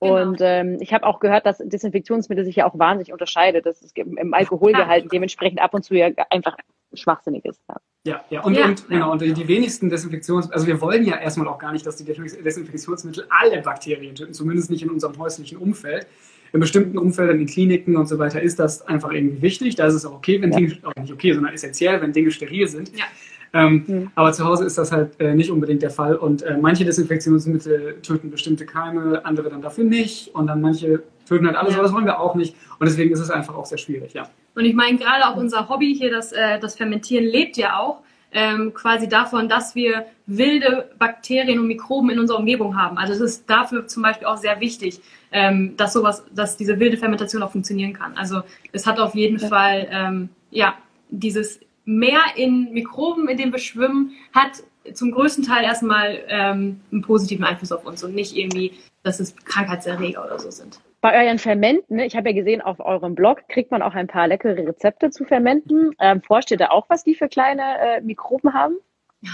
Genau. 0.00 0.20
Und 0.20 0.38
ähm, 0.42 0.76
ich 0.80 0.92
habe 0.92 1.06
auch 1.06 1.20
gehört, 1.20 1.46
dass 1.46 1.58
Desinfektionsmittel 1.58 2.44
sich 2.44 2.56
ja 2.56 2.68
auch 2.68 2.78
wahnsinnig 2.78 3.12
unterscheidet. 3.12 3.64
Das 3.64 3.80
ist 3.80 3.96
im 3.96 4.34
Alkoholgehalt 4.34 5.04
ja. 5.04 5.08
dementsprechend 5.10 5.60
ab 5.62 5.72
und 5.72 5.84
zu 5.84 5.94
ja 5.94 6.10
einfach 6.28 6.58
schwachsinnig 6.92 7.44
ist. 7.46 7.62
Ja, 7.66 7.76
ja. 8.04 8.24
ja. 8.28 8.42
Und, 8.42 8.54
ja. 8.54 8.66
und, 8.66 8.88
genau, 8.88 9.12
und 9.12 9.22
die 9.22 9.48
wenigsten 9.48 9.88
Desinfektionsmittel, 9.88 10.54
also 10.54 10.66
wir 10.66 10.80
wollen 10.82 11.04
ja 11.04 11.16
erstmal 11.16 11.48
auch 11.48 11.58
gar 11.58 11.72
nicht, 11.72 11.86
dass 11.86 11.96
die 11.96 12.04
Desinfektionsmittel 12.04 13.26
alle 13.30 13.62
Bakterien 13.62 14.14
töten, 14.14 14.34
zumindest 14.34 14.70
nicht 14.70 14.82
in 14.82 14.90
unserem 14.90 15.18
häuslichen 15.18 15.56
Umfeld 15.56 16.06
in 16.52 16.60
bestimmten 16.60 16.98
Umfeldern, 16.98 17.40
in 17.40 17.46
Kliniken 17.46 17.96
und 17.96 18.06
so 18.06 18.18
weiter, 18.18 18.40
ist 18.40 18.58
das 18.58 18.82
einfach 18.82 19.12
irgendwie 19.12 19.42
wichtig. 19.42 19.74
Da 19.76 19.86
ist 19.86 19.94
es 19.94 20.06
auch 20.06 20.14
okay, 20.14 20.40
wenn 20.40 20.52
ja. 20.52 20.58
Dinge, 20.58 20.78
auch 20.82 20.94
nicht 21.00 21.12
okay, 21.12 21.32
sondern 21.32 21.52
essentiell, 21.52 22.00
wenn 22.00 22.12
Dinge 22.12 22.30
steril 22.30 22.66
sind. 22.68 22.92
Ja. 22.96 23.04
Ähm, 23.52 23.84
mhm. 23.86 24.10
Aber 24.14 24.32
zu 24.32 24.44
Hause 24.44 24.64
ist 24.64 24.76
das 24.76 24.92
halt 24.92 25.18
äh, 25.20 25.34
nicht 25.34 25.50
unbedingt 25.50 25.82
der 25.82 25.90
Fall. 25.90 26.16
Und 26.16 26.42
äh, 26.42 26.56
manche 26.58 26.84
Desinfektionsmittel 26.84 28.00
töten 28.02 28.30
bestimmte 28.30 28.66
Keime, 28.66 29.24
andere 29.24 29.50
dann 29.50 29.62
dafür 29.62 29.84
nicht. 29.84 30.34
Und 30.34 30.48
dann 30.48 30.60
manche 30.60 31.02
töten 31.26 31.46
halt 31.46 31.56
alles, 31.56 31.72
ja. 31.72 31.78
aber 31.78 31.86
das 31.86 31.94
wollen 31.94 32.06
wir 32.06 32.20
auch 32.20 32.34
nicht. 32.34 32.54
Und 32.78 32.86
deswegen 32.86 33.12
ist 33.12 33.20
es 33.20 33.30
einfach 33.30 33.54
auch 33.54 33.66
sehr 33.66 33.78
schwierig, 33.78 34.14
ja. 34.14 34.28
Und 34.54 34.64
ich 34.64 34.74
meine, 34.74 34.98
gerade 34.98 35.26
auch 35.26 35.36
unser 35.36 35.68
Hobby 35.68 35.94
hier, 35.94 36.10
das, 36.10 36.32
äh, 36.32 36.58
das 36.60 36.76
Fermentieren, 36.76 37.24
lebt 37.24 37.56
ja 37.56 37.78
auch 37.78 38.02
ähm, 38.36 38.74
quasi 38.74 39.08
davon, 39.08 39.48
dass 39.48 39.74
wir 39.74 40.04
wilde 40.26 40.90
Bakterien 40.98 41.58
und 41.58 41.68
Mikroben 41.68 42.10
in 42.10 42.18
unserer 42.18 42.38
Umgebung 42.38 42.78
haben. 42.78 42.98
Also 42.98 43.14
es 43.14 43.20
ist 43.20 43.48
dafür 43.48 43.86
zum 43.86 44.02
Beispiel 44.02 44.26
auch 44.26 44.36
sehr 44.36 44.60
wichtig, 44.60 45.00
ähm, 45.32 45.74
dass 45.78 45.94
sowas, 45.94 46.22
dass 46.34 46.58
diese 46.58 46.78
wilde 46.78 46.98
Fermentation 46.98 47.42
auch 47.42 47.50
funktionieren 47.50 47.94
kann. 47.94 48.14
Also 48.14 48.42
es 48.72 48.86
hat 48.86 49.00
auf 49.00 49.14
jeden 49.14 49.38
ja. 49.38 49.48
Fall, 49.48 49.88
ähm, 49.90 50.28
ja, 50.50 50.74
dieses 51.08 51.60
Meer 51.86 52.20
in 52.36 52.74
Mikroben, 52.74 53.26
in 53.26 53.38
dem 53.38 53.52
wir 53.52 53.58
schwimmen, 53.58 54.12
hat 54.34 54.62
zum 54.92 55.12
größten 55.12 55.42
Teil 55.42 55.64
erstmal 55.64 56.18
ähm, 56.28 56.80
einen 56.92 57.00
positiven 57.00 57.44
Einfluss 57.44 57.72
auf 57.72 57.86
uns 57.86 58.04
und 58.04 58.14
nicht 58.14 58.36
irgendwie, 58.36 58.72
dass 59.02 59.18
es 59.18 59.34
Krankheitserreger 59.34 60.22
oder 60.22 60.38
so 60.38 60.50
sind. 60.50 60.78
Bei 61.06 61.24
euren 61.24 61.38
Fermenten, 61.38 62.00
ich 62.00 62.16
habe 62.16 62.30
ja 62.30 62.34
gesehen, 62.34 62.60
auf 62.60 62.80
eurem 62.80 63.14
Blog 63.14 63.48
kriegt 63.48 63.70
man 63.70 63.80
auch 63.80 63.94
ein 63.94 64.08
paar 64.08 64.26
leckere 64.26 64.56
Rezepte 64.56 65.10
zu 65.10 65.24
Fermenten. 65.24 65.92
Ähm, 66.00 66.20
forscht 66.20 66.50
ihr 66.50 66.56
da 66.56 66.70
auch, 66.70 66.86
was 66.90 67.04
die 67.04 67.14
für 67.14 67.28
kleine 67.28 67.62
äh, 67.62 68.00
Mikroben 68.00 68.52
haben? 68.52 68.74
Ja. 69.20 69.30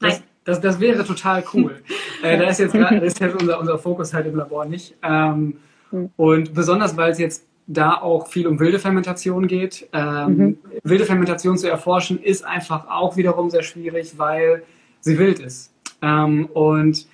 Nein. 0.00 0.12
Das, 0.12 0.22
das, 0.44 0.60
das 0.62 0.80
wäre 0.80 1.04
total 1.04 1.44
cool. 1.52 1.82
äh, 2.22 2.38
da 2.38 2.48
ist 2.48 2.58
jetzt, 2.58 2.72
grad, 2.72 3.02
ist 3.02 3.20
jetzt 3.20 3.38
unser, 3.38 3.60
unser 3.60 3.78
Fokus 3.78 4.14
halt 4.14 4.28
im 4.28 4.36
Labor 4.36 4.64
nicht. 4.64 4.94
Ähm, 5.02 5.58
hm. 5.90 6.08
Und 6.16 6.54
besonders, 6.54 6.96
weil 6.96 7.12
es 7.12 7.18
jetzt 7.18 7.46
da 7.66 8.00
auch 8.00 8.26
viel 8.26 8.46
um 8.46 8.58
wilde 8.58 8.78
Fermentation 8.78 9.48
geht. 9.48 9.86
Ähm, 9.92 10.36
mhm. 10.38 10.58
Wilde 10.84 11.04
Fermentation 11.04 11.58
zu 11.58 11.68
erforschen 11.68 12.18
ist 12.18 12.46
einfach 12.46 12.88
auch 12.88 13.18
wiederum 13.18 13.50
sehr 13.50 13.62
schwierig, 13.62 14.14
weil 14.16 14.62
sie 15.00 15.18
wild 15.18 15.38
ist. 15.38 15.74
Ähm, 16.00 16.46
und 16.46 17.06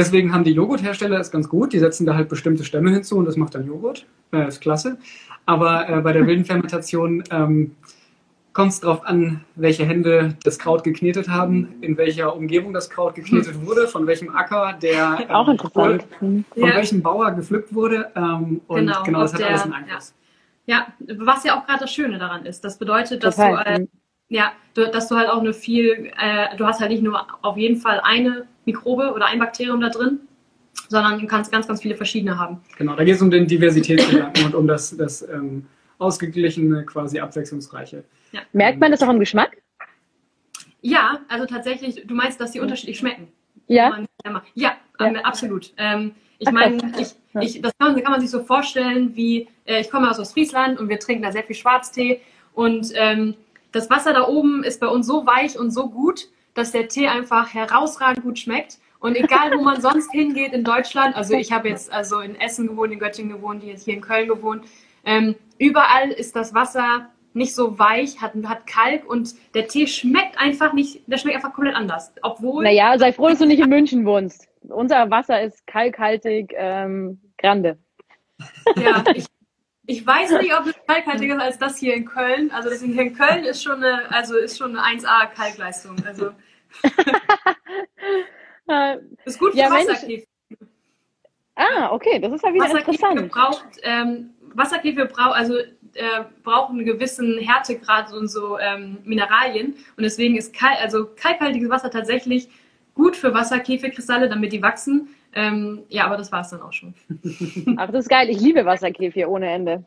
Deswegen 0.00 0.32
haben 0.32 0.44
die 0.44 0.52
Joghurthersteller 0.52 1.20
es 1.20 1.30
ganz 1.30 1.48
gut. 1.48 1.74
Die 1.74 1.78
setzen 1.78 2.06
da 2.06 2.14
halt 2.14 2.30
bestimmte 2.30 2.64
Stämme 2.64 2.90
hinzu 2.90 3.18
und 3.18 3.26
das 3.26 3.36
macht 3.36 3.54
dann 3.54 3.66
Joghurt. 3.66 4.06
Äh, 4.32 4.48
ist 4.48 4.62
klasse. 4.62 4.96
Aber 5.44 5.88
äh, 5.88 6.00
bei 6.00 6.14
der 6.14 6.26
wilden 6.26 6.46
Fermentation 6.46 7.22
ähm, 7.30 7.76
kommt 8.54 8.72
es 8.72 8.80
darauf 8.80 9.04
an, 9.04 9.44
welche 9.56 9.84
Hände 9.84 10.36
das 10.42 10.58
Kraut 10.58 10.84
geknetet 10.84 11.28
haben, 11.28 11.74
in 11.82 11.98
welcher 11.98 12.34
Umgebung 12.34 12.72
das 12.72 12.88
Kraut 12.88 13.14
geknetet 13.14 13.54
hm. 13.54 13.66
wurde, 13.66 13.88
von 13.88 14.06
welchem 14.06 14.34
Acker 14.34 14.78
der 14.80 15.18
ähm, 15.28 15.30
Auch 15.34 15.48
interessant. 15.48 16.06
Von, 16.18 16.44
von 16.54 16.68
ja. 16.68 16.76
welchem 16.76 17.02
Bauer 17.02 17.32
gepflückt 17.32 17.74
wurde. 17.74 18.10
Ähm, 18.16 18.62
und 18.68 18.78
genau, 18.78 19.02
genau 19.02 19.20
das 19.20 19.34
hat 19.34 19.40
der, 19.40 19.48
alles 19.48 19.62
einen 19.64 19.74
Einfluss. 19.74 20.14
Ja. 20.64 20.86
ja, 20.98 21.16
was 21.18 21.44
ja 21.44 21.58
auch 21.58 21.66
gerade 21.66 21.80
das 21.80 21.92
Schöne 21.92 22.18
daran 22.18 22.46
ist. 22.46 22.64
Das 22.64 22.78
bedeutet, 22.78 23.22
dass 23.22 23.36
Total. 23.36 23.64
du, 23.64 23.82
äh, 23.82 23.86
ja, 24.28 24.52
du, 24.72 24.90
dass 24.90 25.08
du 25.08 25.16
halt 25.16 25.28
auch 25.28 25.40
eine 25.40 25.52
viel, 25.52 26.10
äh, 26.18 26.56
du 26.56 26.64
hast 26.64 26.80
halt 26.80 26.90
nicht 26.90 27.02
nur 27.02 27.26
auf 27.42 27.58
jeden 27.58 27.76
Fall 27.76 28.00
eine 28.02 28.46
Mikrobe 28.72 29.12
oder 29.12 29.26
ein 29.26 29.38
Bakterium 29.38 29.80
da 29.80 29.88
drin, 29.88 30.20
sondern 30.88 31.20
du 31.20 31.26
kannst 31.26 31.52
ganz, 31.52 31.66
ganz 31.66 31.82
viele 31.82 31.96
verschiedene 31.96 32.38
haben. 32.38 32.60
Genau, 32.78 32.96
da 32.96 33.04
geht 33.04 33.16
es 33.16 33.22
um 33.22 33.30
den 33.30 33.46
Diversitätsgedanken 33.46 34.46
und 34.46 34.54
um 34.54 34.66
das, 34.66 34.96
das 34.96 35.22
ähm, 35.28 35.66
ausgeglichene, 35.98 36.84
quasi 36.86 37.20
abwechslungsreiche. 37.20 38.04
Ja. 38.32 38.40
Merkt 38.52 38.80
man 38.80 38.90
das 38.90 39.02
auch 39.02 39.10
im 39.10 39.20
Geschmack? 39.20 39.56
Ja, 40.82 41.20
also 41.28 41.46
tatsächlich, 41.46 42.06
du 42.06 42.14
meinst, 42.14 42.40
dass 42.40 42.52
die 42.52 42.60
unterschiedlich 42.60 42.98
schmecken? 42.98 43.28
Ja. 43.66 44.04
ja, 44.54 44.76
ja, 44.98 45.12
absolut. 45.22 45.72
Ähm, 45.76 46.12
ich 46.38 46.50
meine, 46.50 46.78
ich, 46.98 47.14
ich, 47.40 47.62
das 47.62 47.72
kann 47.78 47.92
man, 47.92 48.02
kann 48.02 48.12
man, 48.12 48.20
sich 48.20 48.30
so 48.30 48.42
vorstellen, 48.42 49.14
wie 49.14 49.46
äh, 49.66 49.80
ich 49.80 49.90
komme 49.90 50.10
aus 50.10 50.18
Ostfriesland 50.18 50.80
und 50.80 50.88
wir 50.88 50.98
trinken 50.98 51.22
da 51.22 51.30
sehr 51.30 51.44
viel 51.44 51.54
Schwarztee 51.54 52.20
und 52.54 52.90
ähm, 52.94 53.34
das 53.72 53.90
Wasser 53.90 54.12
da 54.12 54.26
oben 54.26 54.64
ist 54.64 54.80
bei 54.80 54.88
uns 54.88 55.06
so 55.06 55.26
weich 55.26 55.58
und 55.58 55.70
so 55.70 55.88
gut, 55.88 56.28
dass 56.54 56.72
der 56.72 56.88
Tee 56.88 57.08
einfach 57.08 57.54
herausragend 57.54 58.24
gut 58.24 58.38
schmeckt. 58.38 58.78
Und 58.98 59.16
egal, 59.16 59.52
wo 59.56 59.62
man 59.62 59.80
sonst 59.80 60.12
hingeht 60.12 60.52
in 60.52 60.62
Deutschland, 60.62 61.16
also 61.16 61.34
ich 61.34 61.52
habe 61.52 61.68
jetzt 61.68 61.90
also 61.90 62.20
in 62.20 62.38
Essen 62.38 62.66
gewohnt, 62.66 62.92
in 62.92 62.98
Göttingen 62.98 63.32
gewohnt, 63.32 63.64
jetzt 63.64 63.84
hier 63.84 63.94
in 63.94 64.02
Köln 64.02 64.28
gewohnt, 64.28 64.64
ähm, 65.04 65.36
überall 65.58 66.10
ist 66.10 66.36
das 66.36 66.54
Wasser 66.54 67.08
nicht 67.32 67.54
so 67.54 67.78
weich, 67.78 68.20
hat, 68.20 68.32
hat 68.44 68.66
Kalk 68.66 69.08
und 69.08 69.34
der 69.54 69.68
Tee 69.68 69.86
schmeckt 69.86 70.38
einfach 70.38 70.72
nicht, 70.72 71.02
der 71.06 71.16
schmeckt 71.16 71.36
einfach 71.36 71.52
komplett 71.52 71.76
anders. 71.76 72.12
Obwohl. 72.22 72.64
Naja, 72.64 72.98
sei 72.98 73.12
froh, 73.12 73.28
dass 73.28 73.38
du 73.38 73.46
nicht 73.46 73.60
in 73.60 73.70
München 73.70 74.04
wohnst. 74.04 74.48
Unser 74.68 75.10
Wasser 75.10 75.40
ist 75.40 75.66
kalkhaltig, 75.66 76.52
ähm, 76.56 77.20
grande. 77.38 77.78
Ja, 78.76 79.04
ich, 79.14 79.26
ich 79.90 80.06
weiß 80.06 80.30
nicht, 80.40 80.56
ob 80.56 80.66
es 80.66 80.74
kalkhaltiger 80.86 81.34
ist 81.34 81.42
als 81.42 81.58
das 81.58 81.78
hier 81.78 81.94
in 81.94 82.04
Köln. 82.04 82.52
Also 82.52 82.70
deswegen 82.70 82.92
hier 82.92 83.02
in 83.02 83.14
Köln 83.14 83.44
ist 83.44 83.62
schon 83.62 83.82
eine, 83.82 84.08
also 84.12 84.36
ist 84.36 84.56
schon 84.56 84.76
eine 84.76 85.00
1A 85.00 85.26
Kalkleistung. 85.34 85.96
Also 86.06 86.30
ist 89.24 89.38
gut 89.40 89.52
für 89.52 89.58
ja, 89.58 89.70
Wasserkäfer. 89.70 90.26
Ah, 91.56 91.90
okay, 91.90 92.20
das 92.20 92.32
ist 92.32 92.44
ja 92.44 92.54
wieder 92.54 92.66
Wasserkäfer 92.66 93.10
interessant. 93.10 93.32
Braucht, 93.32 93.66
ähm, 93.82 94.30
Wasserkäfer 94.54 95.06
braucht, 95.06 95.34
also 95.34 95.58
äh, 95.58 96.24
brauchen 96.44 96.76
einen 96.76 96.86
gewissen 96.86 97.38
Härtegrad 97.38 98.12
und 98.12 98.28
so 98.28 98.60
ähm, 98.60 98.98
Mineralien. 99.02 99.74
Und 99.96 100.04
deswegen 100.04 100.36
ist 100.36 100.54
Kalk, 100.54 100.80
also 100.80 101.08
kalkhaltiges 101.16 101.68
Wasser 101.68 101.90
tatsächlich 101.90 102.48
gut 102.94 103.16
für 103.16 103.34
Wasserkäferkristalle, 103.34 104.28
damit 104.28 104.52
die 104.52 104.62
wachsen. 104.62 105.08
Ähm, 105.32 105.84
ja, 105.88 106.06
aber 106.06 106.16
das 106.16 106.32
war 106.32 106.40
es 106.40 106.50
dann 106.50 106.62
auch 106.62 106.72
schon. 106.72 106.94
Ach, 107.76 107.90
das 107.90 108.04
ist 108.04 108.08
geil. 108.08 108.28
Ich 108.30 108.40
liebe 108.40 108.64
Wasserkäfer 108.64 109.28
ohne 109.28 109.50
Ende. 109.50 109.84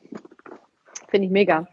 Finde 1.09 1.27
ich 1.27 1.31
mega. 1.31 1.67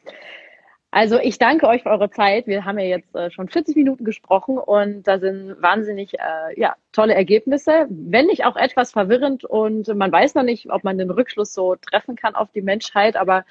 Also 0.93 1.21
ich 1.21 1.39
danke 1.39 1.69
euch 1.69 1.85
für 1.85 1.91
eure 1.91 2.11
Zeit. 2.11 2.49
Wir 2.49 2.65
haben 2.65 2.79
ja 2.79 2.87
jetzt 2.87 3.15
äh, 3.15 3.31
schon 3.31 3.49
40 3.49 3.77
Minuten 3.77 4.05
gesprochen 4.05 4.59
und 4.59 5.05
da 5.05 5.21
sind 5.21 5.57
wahnsinnig 5.63 6.15
äh, 6.15 6.61
ja, 6.61 6.75
tolle 6.91 7.15
Ergebnisse, 7.15 7.87
wenn 7.89 8.27
nicht 8.27 8.45
auch 8.45 8.57
etwas 8.57 8.91
verwirrend 8.91 9.45
und 9.45 9.87
man 9.95 10.11
weiß 10.11 10.35
noch 10.35 10.43
nicht, 10.43 10.69
ob 10.69 10.83
man 10.83 10.99
den 10.99 11.11
Rückschluss 11.11 11.55
so 11.55 11.77
treffen 11.77 12.17
kann 12.17 12.35
auf 12.35 12.51
die 12.51 12.63
Menschheit, 12.63 13.15
aber 13.15 13.45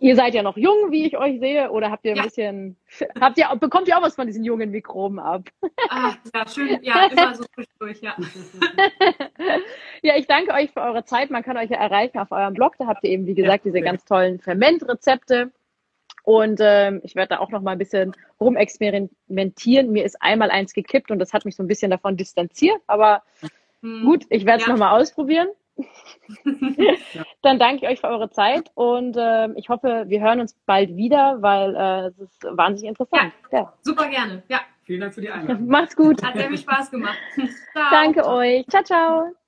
ihr 0.00 0.16
seid 0.16 0.34
ja 0.34 0.42
noch 0.42 0.56
jung, 0.56 0.90
wie 0.90 1.06
ich 1.06 1.16
euch 1.16 1.38
sehe, 1.38 1.70
oder 1.70 1.90
habt 1.90 2.04
ihr 2.04 2.12
ein 2.12 2.16
ja. 2.16 2.24
bisschen, 2.24 2.76
habt 3.20 3.38
ihr, 3.38 3.46
bekommt 3.56 3.86
ihr 3.86 3.96
auch 3.96 4.02
was 4.02 4.16
von 4.16 4.26
diesen 4.26 4.42
jungen 4.42 4.70
Mikroben 4.70 5.18
ab? 5.18 5.48
Ah, 5.88 6.14
ja, 6.34 6.48
schön, 6.48 6.82
ja, 6.82 7.06
immer 7.12 7.34
so 7.34 7.44
zwischendurch, 7.54 8.00
ja. 8.00 8.16
ja, 10.02 10.16
ich 10.16 10.26
danke 10.26 10.52
euch 10.52 10.70
für 10.72 10.80
eure 10.80 11.04
Zeit. 11.04 11.30
Man 11.30 11.42
kann 11.42 11.56
euch 11.56 11.70
ja 11.70 11.76
erreichen 11.76 12.18
auf 12.18 12.32
eurem 12.32 12.54
Blog. 12.54 12.76
Da 12.78 12.86
habt 12.86 13.04
ihr 13.04 13.10
eben, 13.10 13.26
wie 13.26 13.34
gesagt, 13.34 13.64
ja, 13.64 13.70
diese 13.70 13.84
ganz 13.84 14.04
tollen 14.04 14.40
Fermentrezepte. 14.40 15.52
Und 16.22 16.60
ähm, 16.62 17.00
ich 17.02 17.14
werde 17.14 17.30
da 17.30 17.38
auch 17.38 17.50
noch 17.50 17.62
mal 17.62 17.72
ein 17.72 17.78
bisschen 17.78 18.12
rumexperimentieren. 18.40 19.90
Mir 19.90 20.04
ist 20.04 20.20
einmal 20.20 20.50
eins 20.50 20.72
gekippt 20.72 21.10
und 21.10 21.18
das 21.18 21.32
hat 21.32 21.44
mich 21.44 21.56
so 21.56 21.62
ein 21.62 21.68
bisschen 21.68 21.90
davon 21.90 22.16
distanziert. 22.16 22.80
Aber 22.86 23.22
hm. 23.82 24.04
gut, 24.04 24.24
ich 24.30 24.46
werde 24.46 24.62
es 24.62 24.66
ja. 24.66 24.72
noch 24.72 24.78
mal 24.78 24.98
ausprobieren. 24.98 25.48
Dann 27.42 27.58
danke 27.58 27.84
ich 27.84 27.88
euch 27.88 28.00
für 28.00 28.08
eure 28.08 28.30
Zeit 28.30 28.70
und 28.74 29.16
äh, 29.16 29.48
ich 29.54 29.68
hoffe, 29.68 30.04
wir 30.08 30.20
hören 30.20 30.40
uns 30.40 30.54
bald 30.66 30.96
wieder, 30.96 31.40
weil 31.40 31.74
äh, 31.74 32.06
es 32.08 32.18
ist 32.18 32.44
wahnsinnig 32.44 32.90
interessant. 32.90 33.32
Ja, 33.50 33.58
ja. 33.58 33.72
Super 33.82 34.08
gerne. 34.08 34.42
Ja. 34.48 34.60
Vielen 34.84 35.02
Dank 35.02 35.14
für 35.14 35.20
die 35.20 35.30
Einladung. 35.30 35.66
Macht's 35.68 35.94
gut. 35.94 36.22
Hat 36.22 36.36
sehr 36.36 36.48
viel 36.48 36.58
Spaß 36.58 36.90
gemacht. 36.90 37.18
Ciao. 37.72 37.90
Danke 37.90 38.26
euch. 38.26 38.66
Ciao, 38.66 38.82
ciao. 38.82 39.39